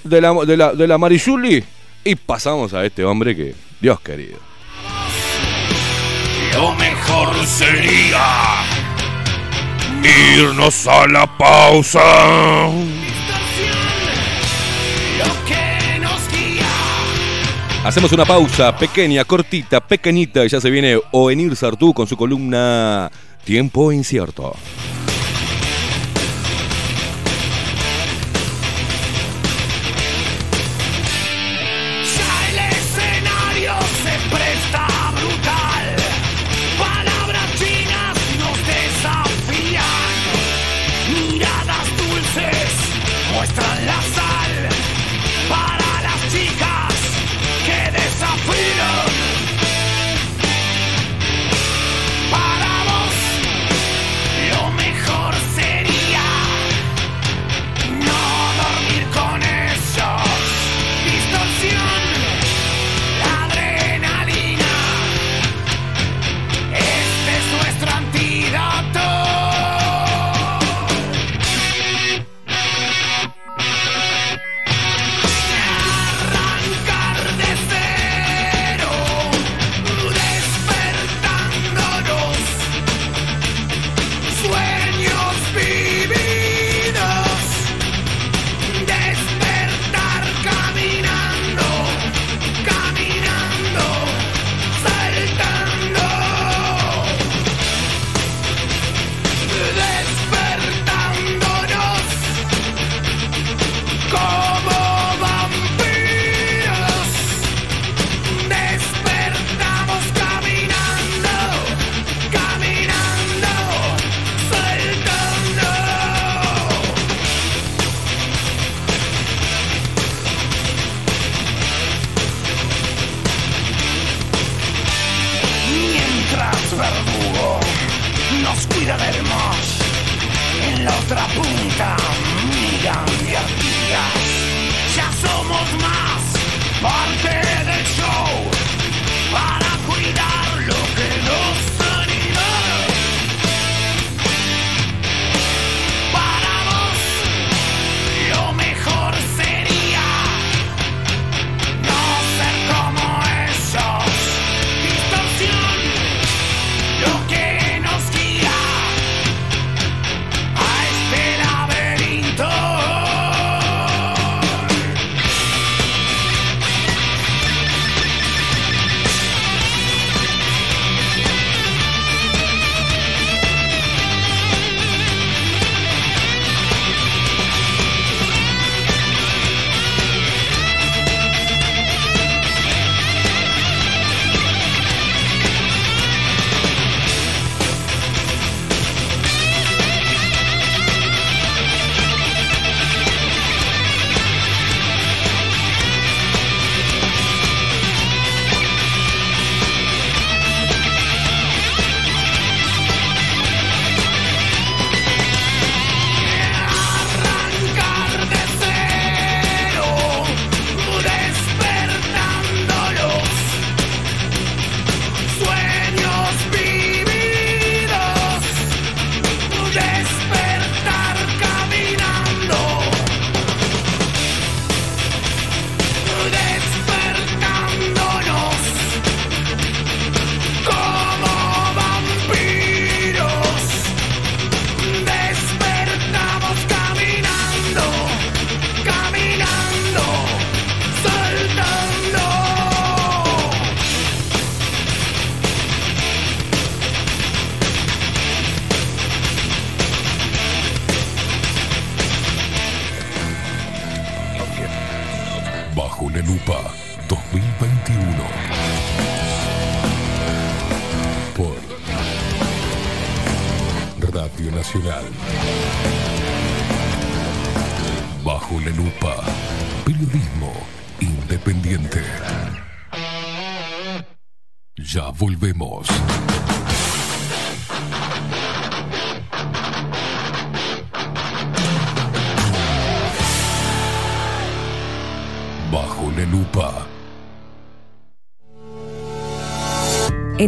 [0.03, 1.63] de la, de la, de la Marijuli,
[2.03, 4.37] y pasamos a este hombre que, Dios querido.
[6.53, 8.65] Lo mejor sería
[10.35, 12.01] irnos a la pausa.
[17.83, 23.09] Hacemos una pausa pequeña, cortita, pequeñita, y ya se viene Oenir Sartú con su columna
[23.45, 24.53] Tiempo Incierto.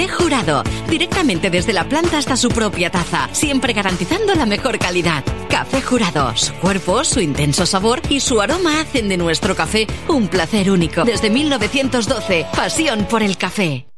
[0.00, 5.22] Café Jurado, directamente desde la planta hasta su propia taza, siempre garantizando la mejor calidad.
[5.50, 10.28] Café Jurado, su cuerpo, su intenso sabor y su aroma hacen de nuestro café un
[10.28, 11.04] placer único.
[11.04, 13.88] Desde 1912, pasión por el café.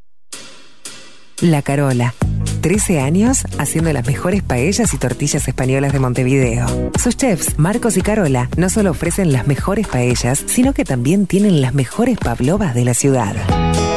[1.40, 2.14] La Carola.
[2.62, 6.90] 13 años haciendo las mejores paellas y tortillas españolas de Montevideo.
[7.00, 11.60] Sus chefs, Marcos y Carola, no solo ofrecen las mejores paellas, sino que también tienen
[11.60, 13.36] las mejores pavlovas de la ciudad.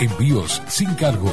[0.00, 1.32] Envíos sin cargo.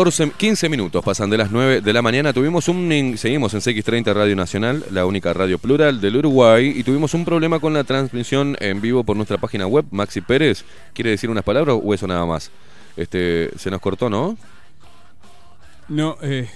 [0.00, 2.32] 14, 15 minutos pasan de las 9 de la mañana.
[2.32, 2.88] Tuvimos un.
[3.18, 6.72] Seguimos en CX30 Radio Nacional, la única radio plural del Uruguay.
[6.74, 9.84] Y tuvimos un problema con la transmisión en vivo por nuestra página web.
[9.90, 10.64] Maxi Pérez,
[10.94, 12.50] ¿quiere decir unas palabras o eso nada más?
[12.96, 14.38] Este, se nos cortó, ¿no?
[15.88, 16.48] No, eh,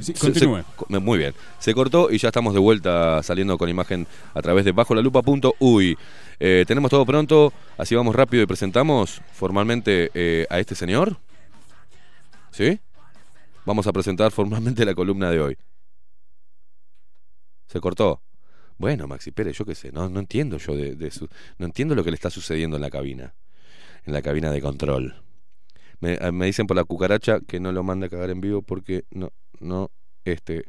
[0.00, 0.64] sí, continúe.
[0.88, 1.32] se- muy bien.
[1.60, 4.04] Se cortó y ya estamos de vuelta saliendo con imagen
[4.34, 5.96] a través de bajo la lupa.uy.
[6.40, 11.16] Eh, tenemos todo pronto, así vamos rápido y presentamos formalmente eh, a este señor.
[12.50, 12.80] ¿Sí?
[13.64, 15.56] Vamos a presentar formalmente la columna de hoy.
[17.68, 18.22] Se cortó.
[18.78, 21.28] Bueno, Maxi Pérez, yo qué sé, no, no entiendo yo de, de su,
[21.58, 23.34] no entiendo lo que le está sucediendo en la cabina,
[24.06, 25.22] en la cabina de control.
[26.00, 28.62] Me, eh, me dicen por la cucaracha que no lo manda a cagar en vivo
[28.62, 29.90] porque no, no,
[30.24, 30.64] este,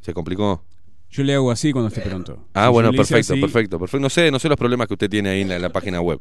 [0.00, 0.64] se complicó.
[1.10, 2.48] Yo le hago así cuando esté pronto.
[2.54, 4.00] Ah, Si bueno, perfecto, así- perfecto, perfecto.
[4.02, 6.00] No sé, no sé los problemas que usted tiene ahí en la, en la página
[6.00, 6.20] web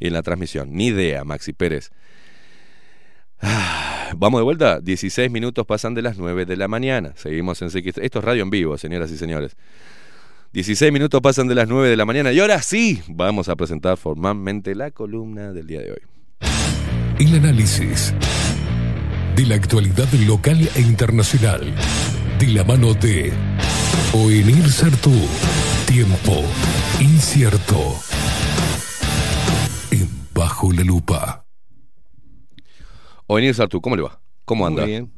[0.00, 0.68] y en la transmisión.
[0.72, 1.92] Ni idea, Maxi Pérez.
[3.40, 4.80] Ah, Vamos de vuelta.
[4.80, 7.12] 16 minutos pasan de las 9 de la mañana.
[7.16, 7.98] Seguimos en CX.
[7.98, 9.56] Esto es radio en vivo, señoras y señores.
[10.52, 13.96] 16 minutos pasan de las 9 de la mañana y ahora sí vamos a presentar
[13.96, 15.98] formalmente la columna del día de hoy.
[17.18, 18.14] El análisis
[19.34, 21.74] de la actualidad local e internacional.
[22.38, 23.32] De la mano de
[24.12, 25.12] Oenir Sartú.
[25.86, 26.44] Tiempo
[27.00, 27.96] incierto.
[30.34, 31.43] Bajo la lupa.
[33.26, 34.20] Ovenir Sartú, ¿cómo le va?
[34.44, 34.82] ¿Cómo anda?
[34.82, 35.12] Muy bien.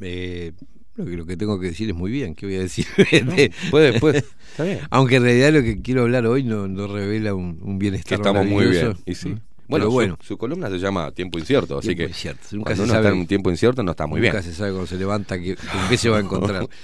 [0.00, 0.52] Eh,
[0.94, 2.34] lo, que, tengo que decir es muy bien.
[2.34, 2.86] ¿Qué voy a decir?
[3.70, 4.18] puede, puede.
[4.50, 4.80] Está bien.
[4.90, 8.18] Aunque en realidad lo que quiero hablar hoy no, no revela un, un Que bienestar
[8.18, 8.96] estamos muy bien.
[9.06, 9.34] Y sí.
[9.68, 12.48] Bueno, Pero bueno, su, columna se llama Tiempo Incierto, así Tiempo que Incierto.
[12.52, 14.32] Nunca cuando se uno sabe- está en un tiempo incierto no está muy bien.
[14.32, 16.66] nunca se sabe cuando se levanta que, con qué se va a encontrar.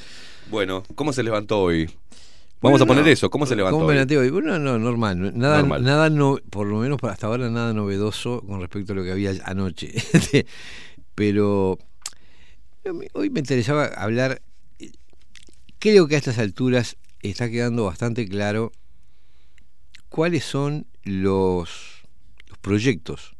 [0.51, 1.91] Bueno, ¿cómo se levantó hoy?
[2.65, 4.31] Vamos a poner eso, ¿cómo se levantó ¿Cómo hoy?
[4.31, 5.20] Bueno, no, normal.
[5.20, 5.85] no- Nada, Normal.
[5.85, 9.32] nada no, por lo menos hasta ahora nada novedoso con respecto a lo que había
[9.45, 9.93] anoche.
[11.15, 11.78] Pero
[13.12, 14.43] hoy me interesaba hablar.
[15.78, 18.73] Creo que a estas alturas está quedando bastante claro
[20.09, 22.03] cuáles son los,
[22.49, 23.36] los proyectos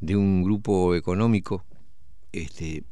[0.00, 1.64] de un grupo económico
[2.32, 2.84] este,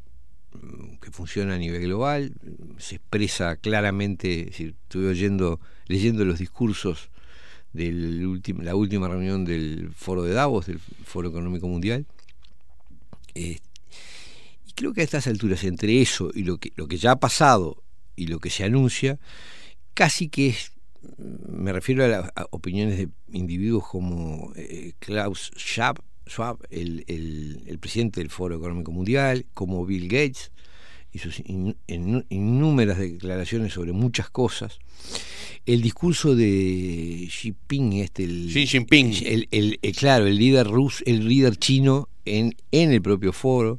[1.01, 2.32] que funciona a nivel global,
[2.78, 7.10] se expresa claramente, es estuve oyendo, leyendo los discursos
[7.72, 12.06] de la última reunión del Foro de Davos, del Foro Económico Mundial,
[13.34, 13.59] eh,
[14.66, 17.16] y creo que a estas alturas, entre eso y lo que, lo que ya ha
[17.16, 17.82] pasado
[18.14, 19.18] y lo que se anuncia,
[19.94, 20.72] casi que es,
[21.18, 28.30] me refiero a las opiniones de individuos como eh, Klaus Schwab, Schwab el presidente del
[28.30, 30.51] Foro Económico Mundial, como Bill Gates,
[31.12, 34.78] y sus in- in- innúmeras declaraciones sobre muchas cosas.
[35.66, 39.12] El discurso de Xi Jinping, este, el, Xi Jinping.
[39.26, 43.78] el, el- el- claro, el líder ruso, el líder chino en, en el propio foro,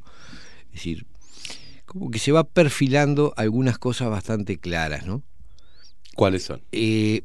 [0.68, 1.06] es decir,
[1.84, 5.22] como que se va perfilando algunas cosas bastante claras, ¿no?
[6.14, 6.62] ¿Cuáles son?
[6.72, 7.24] Eh,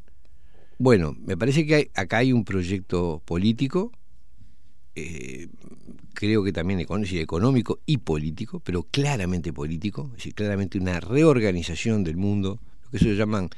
[0.78, 3.92] bueno, me parece que hay- acá hay un proyecto político,
[5.02, 5.48] eh,
[6.14, 12.18] creo que también económico, y político, pero claramente político, es decir, claramente una reorganización del
[12.18, 13.50] mundo, lo que ellos llaman,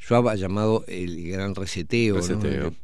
[0.00, 2.16] Schwab ha llamado el gran reseteo,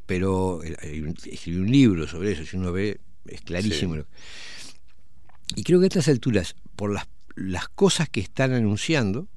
[0.07, 3.95] pero eh, hay un- escribió un libro sobre eso, si uno ve, es clarísimo.
[3.97, 4.03] Sí.
[5.57, 7.07] Y creo que a estas alturas, por las,
[7.37, 9.29] las cosas que están anunciando,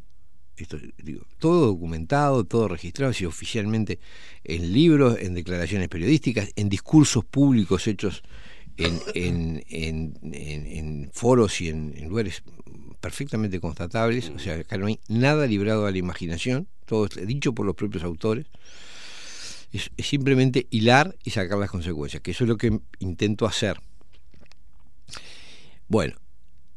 [0.57, 3.99] esto, digo, todo documentado, todo registrado, si oficialmente
[4.43, 8.23] en libros, en declaraciones periodísticas, en discursos públicos hechos
[8.77, 9.63] en,
[11.13, 12.43] foros y en, lugares
[12.99, 17.53] perfectamente constatables, o sea, acá no hay nada librado a la imaginación, todo es dicho
[17.53, 18.47] por los propios autores,
[19.71, 23.79] es, es simplemente hilar y sacar las consecuencias, que eso es lo que intento hacer.
[25.87, 26.15] Bueno,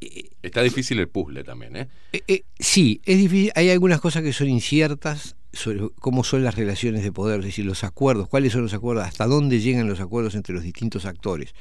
[0.01, 1.89] Está difícil el puzzle también, ¿eh?
[2.13, 3.51] eh, eh, sí, es difícil.
[3.57, 7.65] Hay algunas cosas que son inciertas sobre cómo son las relaciones de poder, es decir,
[7.65, 11.55] los acuerdos, cuáles son los acuerdos, hasta dónde llegan los acuerdos entre los distintos actores.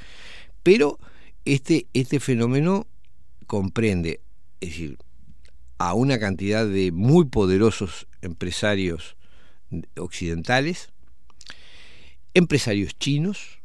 [0.61, 0.99] Pero
[1.45, 2.85] este, este fenómeno
[3.47, 4.22] comprende,
[4.61, 4.97] es decir,
[5.80, 9.15] a una cantidad de muy poderosos empresarios
[9.97, 10.89] occidentales,
[12.34, 13.59] empresarios chinos,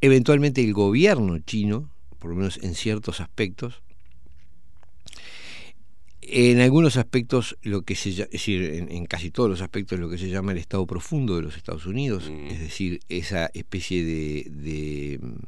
[0.00, 1.90] eventualmente el gobierno chino,
[2.20, 3.82] por lo menos en ciertos aspectos,
[6.22, 10.08] en algunos aspectos, lo que se es decir, en, en casi todos los aspectos, lo
[10.10, 14.46] que se llama el Estado profundo de los Estados Unidos, es decir, esa especie de,
[14.50, 15.38] de, mm,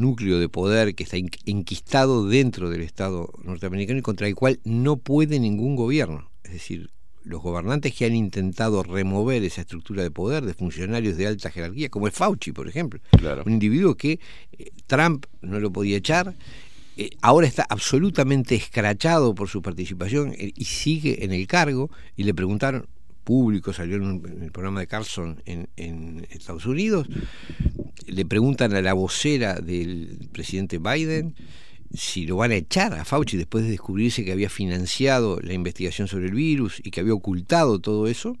[0.00, 4.60] núcleo de poder que está en- enquistado dentro del Estado norteamericano y contra el cual
[4.64, 6.28] no puede ningún gobierno.
[6.44, 6.90] Es decir,
[7.28, 11.88] los gobernantes que han intentado remover esa estructura de poder de funcionarios de alta jerarquía,
[11.90, 13.42] como es Fauci, por ejemplo, Claro.
[13.46, 14.18] un individuo que
[14.58, 16.34] eh, Trump no lo podía echar,
[16.96, 22.24] eh, ahora está absolutamente escrachado por su participación eh, y sigue en el cargo, y
[22.24, 22.86] le preguntaron,
[23.24, 27.06] público, salió en, un- en el programa de Carlson en, en Estados Unidos,
[28.06, 31.34] le preguntan a la vocera del presidente Biden
[31.92, 36.08] si lo van a echar a Fauci después de descubrirse que había financiado la investigación
[36.08, 38.36] sobre el virus y que había ocultado todo eso,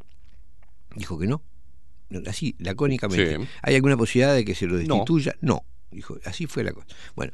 [0.94, 1.42] dijo que no.
[2.26, 3.36] Así, lacónicamente.
[3.36, 3.44] Sí.
[3.62, 5.34] ¿Hay alguna posibilidad de que se lo destituya?
[5.40, 5.64] No.
[5.90, 6.86] Dijo, así fue la cosa.
[7.16, 7.32] Bueno,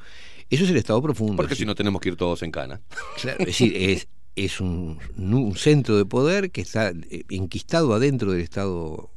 [0.50, 1.36] eso es el estado profundo.
[1.36, 2.80] Porque es si no tenemos que ir todos en cana.
[3.20, 8.32] Claro, es decir, es, es un, un centro de poder que está eh, enquistado adentro
[8.32, 9.10] del Estado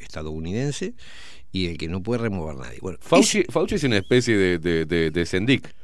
[0.00, 0.94] estadounidense
[1.52, 2.78] y el que no puede remover nadie.
[2.80, 5.74] Bueno, Fauci, Fauci es una especie de, de, de, de Sendik.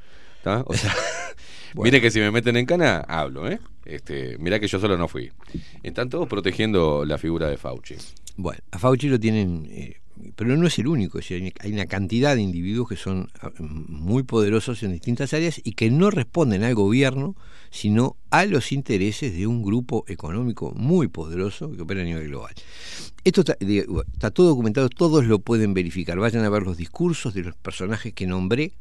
[0.43, 0.63] ¿Tá?
[0.67, 0.95] O sea,
[1.75, 3.59] mire que si me meten en cana, hablo, ¿eh?
[3.85, 5.33] Este, mira que yo solo no fui.
[5.83, 7.97] Están todos protegiendo la figura de Fauci.
[8.37, 9.97] Bueno, a Fauci lo tienen, eh,
[10.37, 11.19] pero no es el único.
[11.19, 15.61] es decir, hay una cantidad de individuos que son ah, muy poderosos en distintas áreas
[15.65, 17.35] y que no responden al gobierno,
[17.71, 22.55] sino a los intereses de un grupo económico muy poderoso que opera a nivel global.
[23.25, 26.19] Esto está todo documentado, todos lo pueden verificar.
[26.19, 28.73] Vayan a ver los discursos de los personajes que nombré.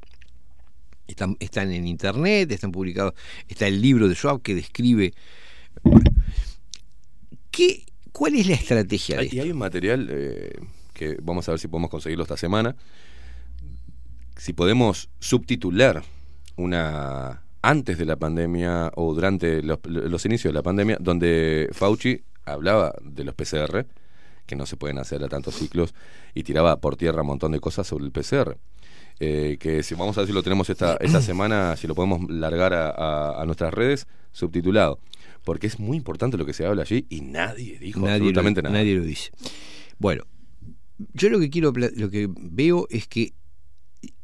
[1.11, 3.13] Están, están en internet, están publicados.
[3.47, 5.13] Está el libro de Schwab que describe.
[7.51, 10.53] ¿Qué, ¿Cuál es la estrategia de Hay- y hay un material eh,
[10.93, 12.75] que vamos a ver si podemos conseguirlo esta semana.
[14.37, 16.03] Si podemos subtitular
[16.55, 22.23] una antes de la pandemia o durante los, los inicios de la pandemia, donde Fauci
[22.45, 23.85] hablaba de los PCR,
[24.47, 25.93] que no se pueden hacer a tantos ciclos,
[26.33, 28.57] y tiraba por tierra un montón de cosas sobre el PCR.
[29.23, 32.27] Eh, que si vamos a ver si lo tenemos esta, esta semana, si lo podemos
[32.29, 34.99] largar a, a- a nuestras redes, subtitulado.
[35.43, 38.69] Porque es muy importante lo que se habla allí y nadie dijo Nadie absolutamente lo,
[38.69, 38.79] nada.
[38.79, 39.31] nadie lo dice.
[39.99, 40.23] Bueno,
[41.13, 43.33] yo lo que quiero, lo que veo es que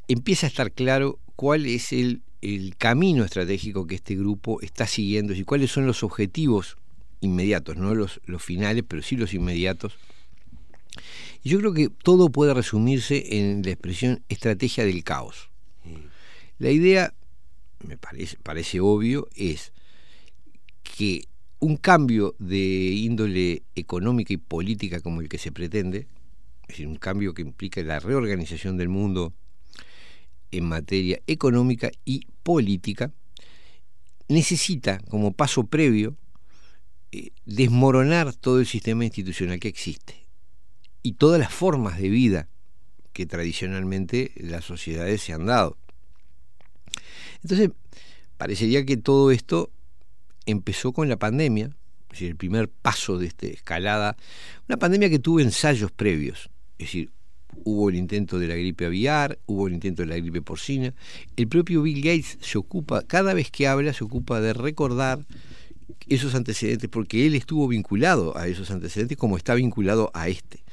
[0.07, 5.33] empieza a estar claro cuál es el, el camino estratégico que este grupo está siguiendo
[5.33, 6.77] y cuáles son los objetivos
[7.21, 9.93] inmediatos, no los, los finales, pero sí los inmediatos.
[11.43, 15.49] Y yo creo que todo puede resumirse en la expresión estrategia del caos.
[16.59, 17.13] La idea,
[17.85, 19.73] me parece, parece obvio, es
[20.83, 21.27] que
[21.59, 26.07] un cambio de índole económica y política como el que se pretende,
[26.63, 29.33] es decir, un cambio que implica la reorganización del mundo
[30.51, 33.11] en materia económica y política,
[34.27, 36.15] necesita como paso previo
[37.11, 40.26] eh, desmoronar todo el sistema institucional que existe
[41.07, 42.49] y todas las formas de vida
[43.13, 45.77] que tradicionalmente las sociedades se han dado.
[47.41, 47.69] Entonces,
[48.37, 49.71] parecería que todo esto
[50.45, 51.69] empezó con la pandemia,
[52.11, 54.17] es el primer paso de esta escalada,
[54.67, 57.11] una pandemia que tuvo ensayos previos, es decir,
[57.63, 60.93] hubo el intento de la gripe aviar, hubo el intento de la gripe porcina,
[61.37, 65.25] el propio Bill Gates se ocupa, cada vez que habla, se ocupa de recordar
[66.07, 70.63] esos antecedentes, porque él estuvo vinculado a esos antecedentes como está vinculado a este,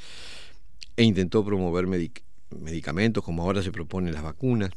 [0.97, 4.71] e intentó promover medic- medicamentos, como ahora se proponen las vacunas,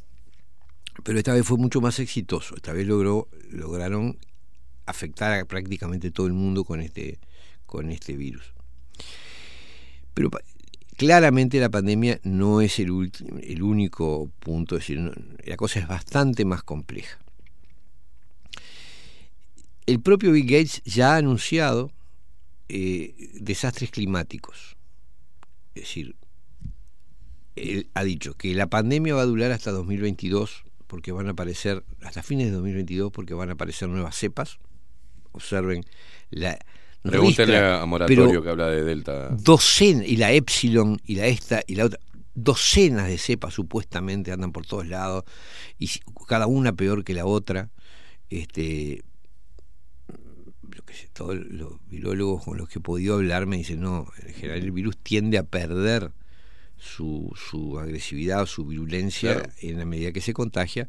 [1.04, 4.18] pero esta vez fue mucho más exitoso, esta vez logró, lograron
[4.86, 7.18] afectar a prácticamente todo el mundo con este,
[7.66, 8.52] con este virus.
[10.14, 10.30] Pero
[10.96, 13.12] claramente la pandemia no es el,
[13.42, 15.12] el único punto, es decir,
[15.44, 17.18] la cosa es bastante más compleja.
[19.86, 21.92] El propio Bill Gates ya ha anunciado
[22.68, 24.76] eh, desastres climáticos.
[25.78, 26.16] Es decir,
[27.56, 31.84] él ha dicho que la pandemia va a durar hasta 2022 porque van a aparecer,
[32.02, 34.58] hasta fines de 2022 porque van a aparecer nuevas cepas.
[35.32, 35.84] Observen
[36.30, 36.58] la...
[37.02, 39.28] Pregúntenle a Moratorio pero que habla de Delta.
[39.30, 42.00] Docenas, y la Epsilon, y la esta, y la otra,
[42.34, 45.24] docenas de cepas supuestamente andan por todos lados,
[45.78, 45.88] y
[46.26, 47.70] cada una peor que la otra.
[48.30, 49.04] Este,
[50.74, 54.06] yo qué sé, todos los virólogos con los que he podido hablar me dicen, no,
[54.26, 56.12] en general el virus tiende a perder
[56.76, 59.50] su, su agresividad o su virulencia Claro.
[59.60, 60.88] en la medida que se contagia,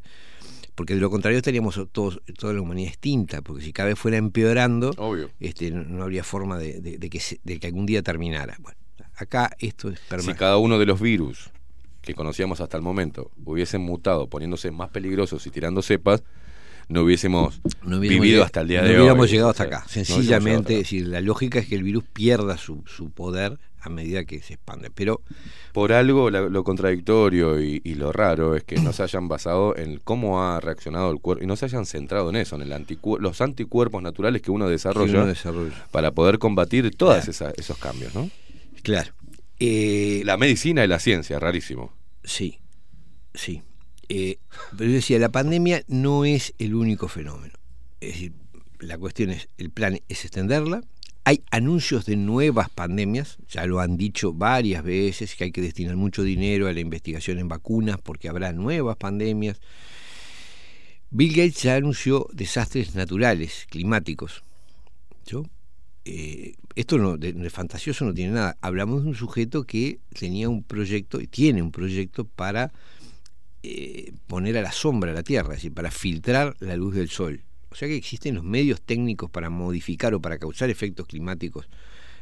[0.74, 4.16] porque de lo contrario estaríamos todos, toda la humanidad extinta, porque si cada vez fuera
[4.16, 5.30] empeorando, Obvio.
[5.40, 8.56] este, no, no habría forma de, de- de que se- de que algún día terminara.
[8.60, 8.78] Bueno,
[9.16, 10.38] acá esto es Si permanente.
[10.38, 11.50] cada uno de los virus
[12.02, 16.22] que conocíamos hasta el momento hubiesen mutado, poniéndose más peligrosos y tirando cepas,
[16.90, 18.98] no hubiésemos No vivido hasta el día no de hoy.
[19.00, 19.80] hubiéramos llegado hasta acá.
[19.84, 24.24] no Sencillamente, decir, la lógica es que el virus pierda su, su poder a medida
[24.24, 24.90] que se expande.
[24.94, 25.22] Pero.
[25.72, 29.74] Por algo, la- lo contradictorio y, y lo raro es que no se hayan basado
[29.76, 32.72] en cómo ha reaccionado el cuerpo y no se hayan centrado en eso, en el
[32.72, 35.86] anticuer- los anticuerpos naturales que uno desarrolla, Que uno desarrolla.
[35.92, 37.54] para poder combatir todos Claro.
[37.56, 38.14] esos cambios.
[38.14, 38.28] ¿no?
[38.82, 39.12] Claro.
[39.60, 41.92] Eh, La medicina y la ciencia, rarísimo.
[42.24, 42.58] Sí,
[43.32, 43.62] sí.
[44.12, 44.38] Eh,
[44.76, 47.54] pero yo decía, la pandemia no es el único fenómeno.
[48.00, 48.32] Es decir,
[48.80, 50.82] la cuestión es, el plan es extenderla.
[51.22, 55.94] Hay anuncios de nuevas pandemias, ya lo han dicho varias veces, que hay que destinar
[55.94, 59.60] mucho dinero a la investigación en vacunas porque habrá nuevas pandemias.
[61.10, 64.42] Bill Gates ya anunció desastres naturales, climáticos.
[65.24, 65.44] ¿yo?
[66.04, 68.56] Eh, esto no, de, de fantasioso no tiene nada.
[68.60, 72.72] Hablamos de un sujeto que tenía un proyecto y tiene un proyecto para
[73.62, 77.42] eh, poner a la sombra la Tierra, es decir, para filtrar la luz del Sol.
[77.70, 81.68] O sea que existen los medios técnicos para modificar o para causar efectos climáticos,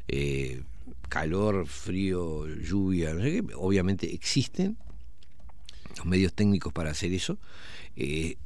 [0.08, 0.62] eh,
[1.08, 4.76] calor, frío, lluvia, no sé qué, obviamente existen
[5.96, 7.38] los medios técnicos para hacer eso.
[7.96, 8.36] Eh,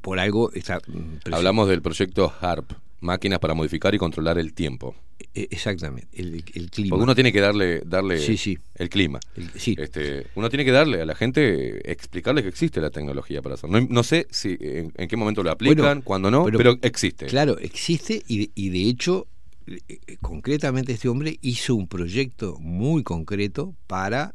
[0.00, 0.80] por algo está...
[0.86, 4.94] mm, Hablamos del proyecto HARP, máquinas para modificar y controlar el tiempo.
[5.34, 6.90] Eh, Exactamente, el, el clima.
[6.90, 8.58] Porque uno tiene que darle, darle Sí, sí.
[8.76, 9.20] el clima.
[9.36, 9.74] El- sí.
[9.78, 13.80] Este, uno tiene que darle a la gente, explicarle que existe la tecnología para hacerlo.
[13.80, 17.26] No, no sé si en, en qué momento lo aplican, Bueno, cuándo no, pero, existe.
[17.26, 19.26] Claro, existe y, de- y de hecho,
[19.66, 24.34] eh, eh, concretamente este hombre hizo un proyecto muy concreto para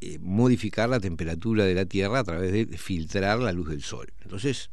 [0.00, 4.12] eh, modificar la temperatura de la Tierra a través de filtrar la luz del Sol.
[4.22, 4.70] Entonces,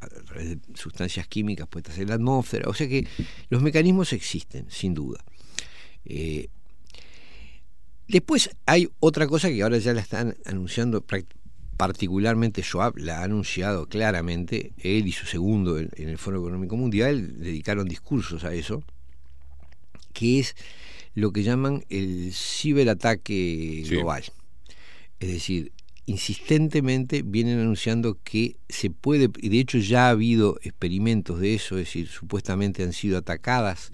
[0.00, 2.68] a través de sustancias químicas puestas en la atmósfera.
[2.68, 3.06] O sea que
[3.48, 5.24] los mecanismos existen, sin duda.
[6.04, 6.48] Eh,
[8.06, 11.02] Después hay otra cosa que ahora ya la están anunciando,
[11.78, 16.76] particularmente Schwab la ha anunciado claramente, él y su segundo en, en el Foro Económico
[16.76, 18.82] Mundial dedicaron discursos a eso,
[20.12, 20.54] que es
[21.14, 23.94] lo que llaman el ciberataque Sí.
[23.94, 24.24] global.
[25.18, 25.72] Es decir,
[26.06, 31.78] insistentemente vienen anunciando que se puede, y de hecho ya ha habido experimentos de eso,
[31.78, 33.90] es decir, supuestamente han sido atacadas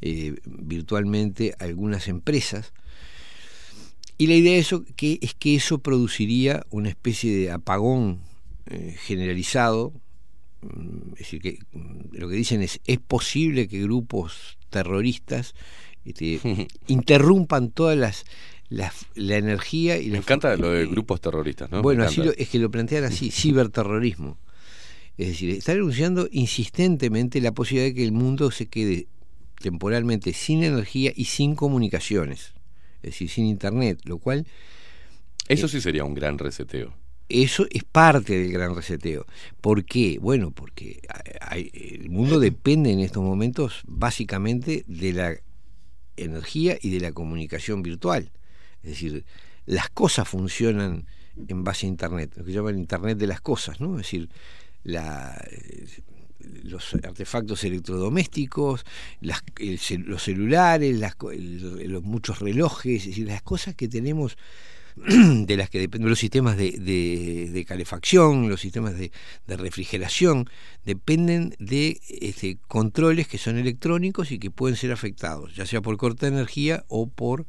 [0.00, 2.72] eh, virtualmente algunas empresas.
[4.16, 8.20] Y la idea de eso que, es que eso produciría una especie de apagón
[8.66, 9.92] eh, generalizado.
[10.60, 15.54] Mm, Es decir, que mm, lo que dicen es, es posible que grupos terroristas
[16.04, 16.40] este,
[16.88, 18.24] interrumpan todas las,
[18.70, 21.82] las- la energía y Me la encanta lo de grupos terroristas, ¿no?
[21.82, 24.38] bueno, así lo- es que lo plantean así, ciberterrorismo.
[25.16, 29.08] Es decir, están anunciando insistentemente la posibilidad de que el mundo se quede
[29.60, 32.52] temporalmente sin energía y sin comunicaciones,
[33.02, 34.46] es decir, sin internet, lo cual
[35.48, 36.94] Eso sí sería un gran reseteo.
[37.28, 39.26] eso es parte del gran reseteo.
[39.60, 40.18] ¿Por qué?
[40.20, 41.00] Bueno, porque
[41.40, 45.34] hay- el mundo depende en estos momentos básicamente de la
[46.16, 48.30] energía y de la comunicación virtual.
[48.82, 49.24] Es decir,
[49.66, 51.06] las cosas funcionan
[51.46, 53.92] en base a Internet, lo que llaman Internet de las cosas, ¿no?
[53.98, 54.28] Es decir,
[54.82, 55.86] la, eh,
[56.64, 58.84] los artefactos electrodomésticos,
[59.20, 64.36] las- el los celulares, las el- los muchos relojes, es decir, las cosas que tenemos
[64.96, 66.72] de las que dependen los sistemas de,
[67.52, 69.12] de- calefacción, los sistemas de,
[69.46, 70.48] refrigeración,
[70.84, 75.96] dependen de este, controles que son electrónicos y que pueden ser afectados, ya sea por
[75.98, 77.46] corte de energía o por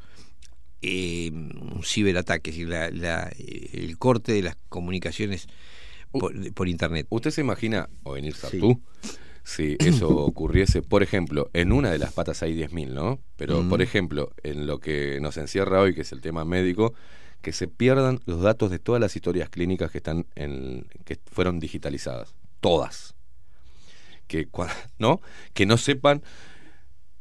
[0.81, 5.47] eh, un ciberataque, es decir, la- la- el corte de las comunicaciones
[6.11, 7.06] por, por Internet.
[7.10, 8.60] ¿Usted se imagina, o venir Sí.
[8.60, 8.81] tú,
[9.43, 13.19] si eso ocurriese, por ejemplo, en una de las patas hay 10.000, ¿no?
[13.35, 13.69] Pero, Mm.
[13.69, 16.93] por ejemplo, en lo que nos encierra hoy, que es el tema médico,
[17.41, 21.60] que se pierdan los datos de todas las historias clínicas que están en, que fueron
[21.60, 23.15] digitalizadas, todas.
[24.27, 24.47] Que,
[24.99, 25.22] ¿no?
[25.53, 26.22] que no sepan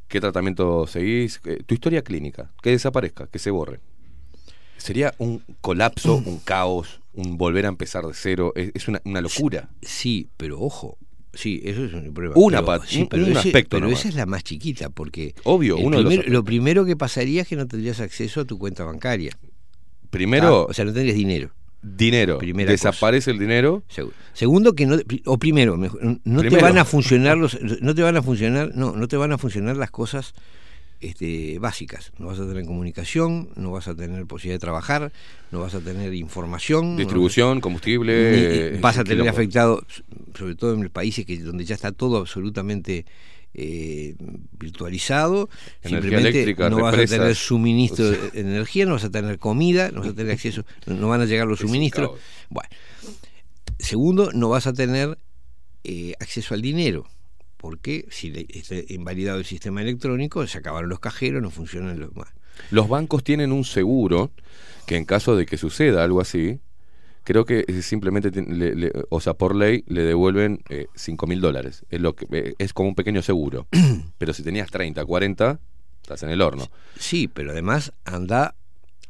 [0.09, 3.79] qué tratamiento seguís, tu historia clínica, que desaparezca, que se borre.
[4.77, 9.21] Sería un colapso, un caos, un volver a empezar de cero, es, es una, una
[9.21, 9.69] locura.
[9.81, 10.97] Sí, pero ojo,
[11.33, 12.35] sí, eso es un problema.
[12.37, 13.99] Una pero, sí, pero un ese- aspecto Pero nomás.
[13.99, 17.47] esa es la más chiquita, porque Obvio, uno de los lo primero que pasaría es
[17.47, 19.37] que no tendrías acceso a tu cuenta bancaria.
[20.09, 21.51] Primero, Ah, o sea, no tendrías dinero.
[21.81, 22.37] Dinero.
[22.39, 23.83] Primera Desaparece el dinero.
[23.93, 25.77] Segu- Segundo que no o primero,
[26.23, 29.31] no te van a funcionar los no te van a funcionar, no, no te van
[29.31, 30.33] a funcionar las cosas
[31.01, 32.11] este, básicas.
[32.19, 35.11] No vas a tener comunicación, no vas a tener posibilidad de trabajar,
[35.51, 38.31] no vas a tener información, no- Distribución, combustible.
[38.31, 38.37] ni-
[38.75, 39.85] eh, vas a tener afectado,
[40.37, 43.05] sobre todo en los países que donde ya está todo absolutamente
[43.53, 44.15] eh,
[44.51, 45.49] virtualizado,
[45.81, 49.91] Energía simplemente no vas a tener suministro O de energía, no vas a tener comida,
[49.91, 52.19] no vas a tener acceso, no van a llegar los suministros.
[52.49, 52.69] Bueno,
[53.79, 55.17] segundo, no vas a tener
[55.83, 57.07] eh, acceso al dinero.
[57.57, 62.29] Porque si está invalidado el sistema electrónico, se acabaron los cajeros, no funcionan los más.
[62.71, 64.31] Los bancos tienen un seguro
[64.85, 66.59] que en caso de que suceda algo así,
[67.29, 71.85] creo que simplemente, le- le- o sea, por ley le devuelven eh, 5 mil dólares.
[71.91, 73.67] Es, lo que, eh, es como un pequeño seguro.
[74.17, 75.59] Pero si tenías 30, 40,
[76.01, 76.67] estás en el horno.
[76.97, 78.55] Sí, pero además anda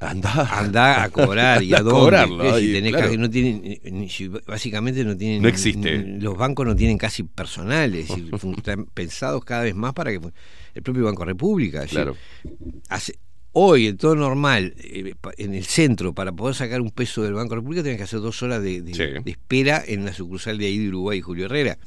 [0.02, 2.00] Anda, anda a cobrar y a a dónde.
[2.00, 2.58] cobrarlo.
[2.60, 3.18] Si tenés claro.
[3.18, 5.42] no tienen, ni- ni- si básicamente no tienen.
[5.42, 5.98] No existe.
[6.04, 9.94] ni- Los bancos no tienen casi personal, es decir, fun- están pensados cada vez más
[9.94, 10.20] para que.
[10.74, 11.82] El propio Banco República.
[11.82, 12.16] decir, Claro.
[12.90, 13.18] hace-
[13.52, 17.56] hoy, en todo normal, eh, en el centro, para poder sacar un peso del Banco
[17.56, 19.24] República, tenés que hacer dos horas de, de- Sí.
[19.24, 21.78] de espera en la sucursal de ahí de Uruguay, Julio Herrera.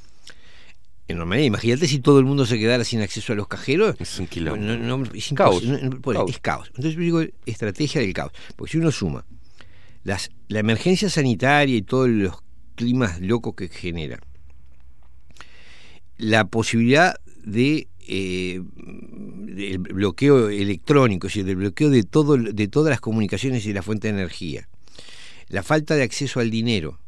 [1.08, 3.96] En normalidad, imagínate si todo el mundo se quedara sin acceso a los cajeros.
[3.98, 4.64] Es un quilombo.
[4.64, 5.62] No, no, es Caos.
[5.64, 6.30] no, pues, Caos.
[6.30, 6.66] Es caos.
[6.68, 8.32] Entonces yo digo estrategia del caos.
[8.56, 9.24] Porque si uno suma
[10.04, 12.36] las, la emergencia sanitaria y todos los
[12.76, 14.20] climas locos que genera,
[16.18, 22.90] la posibilidad de eh, del bloqueo electrónico, es decir, del bloqueo de todo de todas
[22.90, 24.68] las comunicaciones y la fuente de energía,
[25.48, 26.98] la falta de acceso al dinero,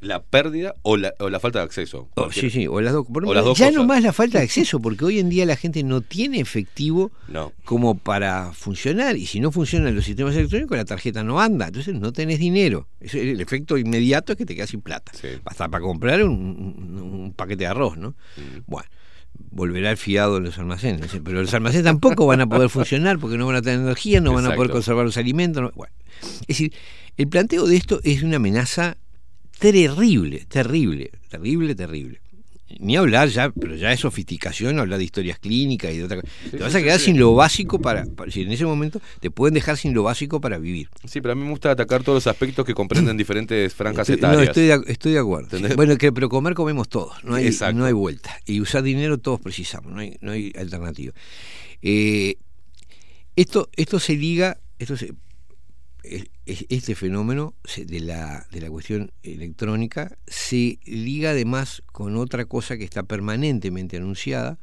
[0.00, 2.08] La pérdida o la, o la falta de acceso.
[2.16, 2.92] Oh, sí, sí, o las.
[3.10, 3.80] Por O las dos ya cosas.
[3.80, 7.10] no más la falta de acceso, porque hoy en día la gente no tiene efectivo
[7.28, 7.52] No.
[7.64, 9.16] como para funcionar.
[9.16, 11.68] Y si no funcionan los sistemas electrónicos, la tarjeta no anda.
[11.68, 12.86] Entonces no tenés dinero.
[13.00, 15.10] Eso, el efecto inmediato es que te quedas sin plata.
[15.18, 15.28] Sí.
[15.42, 18.10] Basta para comprar un, un- un paquete de arroz, ¿no?
[18.36, 18.60] Mm.
[18.66, 18.88] Bueno,
[19.50, 21.10] volverá el fiado en los almacenes.
[21.24, 24.32] Pero los almacenes tampoco van a poder funcionar porque no van a tener energía, no
[24.32, 25.62] van a poder conservar los alimentos.
[25.62, 25.92] no- bueno.
[26.42, 26.72] Es decir,
[27.16, 28.96] el planteo de esto es una amenaza
[29.58, 32.20] terrible, terrible, terrible, terrible.
[32.80, 36.32] Ni hablar ya, pero ya es sofisticación hablar de historias clínicas y de otra cosa.
[36.50, 39.30] te vas a quedar sí, sin lo básico para, para- si en ese momento te
[39.30, 40.88] pueden dejar sin lo básico para vivir.
[41.04, 44.20] Sí, pero a mí me gusta atacar todos los aspectos que comprenden diferentes franjas Estoy-
[44.22, 44.48] no, etarias.
[44.56, 45.58] estoy de, estoy de acuerdo.
[45.76, 47.78] Bueno, que, pero comer comemos todos, no hay, Exacto.
[47.78, 48.38] no hay vuelta.
[48.46, 51.12] Y usar dinero todos precisamos, no hay, no hay alternativa.
[51.82, 52.36] Eh,
[53.36, 55.12] esto, esto se liga, esto se-
[56.46, 62.84] este fenómeno de la, de la cuestión electrónica se liga además con otra cosa que
[62.84, 64.58] está permanentemente anunciada,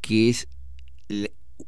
[0.00, 0.48] que es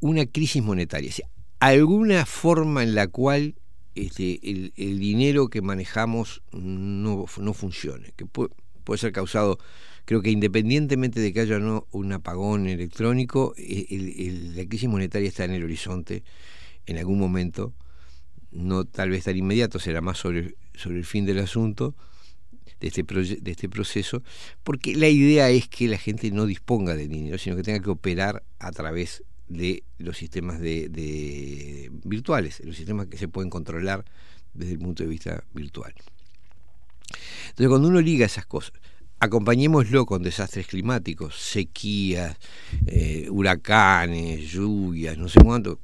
[0.00, 1.10] una crisis monetaria.
[1.10, 1.28] O sea,
[1.60, 3.54] alguna forma en la cual
[3.94, 8.50] este, el, el dinero que manejamos no, no funcione, que puede,
[8.84, 9.58] puede ser causado,
[10.04, 13.86] creo que independientemente de que haya no un apagón electrónico, el-
[14.18, 16.22] el- la crisis monetaria está en el horizonte
[16.86, 17.74] en algún momento,
[18.50, 21.94] no tal vez tan inmediato, será más sobre, sobre el fin del asunto
[22.80, 24.22] de este, de este proceso,
[24.62, 27.90] porque la idea es que la gente no disponga de dinero, sino que tenga que
[27.90, 34.04] operar a través de los sistemas de, de virtuales, los sistemas que se pueden controlar
[34.54, 35.94] desde el punto de vista virtual.
[37.48, 38.72] Entonces, cuando uno liga esas cosas,
[39.20, 42.36] acompañémoslo con desastres climáticos, sequías,
[42.86, 45.78] eh, huracanes, lluvias, no sé cuánto,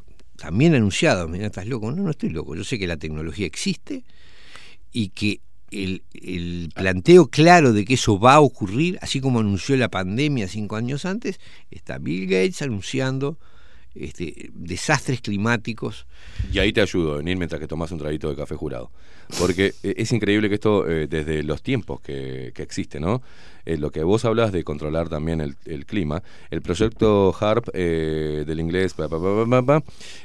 [0.45, 4.05] también anunciados, mira, estás loco, no, no estoy loco, yo sé que la tecnología existe
[4.93, 5.41] y que
[5.71, 10.47] el, el planteo claro de que eso va a ocurrir, así como anunció la pandemia
[10.47, 11.41] cinco años antes,
[11.71, 13.39] está Bill Gates anunciando
[13.95, 16.07] este, desastres climáticos.
[16.53, 18.91] Y ahí te ayudo venir mientras que tomas un traguito de café jurado.
[19.39, 23.23] Porque eh, es increíble que esto, eh, desde los tiempos que, que existe, ¿no?
[23.66, 28.61] Eh, lo que vos hablas de controlar también el, clima, el proyecto HARP eh, del
[28.61, 28.95] inglés,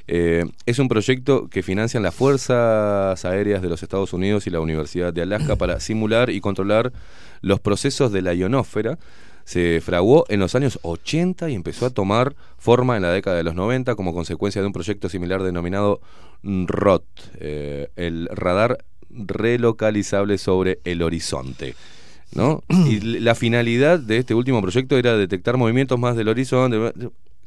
[0.07, 5.13] es un proyecto que financian las Fuerzas Aéreas de los Estados Unidos y la Universidad
[5.13, 6.91] de Alaska para simular y controlar
[7.41, 8.99] los procesos de la ionósfera
[9.49, 13.41] se fraguó en los años 80 y empezó a tomar forma en la década de
[13.41, 16.01] los 90 como consecuencia de un proyecto similar denominado
[16.43, 17.03] ROT,
[17.39, 21.73] eh, el radar relocalizable sobre el horizonte.
[22.31, 22.61] ¿no?
[22.69, 26.93] Y la finalidad de este último proyecto era detectar movimientos más del horizonte.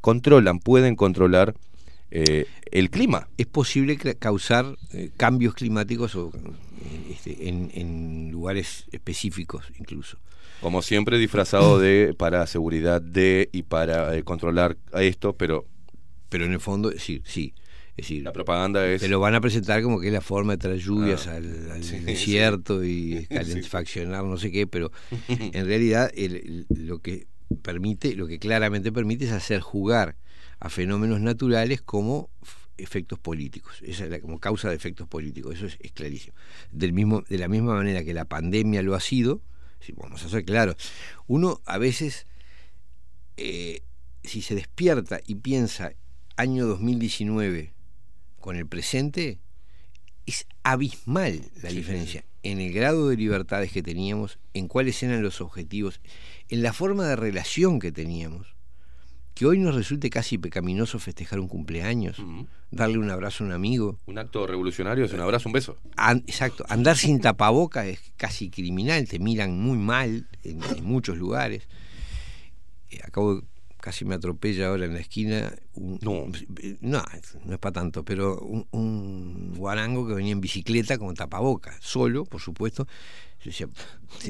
[0.01, 1.55] Controlan, pueden controlar
[2.11, 3.29] eh, el clima.
[3.39, 6.33] Es posible causar eh, cambios climáticos o,
[7.13, 10.19] este, en lugares específicos incluso.
[10.63, 15.67] Como siempre disfrazado de para seguridad de y para eh, controlar a esto, pero
[16.29, 17.55] Pero en el fondo, sí, sí.
[17.95, 19.03] Es decir, la propaganda es...
[19.03, 21.71] Te lo van a presentar como que es la forma de traer lluvias Ah, al,
[21.71, 24.91] al sí, desierto y calefaccionar no sé qué, pero
[25.29, 27.27] en realidad el- el- lo que
[27.63, 30.17] permite, lo que claramente permite es hacer jugar
[30.59, 32.31] a fenómenos naturales como
[32.79, 36.35] efectos políticos, esa es la, como causa de efectos políticos, eso es, es clarísimo.
[36.71, 39.43] Del mismo, de la misma manera que la pandemia lo ha sido,
[39.83, 40.77] si vamos a ser claros,
[41.27, 42.27] uno a veces
[43.37, 43.83] eh,
[44.25, 45.93] si se despierta y piensa
[46.37, 47.75] año 2019
[48.41, 49.39] con el presente,
[50.27, 55.41] es abismal la diferencia en el grado de libertades que teníamos, en cuáles eran los
[55.41, 56.01] objetivos,
[56.49, 58.55] en la forma de relación que teníamos.
[59.35, 62.19] Que hoy nos resulte casi pecaminoso festejar un cumpleaños,
[62.71, 63.99] darle un abrazo a un amigo.
[64.07, 65.79] Un acto revolucionario es un abrazo, un beso.
[65.97, 71.17] An- exacto, andar sin tapaboca es casi criminal, te miran muy mal en, en muchos
[71.17, 71.67] lugares.
[72.91, 73.43] Eh, acabo, de-
[73.83, 75.53] casi me atropella ahora en la esquina.
[75.75, 76.27] Un, no.
[76.81, 77.03] no,
[77.45, 82.25] no es para tanto, pero un, un guarango que venía en bicicleta con tapaboca, solo,
[82.25, 82.87] por supuesto.
[83.45, 83.69] Yo decía,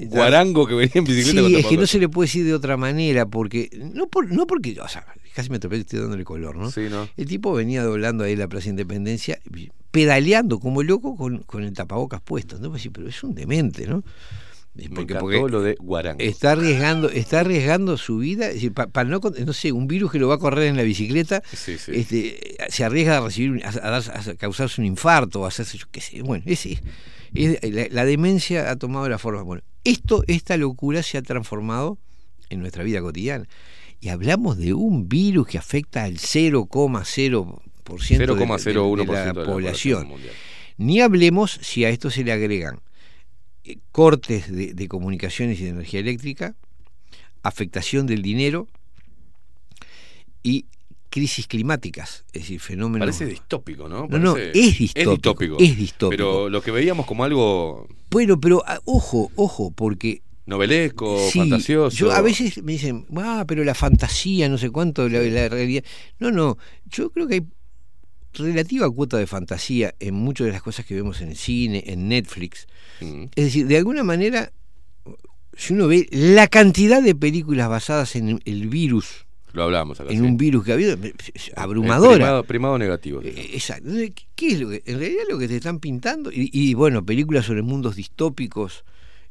[0.08, 2.54] Guarango que venía en bicicleta Sí, con es que no se le puede decir de
[2.54, 6.56] otra manera, porque no, por, no porque, o sea, casi me atropellé, estoy dándole color,
[6.56, 6.70] ¿no?
[6.70, 7.06] Sí, ¿no?
[7.18, 9.38] El tipo venía doblando ahí la Plaza Independencia,
[9.90, 12.58] pedaleando como loco con, con el tapabocas puesto.
[12.58, 12.70] ¿no?
[12.70, 14.02] Pues sí, pero es un demente, ¿no?
[14.74, 15.04] Me
[15.50, 16.20] lo de guarango.
[16.22, 20.28] Está arriesgando, está arriesgando su vida, pa- para, no, no sé, un virus que lo
[20.28, 21.92] va a correr en la bicicleta, Sí, sí.
[21.94, 25.84] este, se arriesga a recibir, a, a dar- a causarse un infarto, a hacerse, yo
[25.90, 26.80] qué sé, bueno, es, es-
[27.34, 29.42] la, la demencia ha tomado la forma.
[29.42, 31.98] Bueno, esto, esta locura se ha transformado
[32.48, 33.46] en nuestra vida cotidiana.
[34.00, 37.58] Y hablamos de un virus que afecta al 0,0%
[38.08, 40.08] de, de- de 0,01% de la la población.
[40.08, 40.32] mundial.
[40.78, 42.80] Ni hablemos si a esto se le agregan
[43.64, 46.54] eh, cortes de, de comunicaciones y de energía eléctrica,
[47.42, 48.68] afectación del dinero
[50.42, 50.66] y
[51.12, 53.06] crisis climáticas, es decir, fenómenos...
[53.06, 54.06] Parece distópico, ¿no?
[54.08, 56.10] No, no, es distópico, es distópico.
[56.10, 61.96] Pero lo que veíamos como algo Bueno, pero ah, ojo, ojo, porque novelesco, Sí, fantasioso.
[61.96, 65.84] Yo a veces me dicen, ah, pero la fantasía, no sé cuánto, la, la realidad.
[66.18, 67.46] No, no, yo creo que hay
[68.34, 72.08] relativa cuota de fantasía en muchas de las cosas que vemos en el cine, en
[72.08, 72.66] Netflix.
[73.00, 73.24] Mm.
[73.34, 74.52] Es decir, de alguna manera
[75.56, 80.10] si uno ve la cantidad de películas basadas en el virus, Lo hablamos acá.
[80.10, 80.24] en sí.
[80.24, 81.12] un virus que ha habido, El
[81.56, 82.14] abrumadora.
[82.14, 83.20] primado, primado negativo.
[83.22, 83.90] Eh, Exacto.
[83.92, 86.32] ¿qué- ¿Qué es lo que, en realidad lo que te están pintando?
[86.32, 88.84] Y, y, bueno, películas sobre mundos distópicos,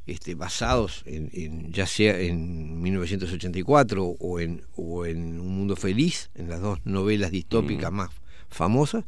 [0.06, 6.30] este, basados en, en- ya sea en 1984 o en, o en Un Mundo Feliz,
[6.36, 8.10] en las dos novelas distópicas más
[8.52, 9.04] famosas,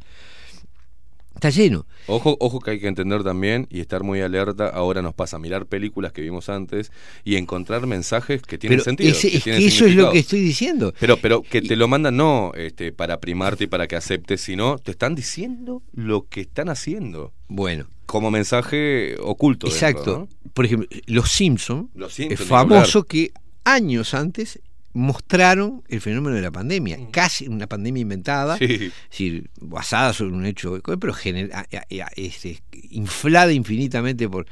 [1.34, 1.86] está lleno.
[2.06, 4.68] Ojo, ojo que hay que entender también y estar muy alerta.
[4.68, 6.92] Ahora nos pasa mirar películas que vimos antes
[7.24, 9.10] y encontrar mensajes que tienen Pero sentido.
[9.10, 10.92] ese- que es tienen que eso es lo que estoy diciendo.
[11.00, 14.78] Pero, pero que te lo mandan no este, para primarte y para que aceptes, sino
[14.78, 17.32] te están diciendo lo que están haciendo.
[17.48, 17.86] Bueno.
[18.06, 19.66] Como mensaje oculto.
[19.66, 20.18] dentro, Exacto.
[20.44, 20.50] ¿no?
[20.52, 23.32] Por ejemplo, Los Simpson Los es Simpson, ni famoso que
[23.64, 24.60] años antes
[24.94, 28.58] mostraron el fenómeno de la pandemia, casi una pandemia inventada, Mm.
[28.58, 28.64] Sí.
[28.64, 34.46] es decir, basada sobre un hecho, pero gener- a- a- a- este, inflada infinitamente por...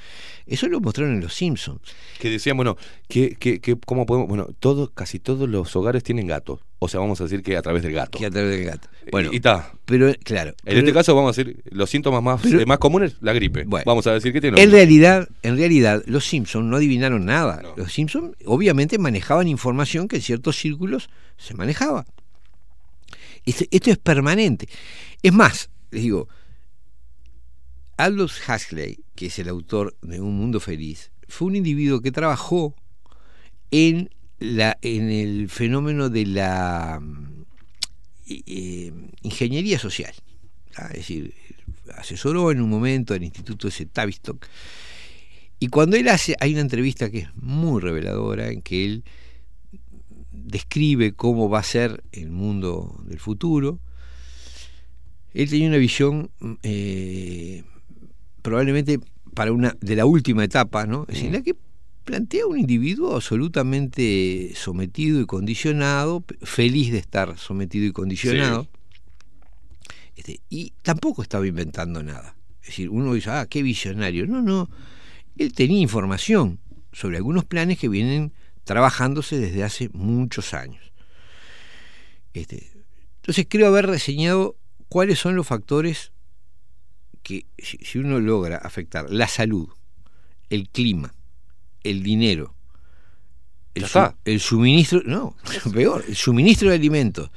[0.47, 1.81] Eso lo mostraron en Los Simpsons.
[2.19, 2.77] Que decían, bueno,
[3.09, 4.29] que, que, que- ¿cómo podemos?
[4.29, 6.61] Bueno, todo, casi todos los hogares tienen gatos.
[6.85, 8.19] O sea, vamos a decir que a través del gato.
[8.19, 8.89] Que a través del gato.
[9.13, 9.73] Bueno, y está.
[9.85, 10.51] Pero, claro.
[10.51, 13.33] En pero- este caso vamos a decir los síntomas más, Pero- eh, más comunes, la
[13.33, 13.65] gripe.
[13.87, 14.61] vamos a decir que tiene.
[14.61, 17.63] En realidad, en realidad, los Simpson no adivinaron nada.
[17.77, 22.05] Los Simpson obviamente manejaban información que en ciertos círculos se manejaba.
[23.47, 24.69] Esto, esto es permanente.
[25.23, 26.27] Es más, les digo,
[27.97, 32.75] Aldous Huxley, que es el autor de Un Mundo Feliz, fue un individuo que trabajó
[33.71, 34.11] en
[34.43, 37.45] la en el fenómeno de la mm,
[38.29, 40.13] eh, ingeniería social.
[40.75, 40.89] ¿tá?
[40.89, 41.35] Es decir,
[41.97, 44.47] asesoró en un momento al Instituto ese Tavistock.
[45.59, 49.05] Y cuando él hace, hay una entrevista que es muy reveladora, en que él
[50.33, 53.79] describe cómo va a ser el mundo del futuro.
[55.35, 56.31] Él tenía una visión
[56.63, 57.63] eh,
[58.43, 58.99] probablemente
[59.35, 61.03] para una de la última etapa, ¿no?
[61.03, 61.55] Es decir, en la que
[62.05, 68.69] plantea un individuo absolutamente sometido y condicionado, feliz de estar sometido y condicionado.
[70.17, 72.37] Este, y tampoco estaba inventando nada.
[72.61, 74.27] Es decir, uno dice, ah, qué visionario.
[74.27, 74.69] No, no.
[75.37, 76.61] Él tenía información
[76.93, 78.33] sobre algunos planes que vienen
[78.65, 80.93] trabajándose desde hace muchos años.
[82.35, 82.71] Este,
[83.17, 84.57] entonces creo haber reseñado
[84.89, 86.13] cuáles son los factores
[87.23, 89.69] que si uno logra afectar la salud,
[90.51, 91.15] el clima,
[91.85, 92.55] el dinero,
[93.75, 95.37] el, su- suministro, no,
[95.73, 97.31] peor, el suministro de alimentos,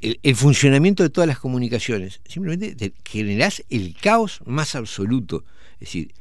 [0.00, 5.44] el, el funcionamiento de todas las comunicaciones, simplemente te generás el caos más absoluto.
[5.74, 6.14] Es decir,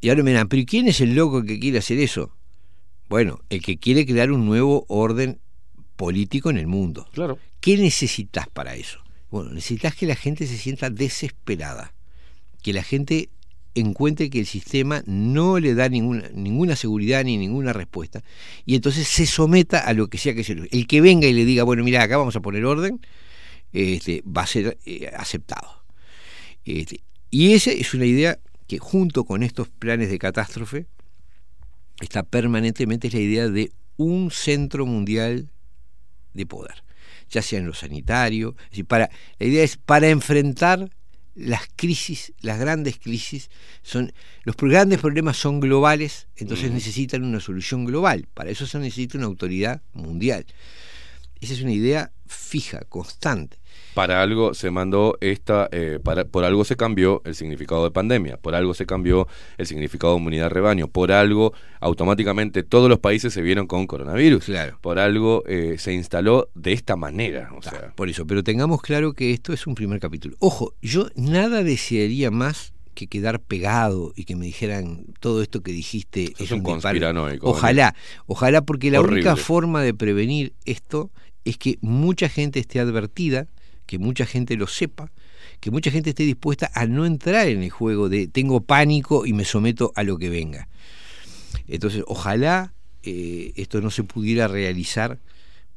[0.00, 2.30] y ahora me dirán, pero ¿y quién es el loco que quiere hacer eso?
[3.08, 5.38] Bueno, el que quiere crear un nuevo orden
[5.96, 7.08] político en el mundo.
[7.12, 7.38] Claro.
[7.60, 9.02] ¿Qué necesitas para eso?
[9.30, 11.94] Bueno, necesitas que la gente se sienta desesperada,
[12.62, 13.30] que la gente
[13.74, 18.22] encuentre que el sistema no le da ninguna, ninguna seguridad ni ninguna respuesta,
[18.64, 20.56] y entonces se someta a lo que sea que sea.
[20.70, 23.00] El que venga y le diga, bueno, mira, acá vamos a poner orden,
[23.72, 25.84] este, va a ser eh, aceptado.
[26.64, 30.86] Este, y esa es una idea que junto con estos planes de catástrofe
[32.00, 35.50] está permanentemente es la idea de un centro mundial
[36.32, 36.84] de poder,
[37.28, 40.90] ya sea en lo sanitario, es para, la idea es para enfrentar
[41.34, 43.50] las crisis, las grandes crisis,
[43.82, 44.12] son
[44.44, 49.26] los grandes problemas son globales, entonces necesitan una solución global, para eso se necesita una
[49.26, 50.46] autoridad mundial.
[51.40, 53.58] Esa es una idea fija, constante.
[53.94, 58.36] Para algo se mandó esta, eh, para, por algo se cambió el significado de pandemia,
[58.38, 63.32] por algo se cambió el significado de inmunidad rebaño, por algo automáticamente todos los países
[63.32, 64.78] se vieron con coronavirus, Claro.
[64.80, 67.50] por algo eh, se instaló de esta manera.
[67.56, 70.36] O sea, Por eso, pero tengamos claro que esto es un primer capítulo.
[70.40, 75.72] Ojo, yo nada desearía más que quedar pegado y que me dijeran todo esto que
[75.72, 76.62] dijiste es un disparate".
[76.62, 77.94] conspiranoico, Ojalá,
[78.26, 81.10] ojalá, porque la única forma de prevenir esto
[81.44, 83.46] es que mucha gente esté advertida,
[83.86, 85.10] que mucha gente lo sepa,
[85.60, 89.32] que mucha gente esté dispuesta a no entrar en el juego de tengo pánico y
[89.32, 90.68] me someto a lo que venga.
[91.68, 95.18] Entonces, ojalá eh, esto no se pudiera realizar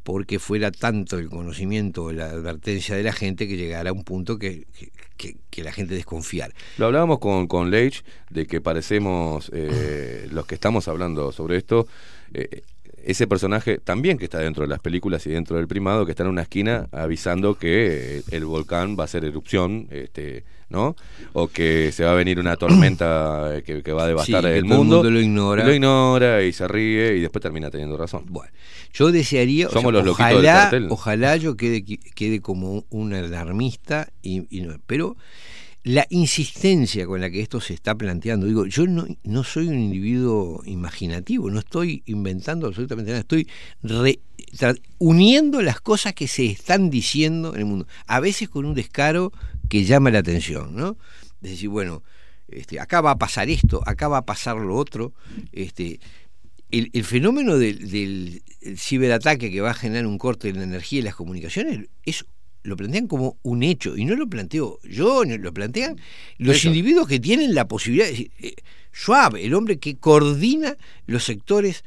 [0.08, 4.06] porque fuera tanto el conocimiento o la advertencia de la gente que llegara a un
[4.06, 4.66] punto que,
[5.18, 6.54] que- la gente desconfiara.
[6.78, 11.88] Lo hablábamos con, con Leitch de que parecemos, eh, los que estamos hablando sobre esto,
[12.34, 12.62] eh,
[13.04, 16.24] ese personaje también que está dentro de las películas y dentro del primado, que está
[16.24, 20.96] en una esquina avisando que el volcán va a hacer erupción, este, ¿no?
[21.34, 24.50] O que se va a venir una tormenta eh, que, que va a devastar Sí,
[24.50, 24.96] que el todo el mundo.
[24.98, 25.64] mundo lo ignora.
[25.66, 28.26] Lo ignora y se ríe y después termina teniendo razón.
[28.28, 28.52] Bueno,
[28.94, 30.88] yo desearía, o Somos sea, los loquitos del ojalá, cartel.
[30.90, 35.16] ojalá yo quede, quede como un alarmista, y, y no- pero
[35.88, 40.62] la insistencia con la que esto se está planteando, digo, yo no, soy un individuo
[40.66, 43.48] imaginativo, no estoy inventando absolutamente nada, estoy
[44.98, 49.32] uniendo las cosas que se están diciendo en el mundo, a veces con un descaro
[49.70, 50.98] que llama la atención, ¿no?
[51.42, 52.04] Es decir, bueno,
[52.50, 55.14] este, acá va a pasar esto, acá va a pasar lo otro,
[55.54, 56.02] este,
[56.70, 58.44] el, el fenómeno del, del
[58.76, 62.26] ciberataque que va a generar un corte en la energía y las comunicaciones es
[62.68, 65.96] lo plantean como un hecho y no lo planteo yo, lo plantean
[66.38, 66.66] los Ellos.
[66.66, 68.56] individuos que tienen la posibilidad eh,
[68.94, 71.84] Schwab, el hombre que coordina los sectores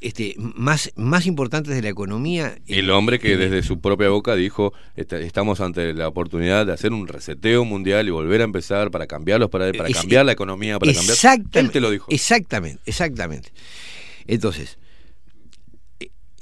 [0.00, 2.56] este, más, más importantes de la economía.
[2.66, 6.92] El hombre que desde su propia boca dijo, "Esta- estamos ante la oportunidad de hacer
[6.92, 10.78] un reseteo mundial y volver a empezar para cambiarlos, para, para Es- cambiar la economía,
[10.78, 11.14] para cambiar...
[11.14, 12.06] Exactamente, Él te lo dijo.
[12.10, 13.48] Exactamente, exactamente.
[14.26, 14.83] Entonces, eh,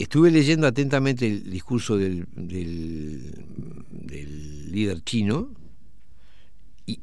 [0.03, 3.45] estuve leyendo atentamente el discurso del, del,
[3.89, 5.55] del líder chino
[6.87, 6.99] y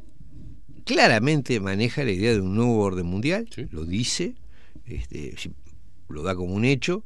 [0.83, 4.35] claramente maneja la idea de un nuevo orden mundial, lo dice,
[4.85, 5.33] este,
[6.09, 7.05] lo da como un hecho.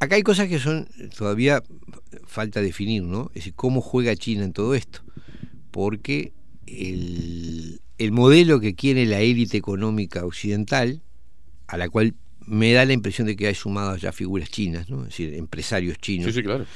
[0.00, 1.62] Acá hay cosas que son todavía
[2.26, 3.26] falta definir, ¿no?
[3.28, 5.04] Es decir, cómo juega China en todo esto.
[5.70, 6.32] Porque
[6.66, 11.00] el, el modelo que quiere la élite económica occidental,
[11.68, 12.16] a la cual
[12.52, 15.00] me da la impresión de que hay sumadas ya figuras chinas, ¿no?
[15.02, 16.26] es decir, empresarios chinos.
[16.26, 16.66] Sí, sí, claro.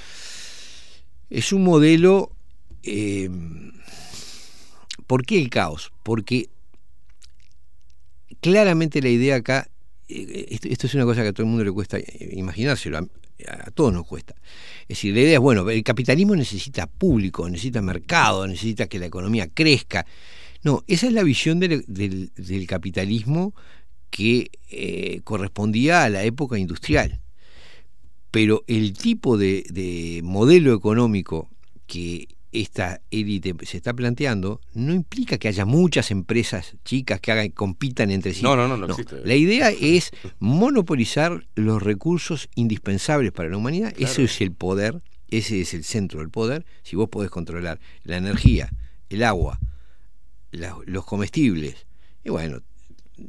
[1.31, 2.33] Es un modelo...
[2.83, 3.29] eh,
[5.07, 5.93] ¿Por qué el caos?
[6.03, 6.49] Porque
[8.41, 9.69] claramente la idea acá,
[10.09, 12.99] eh, esto, esto es una cosa que a todo el mundo le cuesta eh, imaginárselo,
[12.99, 13.07] a,
[13.49, 14.35] a todos nos cuesta.
[14.83, 19.07] Es decir, la idea es, bueno, el capitalismo necesita público, necesita mercado, necesita que la
[19.07, 20.07] economía crezca.
[20.63, 23.55] No, esa es la visión del, del- del capitalismo
[24.10, 27.20] que eh, correspondía a la época industrial.
[28.31, 31.49] Pero el tipo de, de modelo económico
[31.86, 37.51] que esta élite se está planteando no implica que haya muchas empresas chicas que hagan,
[37.51, 38.43] compitan entre sí.
[38.43, 39.20] No, no, no, no existe.
[39.25, 43.93] La idea es monopolizar los recursos indispensables para la humanidad.
[43.99, 46.65] Ese es el poder, ese es el centro del poder.
[46.83, 48.73] Si vos podés controlar la energía,
[49.10, 49.60] el agua,
[50.51, 51.86] la- los comestibles,
[52.25, 52.60] y bueno,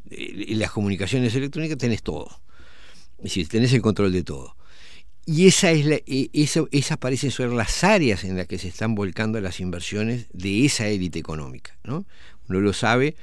[0.09, 2.29] eh, las comunicaciones electrónicas tenés todo.
[3.17, 4.55] Es decir, tenés el control de todo.
[5.25, 8.69] Y esa es la, e- eso, esas parecen ser las áreas en las que se
[8.69, 11.77] están volcando las inversiones de esa élite económica.
[11.83, 12.05] ¿no?
[12.47, 13.15] Uno lo sabe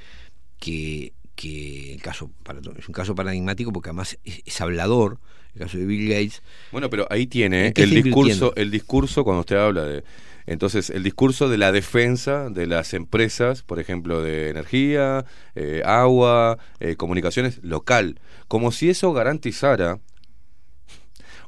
[0.59, 2.31] que, que el caso
[2.79, 5.19] es un caso paradigmático porque además es, es hablador,
[5.55, 6.43] el caso de Bill Gates.
[6.73, 10.05] Bueno, pero ahí tiene ¿En qué el discurso, el discurso cuando usted habla de
[10.47, 15.25] entonces el discurso de la defensa de las empresas, por ejemplo, de energía,
[15.55, 20.01] eh, agua, eh, comunicaciones local, como si eso garantizara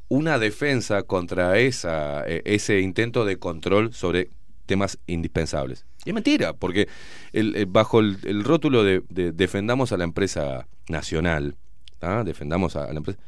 [0.09, 4.29] una defensa contra esa eh, ese intento de control sobre
[4.65, 5.85] temas indispensables.
[6.05, 6.87] Y es mentira, porque
[7.33, 11.55] el- bajo el, rótulo de, de defendamos a la empresa nacional,
[12.01, 12.23] ¿ah?
[12.25, 13.19] defendamos a la empresa,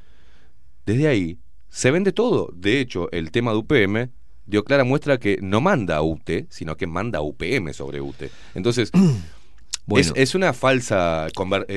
[0.85, 1.37] desde ahí
[1.69, 2.49] se vende todo.
[2.55, 4.09] De hecho, el tema de UPM
[4.49, 8.29] dio clara muestra que no manda a UTE, sino que manda a UPM sobre UTE.
[8.55, 8.91] Entonces,
[9.85, 10.13] Bueno.
[10.15, 11.27] es, es una falsa.
[11.27, 11.33] Es,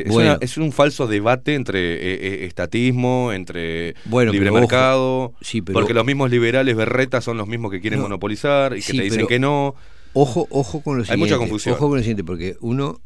[0.09, 0.33] Bueno.
[0.33, 1.99] una- es un falso debate entre eh,
[2.43, 4.59] eh, estatismo, entre Bueno, libre ojo.
[4.61, 5.33] mercado.
[5.41, 8.05] Sí, pero- porque los mismos liberales berretas son los mismos que quieren No.
[8.07, 9.75] monopolizar y que Sí, te dicen pero que no.
[10.13, 11.25] Ojo, ojo con lo Hay siguiente.
[11.25, 11.75] mucha confusión.
[11.75, 13.01] Ojo con lo siguiente, porque uno,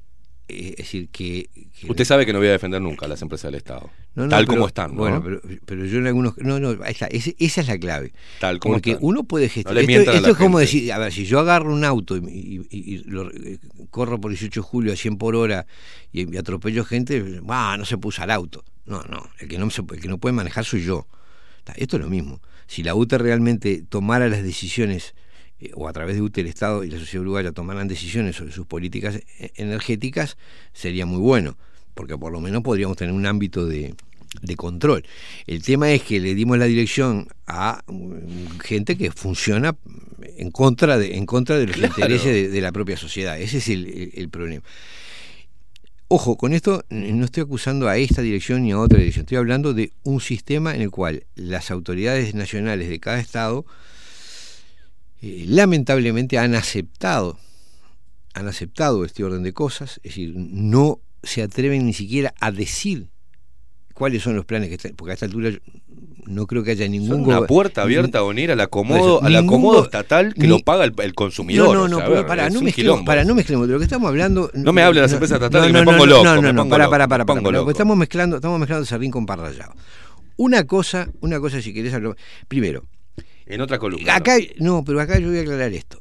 [0.49, 1.49] eh, es decir, que...
[1.79, 3.91] que- Usted sabe que no voy a defender nunca a las empresas del Estado.
[4.15, 4.91] No, no, tal pero- como están.
[4.93, 4.97] ¿no?
[4.99, 6.39] Bueno, pero, pero yo en algunos.
[6.39, 8.13] No, no, ese- esa es la clave.
[8.41, 9.05] Tal como Porque están.
[9.05, 9.83] uno puede gestionar.
[9.91, 12.99] esto es como decir: a ver, si yo agarro un auto y, y- y- y
[13.05, 13.59] lo, eh,
[13.91, 15.67] corro por 18 de julio a 100 por hora
[16.13, 18.65] y, atropello gente, bah, no se puso al auto.
[18.87, 19.29] No, no.
[19.41, 21.07] El que no, se- el que no puede manejar soy yo.
[21.75, 22.41] Esto es lo mismo.
[22.69, 25.15] Si la UTE realmente tomara las decisiones,
[25.61, 28.53] eh, o a través de UTE el Estado y la sociedad uruguaya tomaran decisiones sobre
[28.53, 30.37] sus políticas eh, energéticas,
[30.73, 31.57] sería muy bueno,
[31.95, 33.95] porque por lo menos podríamos tener un ámbito de,
[34.43, 35.05] de control.
[35.47, 39.77] El tema es que le dimos la dirección a mm, gente que funciona
[40.37, 41.93] en contra de, en contra de los Claro.
[41.97, 43.41] intereses de, de la propia sociedad.
[43.41, 44.63] Ese es el, el- el problema.
[46.09, 49.25] Ojo, con esto no estoy acusando a esta dirección ni a otra dirección.
[49.25, 53.67] Estoy hablando de un sistema en el cual las autoridades nacionales de cada estado
[55.27, 57.39] eh, lamentablemente han aceptado
[58.35, 63.09] han aceptado este orden de cosas, es decir, no se atreven ni siquiera a decir
[63.95, 65.59] cuáles son los planes que están, porque a esta altura yo
[66.27, 69.83] no creo que haya ningún Son una puerta abierta a unir al acomodo, al acomodo
[69.85, 71.69] estatal que ni- lo paga el, el consumidor.
[71.69, 73.67] No, no, o no, sea, a pero ver, para, no mezclemos, para, no mezclemos.
[73.69, 74.51] De lo que estamos hablando.
[74.53, 76.69] No me hable de las empresas estatales que me pongo no, loco, No, no, no,
[76.69, 77.71] para, para, para, para, loco.
[77.71, 79.73] estamos mezclando, estamos mezclando serrín con pan rallado.
[80.37, 82.17] Una cosa, una cosa, si querés hablar.
[82.49, 82.85] Primero,
[83.47, 84.15] En otra columna.
[84.17, 86.01] acá, no, pero acá yo voy a aclarar esto.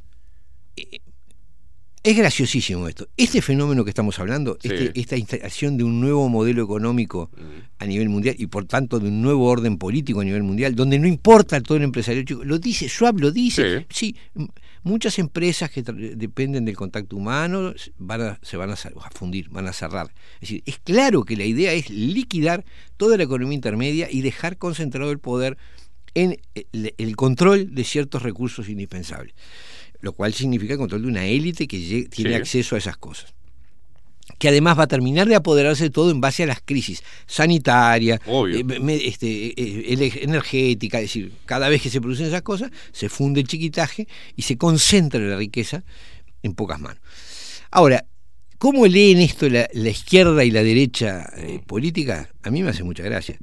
[0.76, 1.00] Eh,
[2.04, 3.08] es graciosísimo esto.
[3.18, 4.68] Este fenómeno que estamos hablando, Sí.
[4.72, 7.32] este- esta instalación de un nuevo modelo económico
[7.80, 11.00] a nivel mundial y por tanto de un nuevo orden político a nivel mundial, donde
[11.00, 13.88] no importa todo el empresario chico, lo dice, Schwab lo dice.
[13.90, 14.16] Sí,
[14.84, 18.76] muchas empresas que dependen del contacto humano s- van a, se van a
[19.12, 20.14] fundir, van a cerrar.
[20.36, 22.66] Es decir, es claro que la idea es liquidar
[22.98, 25.58] toda la economía intermedia y dejar concentrado el poder
[26.16, 26.38] en
[26.74, 29.36] el, el control de ciertos recursos indispensables
[30.02, 31.78] lo cual significa el control de una élite que
[32.12, 32.36] tiene Sí.
[32.36, 33.34] acceso a esas cosas.
[34.38, 38.20] Que además va a terminar de apoderarse de todo en base a las crisis sanitaria,
[38.28, 38.60] Obvio.
[38.60, 39.28] eh, este,
[39.60, 44.08] eh, energética, es decir, cada vez que se producen esas cosas, se funde el chiquitaje
[44.36, 45.84] y se concentra la riqueza
[46.44, 47.02] en pocas manos.
[47.72, 48.06] Ahora,
[48.60, 52.30] ¿cómo leen esto la, la izquierda y la derecha eh, política?
[52.44, 53.40] A mí me hace mucha gracia.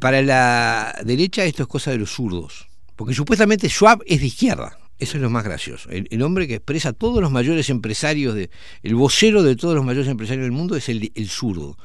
[0.00, 4.76] Para la derecha esto es cosa de los zurdos, porque supuestamente Schwab es de izquierda.
[4.98, 5.88] Eso es lo más gracioso.
[5.88, 8.50] El, el hombre que expresa a todos los mayores empresarios, de,
[8.82, 11.78] el vocero de todos los mayores empresarios del mundo es el, el zurdo.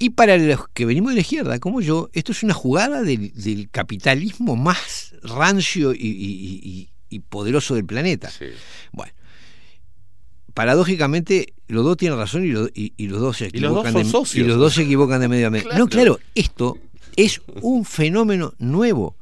[0.00, 3.32] Y para los que venimos de la izquierda, como yo, esto es una jugada del,
[3.34, 8.30] del capitalismo más rancio y, y- y- y poderoso del planeta.
[8.92, 9.12] Bueno,
[10.54, 13.84] paradójicamente, los dos tienen razón y, lo- y- y los dos se Y los dos
[13.86, 13.92] equivocan.
[13.92, 14.44] son de, socios.
[14.44, 15.64] y los dos se equivocan de medio a medio.
[15.64, 15.78] Claro.
[15.78, 16.78] No, claro, esto
[17.16, 19.16] es un fenómeno nuevo.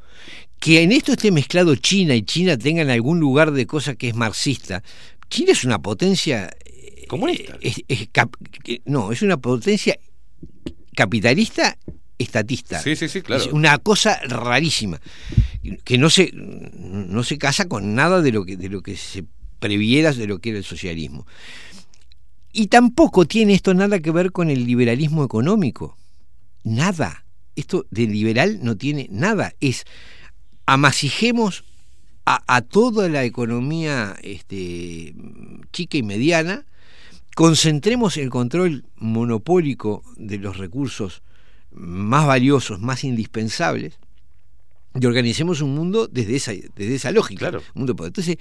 [0.58, 4.08] Que en esto esté mezclado China y China tenga en algún lugar de cosa que
[4.08, 4.82] es marxista.
[5.28, 6.50] China es una potencia.
[7.08, 7.58] Comunista.
[7.60, 8.08] es- es
[8.86, 9.98] no, es una potencia
[10.94, 11.76] capitalista
[12.18, 12.80] estatista.
[12.80, 13.42] Sí, sí, sí, claro.
[13.42, 15.00] Es una cosa rarísima
[15.84, 19.24] que no se no se casa con nada de lo que de lo que se
[19.58, 21.26] previera de lo que era el socialismo.
[22.58, 25.98] Y tampoco tiene esto nada que ver con el liberalismo económico.
[26.64, 27.26] Nada.
[27.54, 29.52] Esto de liberal no tiene nada.
[29.60, 29.84] Es
[30.64, 31.64] amasijemos
[32.24, 35.14] a, a toda la economía este,
[35.70, 36.64] chica y mediana,
[37.34, 41.22] concentremos el control monopólico de los recursos
[41.72, 43.98] más valiosos, más indispensables,
[44.98, 47.52] y organicemos un mundo desde esa, desde esa lógica.
[47.74, 48.08] Mundo de poder.
[48.08, 48.38] Entonces,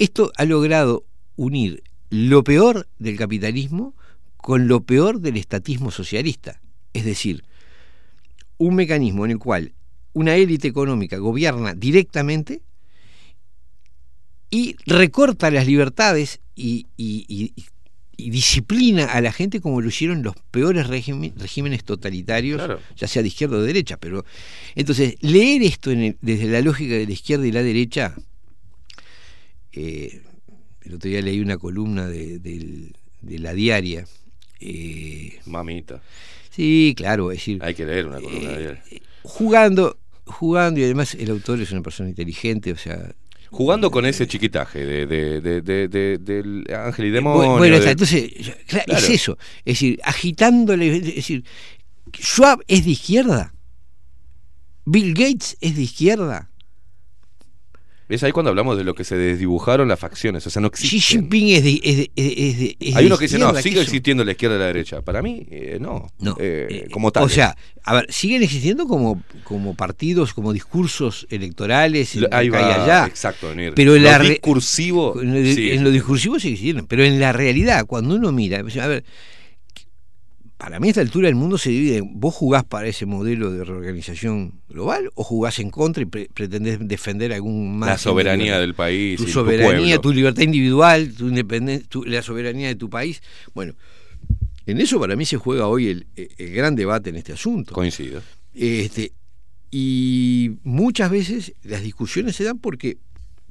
[0.00, 1.04] esto ha logrado
[1.36, 1.84] unir
[2.14, 3.94] lo peor del capitalismo
[4.36, 6.60] con lo peor del estatismo socialista.
[6.92, 7.42] Es decir,
[8.58, 9.72] un mecanismo en el cual
[10.12, 12.60] una élite económica gobierna directamente
[14.50, 17.54] y recorta las libertades y, y- y-
[18.18, 22.60] y disciplina a la gente como lo hicieron los peores régimen- regímenes totalitarios,
[22.94, 23.96] ya sea de izquierda o de derecha.
[23.96, 24.26] Pero
[24.74, 28.14] entonces, leer esto en el- desde la lógica de la izquierda y la derecha,
[29.72, 30.20] eh,
[30.84, 34.06] el otro día leí una columna de, del- de la diaria.
[34.60, 36.02] eh, Mamita.
[36.50, 38.82] Sí, claro, es decir, Hay que leer una columna de ayer.
[39.22, 39.96] jugando,
[40.26, 43.14] jugando y además el autor es una persona inteligente, o sea,
[43.50, 47.54] Jugando con ese chiquitaje de, de, de, de- de- ángel y demonio.
[47.54, 48.30] Bu- Bueno, está, de- entonces,
[48.66, 48.98] claro, Claro.
[49.04, 49.36] es eso.
[49.66, 50.96] Es decir, agitándole.
[50.96, 51.44] Es decir,
[52.16, 53.52] Schwab es de izquierda.
[54.86, 56.50] Bill Gates es de izquierda.
[58.14, 60.46] Es ahí cuando hablamos de lo que se desdibujaron las facciones.
[60.46, 61.20] O sea, no Xi existen.
[61.22, 61.80] Jinping es de.
[61.82, 64.58] Es de- es de- es Hay uno que dice, no, sigue existiendo la izquierda y
[64.58, 65.00] la derecha.
[65.02, 66.08] Para mí, eh, no.
[66.18, 67.22] No, Eh, como tal.
[67.24, 72.60] O sea, a ver, siguen existiendo como, como partidos, como discursos electorales en Ahí acá
[72.60, 73.06] y va, allá.
[73.06, 73.72] exacto, Daniel.
[73.74, 75.70] Pero en Lo la discursivo, En, lo- sí.
[75.70, 76.86] en lo discursivo sí existieron.
[76.86, 79.04] Pero en la realidad, cuando uno mira, a ver,
[80.62, 81.96] para mí a esta altura el mundo se divide.
[81.96, 86.28] en, ¿Vos jugás para ese modelo de reorganización global o jugás en contra y pre-
[86.32, 89.18] pretendés defender algún la margen de soberanía del país.
[89.18, 93.22] tu soberanía, tu libertad individual, tu independencia, la soberanía de tu país.
[93.54, 93.74] Bueno,
[94.64, 97.74] en eso para mí se juega hoy el, el gran debate en este asunto.
[97.74, 98.22] Coincido.
[98.54, 99.12] Este,
[99.72, 102.98] y muchas veces las discusiones se dan porque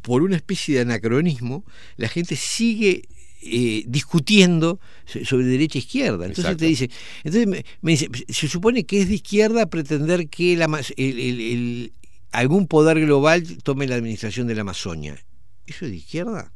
[0.01, 1.65] por una especie de anacronismo
[1.97, 3.03] la gente sigue
[3.41, 6.25] eh, discutiendo so- sobre derecha e izquierda.
[6.25, 6.59] Entonces Exacto.
[6.59, 6.89] te dice,
[7.23, 10.65] entonces me, me dice, se supone que es de izquierda pretender que la,
[10.97, 11.93] el- el-
[12.31, 15.21] algún poder global tome la administración de la Amazonia.
[15.67, 16.51] ¿Eso es de izquierda?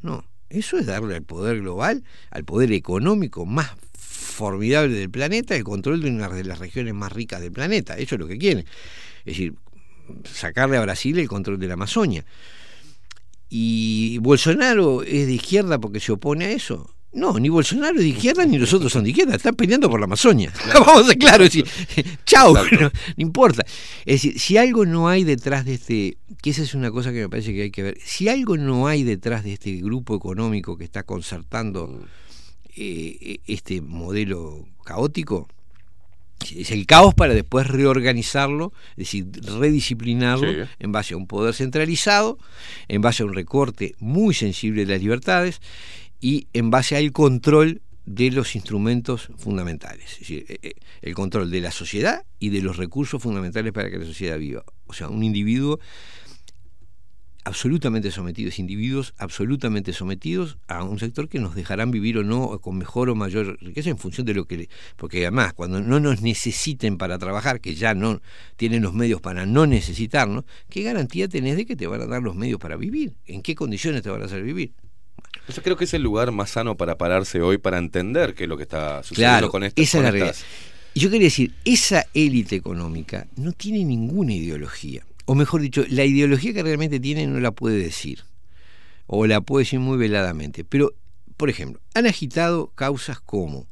[0.00, 0.24] No.
[0.48, 6.00] Eso es darle al poder global, al poder económico más formidable del planeta, el control
[6.02, 7.96] de una de las regiones más ricas del planeta.
[7.98, 8.64] Eso es lo que quieren.
[9.20, 9.54] Es decir,
[10.24, 12.24] sacarle a Brasil el control de la Amazonia.
[13.48, 16.90] ¿Y Bolsonaro es de izquierda porque se opone a eso?
[17.12, 19.98] No, ni Bolsonaro es de izquierda ni los otros son de izquierda, están peleando por
[19.98, 20.52] la Amazonia.
[20.74, 21.66] Vamos a es decir,
[22.26, 23.64] chau, no, no importa.
[24.04, 27.20] Es decir, si algo no hay detrás de este, que esa es una cosa que
[27.20, 30.76] me parece que hay que ver, si algo no hay detrás de este grupo económico
[30.76, 32.04] que está concertando
[32.76, 35.48] eh, este modelo caótico,
[36.54, 39.26] Es el caos para después reorganizarlo, es decir,
[39.58, 40.70] redisciplinarlo Sí.
[40.78, 42.38] en base a un poder centralizado,
[42.88, 45.60] en base a un recorte muy sensible de las libertades
[46.20, 51.50] y en base al control de los instrumentos fundamentales, es decir, eh, eh, el control
[51.50, 54.62] de la sociedad y de los recursos fundamentales para que la sociedad viva.
[54.86, 55.80] O sea, un individuo
[57.46, 62.76] absolutamente sometidos, individuos absolutamente sometidos a un sector que nos dejarán vivir o no con
[62.76, 64.68] mejor o mayor riqueza en función de lo que...
[64.96, 68.20] porque además, cuando no nos necesiten para trabajar, que ya no
[68.56, 72.20] tienen los medios para no necesitarnos, ¿qué garantía tenés de que te van a dar
[72.20, 73.14] los medios para vivir?
[73.26, 74.72] ¿En qué condiciones te van a hacer vivir?
[75.54, 78.48] Yo creo que es el lugar más sano para pararse hoy para entender qué es
[78.48, 79.84] lo que está sucediendo Claro, con estas.
[79.84, 80.36] esa es la realidad.
[80.94, 85.05] Y yo quería decir, esa élite económica no tiene ninguna ideología.
[85.26, 88.22] O mejor dicho, la ideología que realmente tiene no la puede decir.
[89.06, 90.64] O la puede decir muy veladamente.
[90.64, 90.94] Pero,
[91.36, 93.66] por ejemplo, han agitado causas como,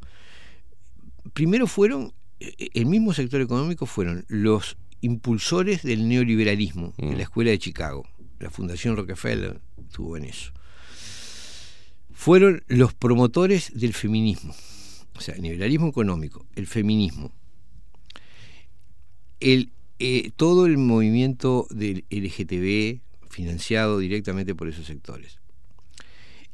[1.33, 7.51] primero fueron, eh, el mismo sector económico fueron los impulsores del neoliberalismo en la escuela
[7.51, 8.05] de Chicago.
[8.41, 10.53] La Fundación Rockefeller estuvo en eso.
[12.13, 14.55] Fueron los promotores del feminismo.
[15.17, 17.33] O sea, el neoliberalismo económico, el feminismo,
[19.41, 19.74] el,
[20.07, 23.01] eh, todo el movimiento del LGTB
[23.31, 25.39] financiado directamente por esos sectores.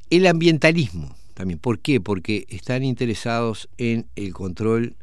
[0.09, 1.59] El ambientalismo también.
[1.59, 2.01] ¿Por qué?
[2.01, 4.95] Porque están interesados en el control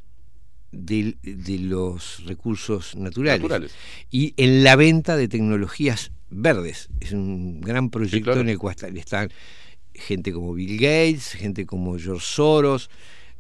[0.72, 1.18] de
[1.60, 3.72] los recursos naturales, Naturales.
[4.12, 6.88] y en la venta de tecnologías verdes.
[7.02, 8.42] Es un gran proyecto claro.
[8.42, 9.30] en el cual están,
[9.94, 12.90] gente como Bill Gates, gente como George Soros,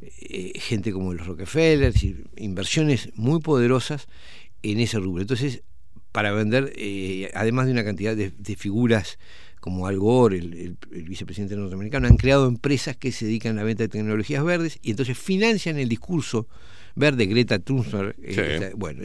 [0.01, 1.93] eh, gente como los Rockefeller,
[2.35, 4.07] inversiones muy poderosas
[4.71, 5.21] en ese rubro.
[5.21, 5.63] Entonces,
[6.11, 9.19] para vender, eh, además de una cantidad de, de figuras
[9.59, 13.61] como Al Gore, el, el- el vicepresidente norteamericano, han creado empresas que se dedican a
[13.61, 16.47] la venta de tecnologías verdes y entonces financian el discurso
[16.97, 18.15] verde, Greta Thunberg.
[18.21, 18.73] eh, Sí.
[18.75, 19.03] bueno,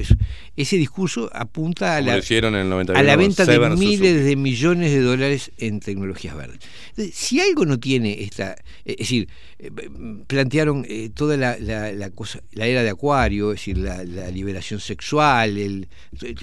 [0.57, 3.99] ese discurso apunta a la, lo hicieron en el 91 a la venta de miles
[3.99, 4.13] Suzuki.
[4.25, 6.59] de millones de dólares en tecnologías verdes.
[6.91, 9.71] Entonces, si algo no tiene esta, es decir, eh,
[10.27, 14.31] plantearon eh, toda la, la- la cosa, la era de Acuario, es decir, la, la
[14.31, 15.89] liberación sexual, el,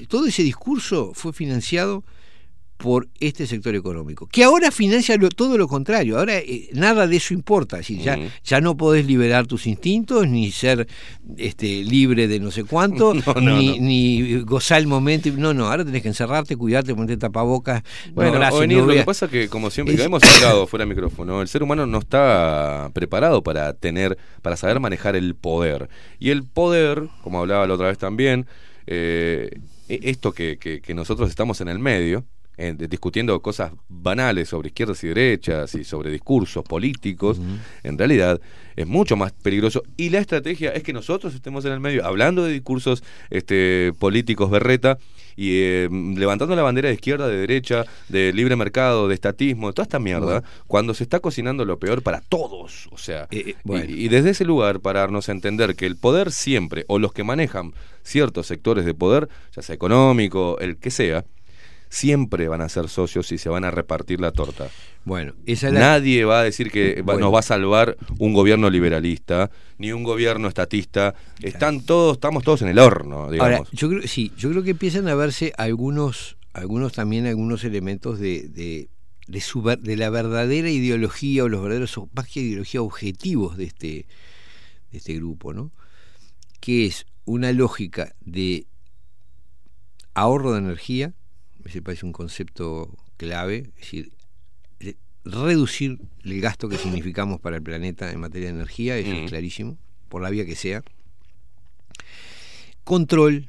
[0.08, 2.04] todo ese discurso fue financiado
[2.80, 7.18] por este sector económico, que ahora financia lo- todo lo contrario, ahora eh, nada de
[7.18, 8.28] eso importa, es decir, ya, Ujú.
[8.42, 10.88] ya no podés liberar tus instintos, ni ser
[11.36, 13.86] este, libre de no sé cuánto, No, no, ni, no.
[13.86, 18.32] ni gozar el momento, no, no, ahora tenés que encerrarte, cuidarte, ponerte tapabocas, no, Bueno,
[18.32, 21.42] gracias, venir, lo que pasa que, como siempre, Es- que hemos hablado fuera de micrófono,
[21.42, 25.90] el ser humano no está preparado para tener, para saber manejar el poder.
[26.18, 28.46] Y el poder, como hablaba la otra vez también,
[28.88, 29.50] eh,
[29.90, 32.24] e- esto que, que- que nosotros estamos en el medio,
[32.60, 37.40] de- discutiendo cosas banales sobre izquierdas y derechas y sobre discursos políticos,
[37.84, 38.40] en realidad
[38.76, 39.84] es mucho más peligroso.
[39.98, 44.50] Y la estrategia es que nosotros estemos en el medio hablando de discursos este, políticos
[44.50, 44.98] berreta
[45.36, 49.74] y eh, levantando la bandera de izquierda, de derecha, de libre mercado, de estatismo, de
[49.74, 50.44] toda esta mierda, Bueno.
[50.68, 52.88] cuando se está cocinando lo peor para todos.
[52.92, 53.86] O sea, Eh, eh, bueno.
[53.90, 57.24] y, y desde ese lugar pararnos a entender que el poder siempre, o los que
[57.24, 57.74] manejan
[58.04, 61.24] ciertos sectores de poder, ya sea económico, el que sea,
[61.90, 64.70] siempre van a ser socios y se van a repartir la torta.
[65.06, 67.22] Bueno, esa es la- Nadie va a decir que Bueno.
[67.22, 71.16] nos va a salvar un gobierno liberalista, ni un gobierno estatista.
[71.42, 73.58] Están todos, estamos todos en el horno, digamos.
[73.60, 78.20] Ahora, yo creo, sí, yo creo que empiezan a verse algunos, algunos también algunos elementos
[78.20, 78.90] de, de,
[79.28, 83.64] de su ver- de la verdadera ideología o los verdaderos, más que ideología, objetivos de
[83.64, 83.88] este,
[84.92, 85.72] de este grupo, ¿no?
[86.60, 88.68] Que es una lógica de
[90.14, 91.14] ahorro de energía,
[91.78, 94.12] me parece un concepto clave, es decir,
[94.80, 99.24] de reducir el gasto que significamos para el planeta en materia de energía, eso Mm.
[99.26, 99.78] es clarísimo,
[100.10, 100.84] por la vía que sea.
[102.84, 103.48] Control,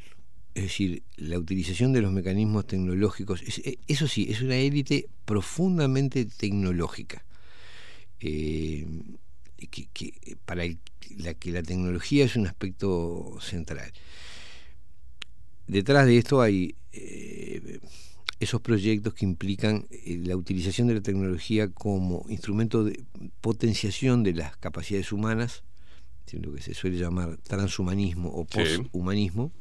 [0.54, 5.06] es decir, la utilización de los mecanismos tecnológicos, es- eh, eso sí, es una élite
[5.24, 7.24] profundamente tecnológica.
[8.20, 8.86] Eh,
[9.70, 10.78] que, que para el-
[11.16, 13.92] la que la tecnología es un aspecto central.
[15.66, 17.78] Detrás de esto hay eh,
[18.40, 23.04] esos proyectos que implican eh, la utilización de la tecnología como instrumento de
[23.42, 25.62] potenciación de las capacidades humanas,
[26.32, 28.78] lo que se suele llamar transhumanismo o Sí.
[28.78, 29.52] posthumanismo,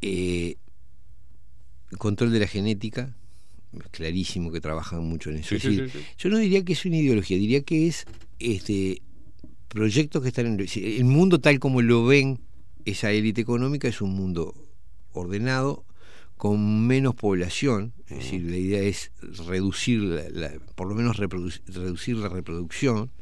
[0.00, 0.56] eh,
[1.98, 3.14] control de la genética,
[3.72, 5.50] es clarísimo que trabajan mucho en eso.
[5.50, 6.04] Sí, Es sí, decir, sí, sí.
[6.18, 8.06] Yo no diría que es una ideología, diría que es
[8.38, 9.02] este
[9.68, 12.40] proyectos que están en el mundo tal como lo ven
[12.84, 14.54] esa élite económica es un mundo
[15.12, 15.84] ordenado
[16.42, 19.12] con menos población, es decir, la idea es
[19.46, 23.12] reducir, la, la- por lo menos reducir la reproducción,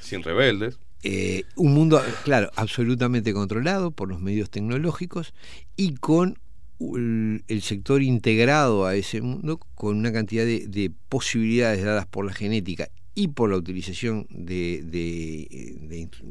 [0.00, 0.78] Sin rebeldes.
[1.02, 5.34] eh, un mundo, claro, absolutamente controlado por los medios tecnológicos
[5.76, 6.38] y con
[6.80, 12.24] el, el sector integrado a ese mundo con una cantidad de, de posibilidades dadas por
[12.24, 16.22] la genética y por la utilización de, de- de instru-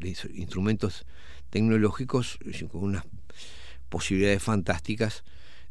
[0.00, 1.06] de instru- instrumentos
[1.48, 2.38] tecnológicos
[2.70, 3.04] con unas
[3.88, 5.24] posibilidades fantásticas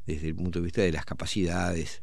[0.05, 2.01] desde el punto de vista de las capacidades.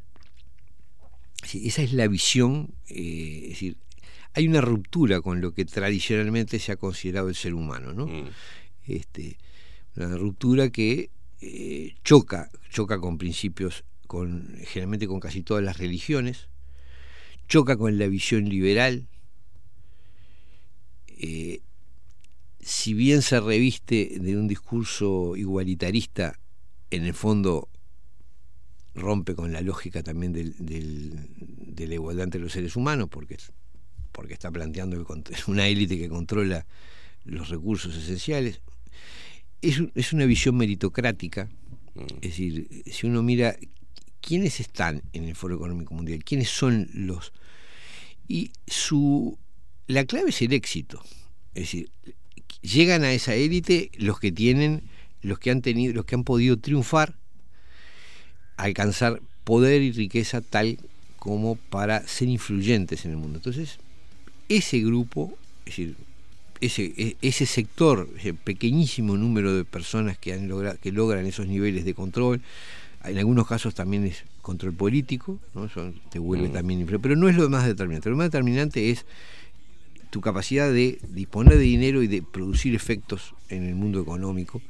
[1.43, 3.77] Esa es la visión, eh, es decir,
[4.35, 8.09] hay una ruptura con lo que tradicionalmente se ha considerado el ser humano, ¿no?
[8.87, 9.39] Este,
[9.97, 16.49] una ruptura que eh, choca, choca con principios, con, generalmente con casi todas las religiones,
[17.49, 19.09] choca con la visión liberal,
[21.09, 21.61] eh,
[22.61, 26.39] si bien se reviste de un discurso igualitarista,
[26.91, 27.69] en el fondo
[28.95, 33.39] rompe con la lógica también del- del- de la igualdad entre los seres humanos, porque,
[34.13, 35.07] porque está planteando
[35.47, 36.67] una élite que controla
[37.25, 38.61] los recursos esenciales.
[39.63, 41.49] Es, es una visión meritocrática,
[42.17, 43.57] es decir, si uno mira
[44.21, 47.33] quiénes están en el Foro Económico Mundial, quiénes son los...
[48.29, 49.39] Y su,
[49.87, 51.03] la clave es el éxito,
[51.55, 51.91] es decir,
[52.61, 54.83] llegan a esa élite los que tienen,
[55.21, 57.19] los que han tenido, los que han podido triunfar,
[58.65, 60.79] alcanzar poder y riqueza tal
[61.19, 63.39] como para ser influyentes en el mundo.
[63.39, 63.79] Entonces,
[64.49, 65.97] ese grupo, es decir,
[66.61, 71.47] ese, e- ese sector, ese pequeñísimo número de personas que han logrado, que logran esos
[71.47, 72.41] niveles de control,
[73.05, 75.65] en algunos casos también es control político, ¿no?
[75.65, 76.53] Eso te vuelve Mm.
[76.53, 78.11] también influ- pero no es lo más determinante.
[78.11, 79.05] Lo más determinante es
[80.11, 84.61] tu capacidad de disponer de dinero y de producir efectos en el mundo económico.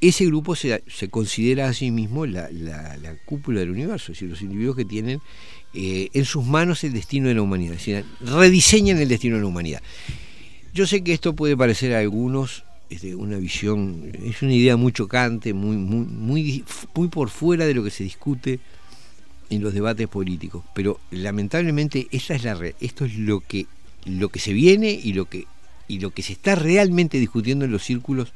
[0.00, 4.30] Ese grupo se, considera a sí mismo la, la- la cúpula del universo, es decir,
[4.30, 5.20] los individuos que tienen
[5.74, 9.42] eh, en sus manos el destino de la humanidad, es decir, rediseñan el destino de
[9.42, 9.82] la humanidad.
[10.72, 14.92] Yo sé que esto puede parecer a algunos este, una visión, es una idea muy
[14.92, 16.64] chocante, muy, muy, muy,
[16.94, 18.58] muy por fuera de lo que se discute
[19.50, 23.66] en los debates políticos, pero lamentablemente esta es la esto es lo que
[24.06, 25.44] lo que se viene y lo que
[25.88, 28.32] y lo que se está realmente discutiendo en los círculos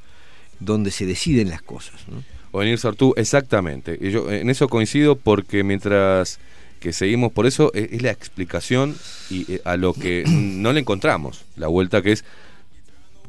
[0.60, 1.94] donde se deciden las cosas.
[2.08, 2.22] ¿no?
[2.52, 3.98] O venir Sartú, exactamente.
[4.00, 6.38] Y yo en eso coincido porque mientras
[6.80, 8.94] que seguimos por eso eh, es la explicación
[9.30, 12.24] y eh, a lo que no le encontramos la vuelta que es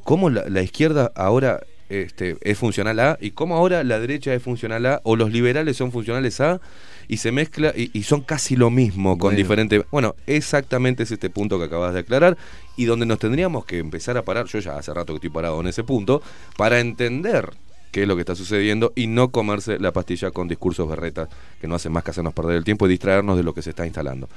[0.04, 4.44] cómo la, la izquierda ahora este, es funcional A y cómo ahora la derecha es
[4.44, 6.60] funcional A o los liberales son funcionales A
[7.08, 9.38] y se mezcla y, y son casi lo mismo con Bueno.
[9.38, 12.38] diferentes bueno exactamente es este punto que acabas de aclarar
[12.78, 15.60] y donde nos tendríamos que empezar a parar yo ya hace rato que estoy parado
[15.62, 16.22] en ese punto
[16.58, 17.52] para entender
[17.92, 21.30] qué es lo que está sucediendo y no comerse la pastilla con discursos berretas
[21.62, 23.70] que no hacen más que hacernos perder el tiempo y distraernos de lo que se
[23.70, 24.28] está instalando.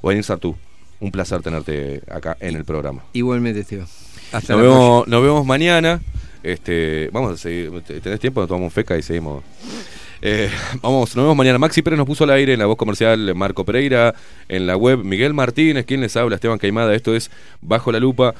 [0.00, 0.56] Oain Sartú,
[1.00, 3.04] un placer tenerte acá en el programa.
[3.12, 3.86] Igualmente, Esteban.
[4.32, 6.00] Hasta Nos la vemos, nos vemos mañana.
[6.42, 7.70] Este, vamos a seguir.
[7.82, 8.40] ¿Tenés tiempo?
[8.40, 9.44] Nos tomamos feca y seguimos.
[10.22, 10.50] Eh,
[10.82, 11.58] vamos, nos vemos mañana.
[11.58, 14.14] Maxi Pérez nos puso al aire en la voz comercial Marco Pereira,
[14.48, 16.94] en la web Miguel Martínez, quien les habla, Esteban Caimada.
[16.94, 17.30] Esto es
[17.60, 18.34] Bajo la Lupa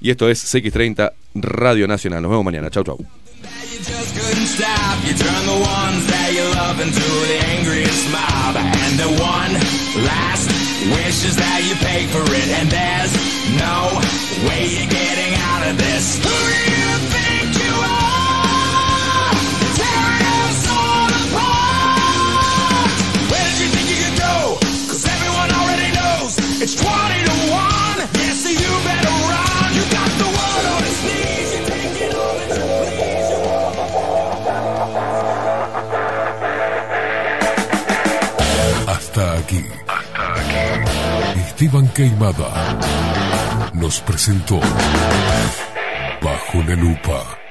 [0.00, 2.22] y esto es CX30 Radio Nacional.
[2.22, 2.70] Nos vemos mañana.
[2.70, 2.98] Chau, chau.
[39.12, 39.62] Hasta aquí.
[41.36, 42.48] Esteban Queimada
[43.74, 44.58] nos presentó
[46.22, 47.41] Bajo la Lupa.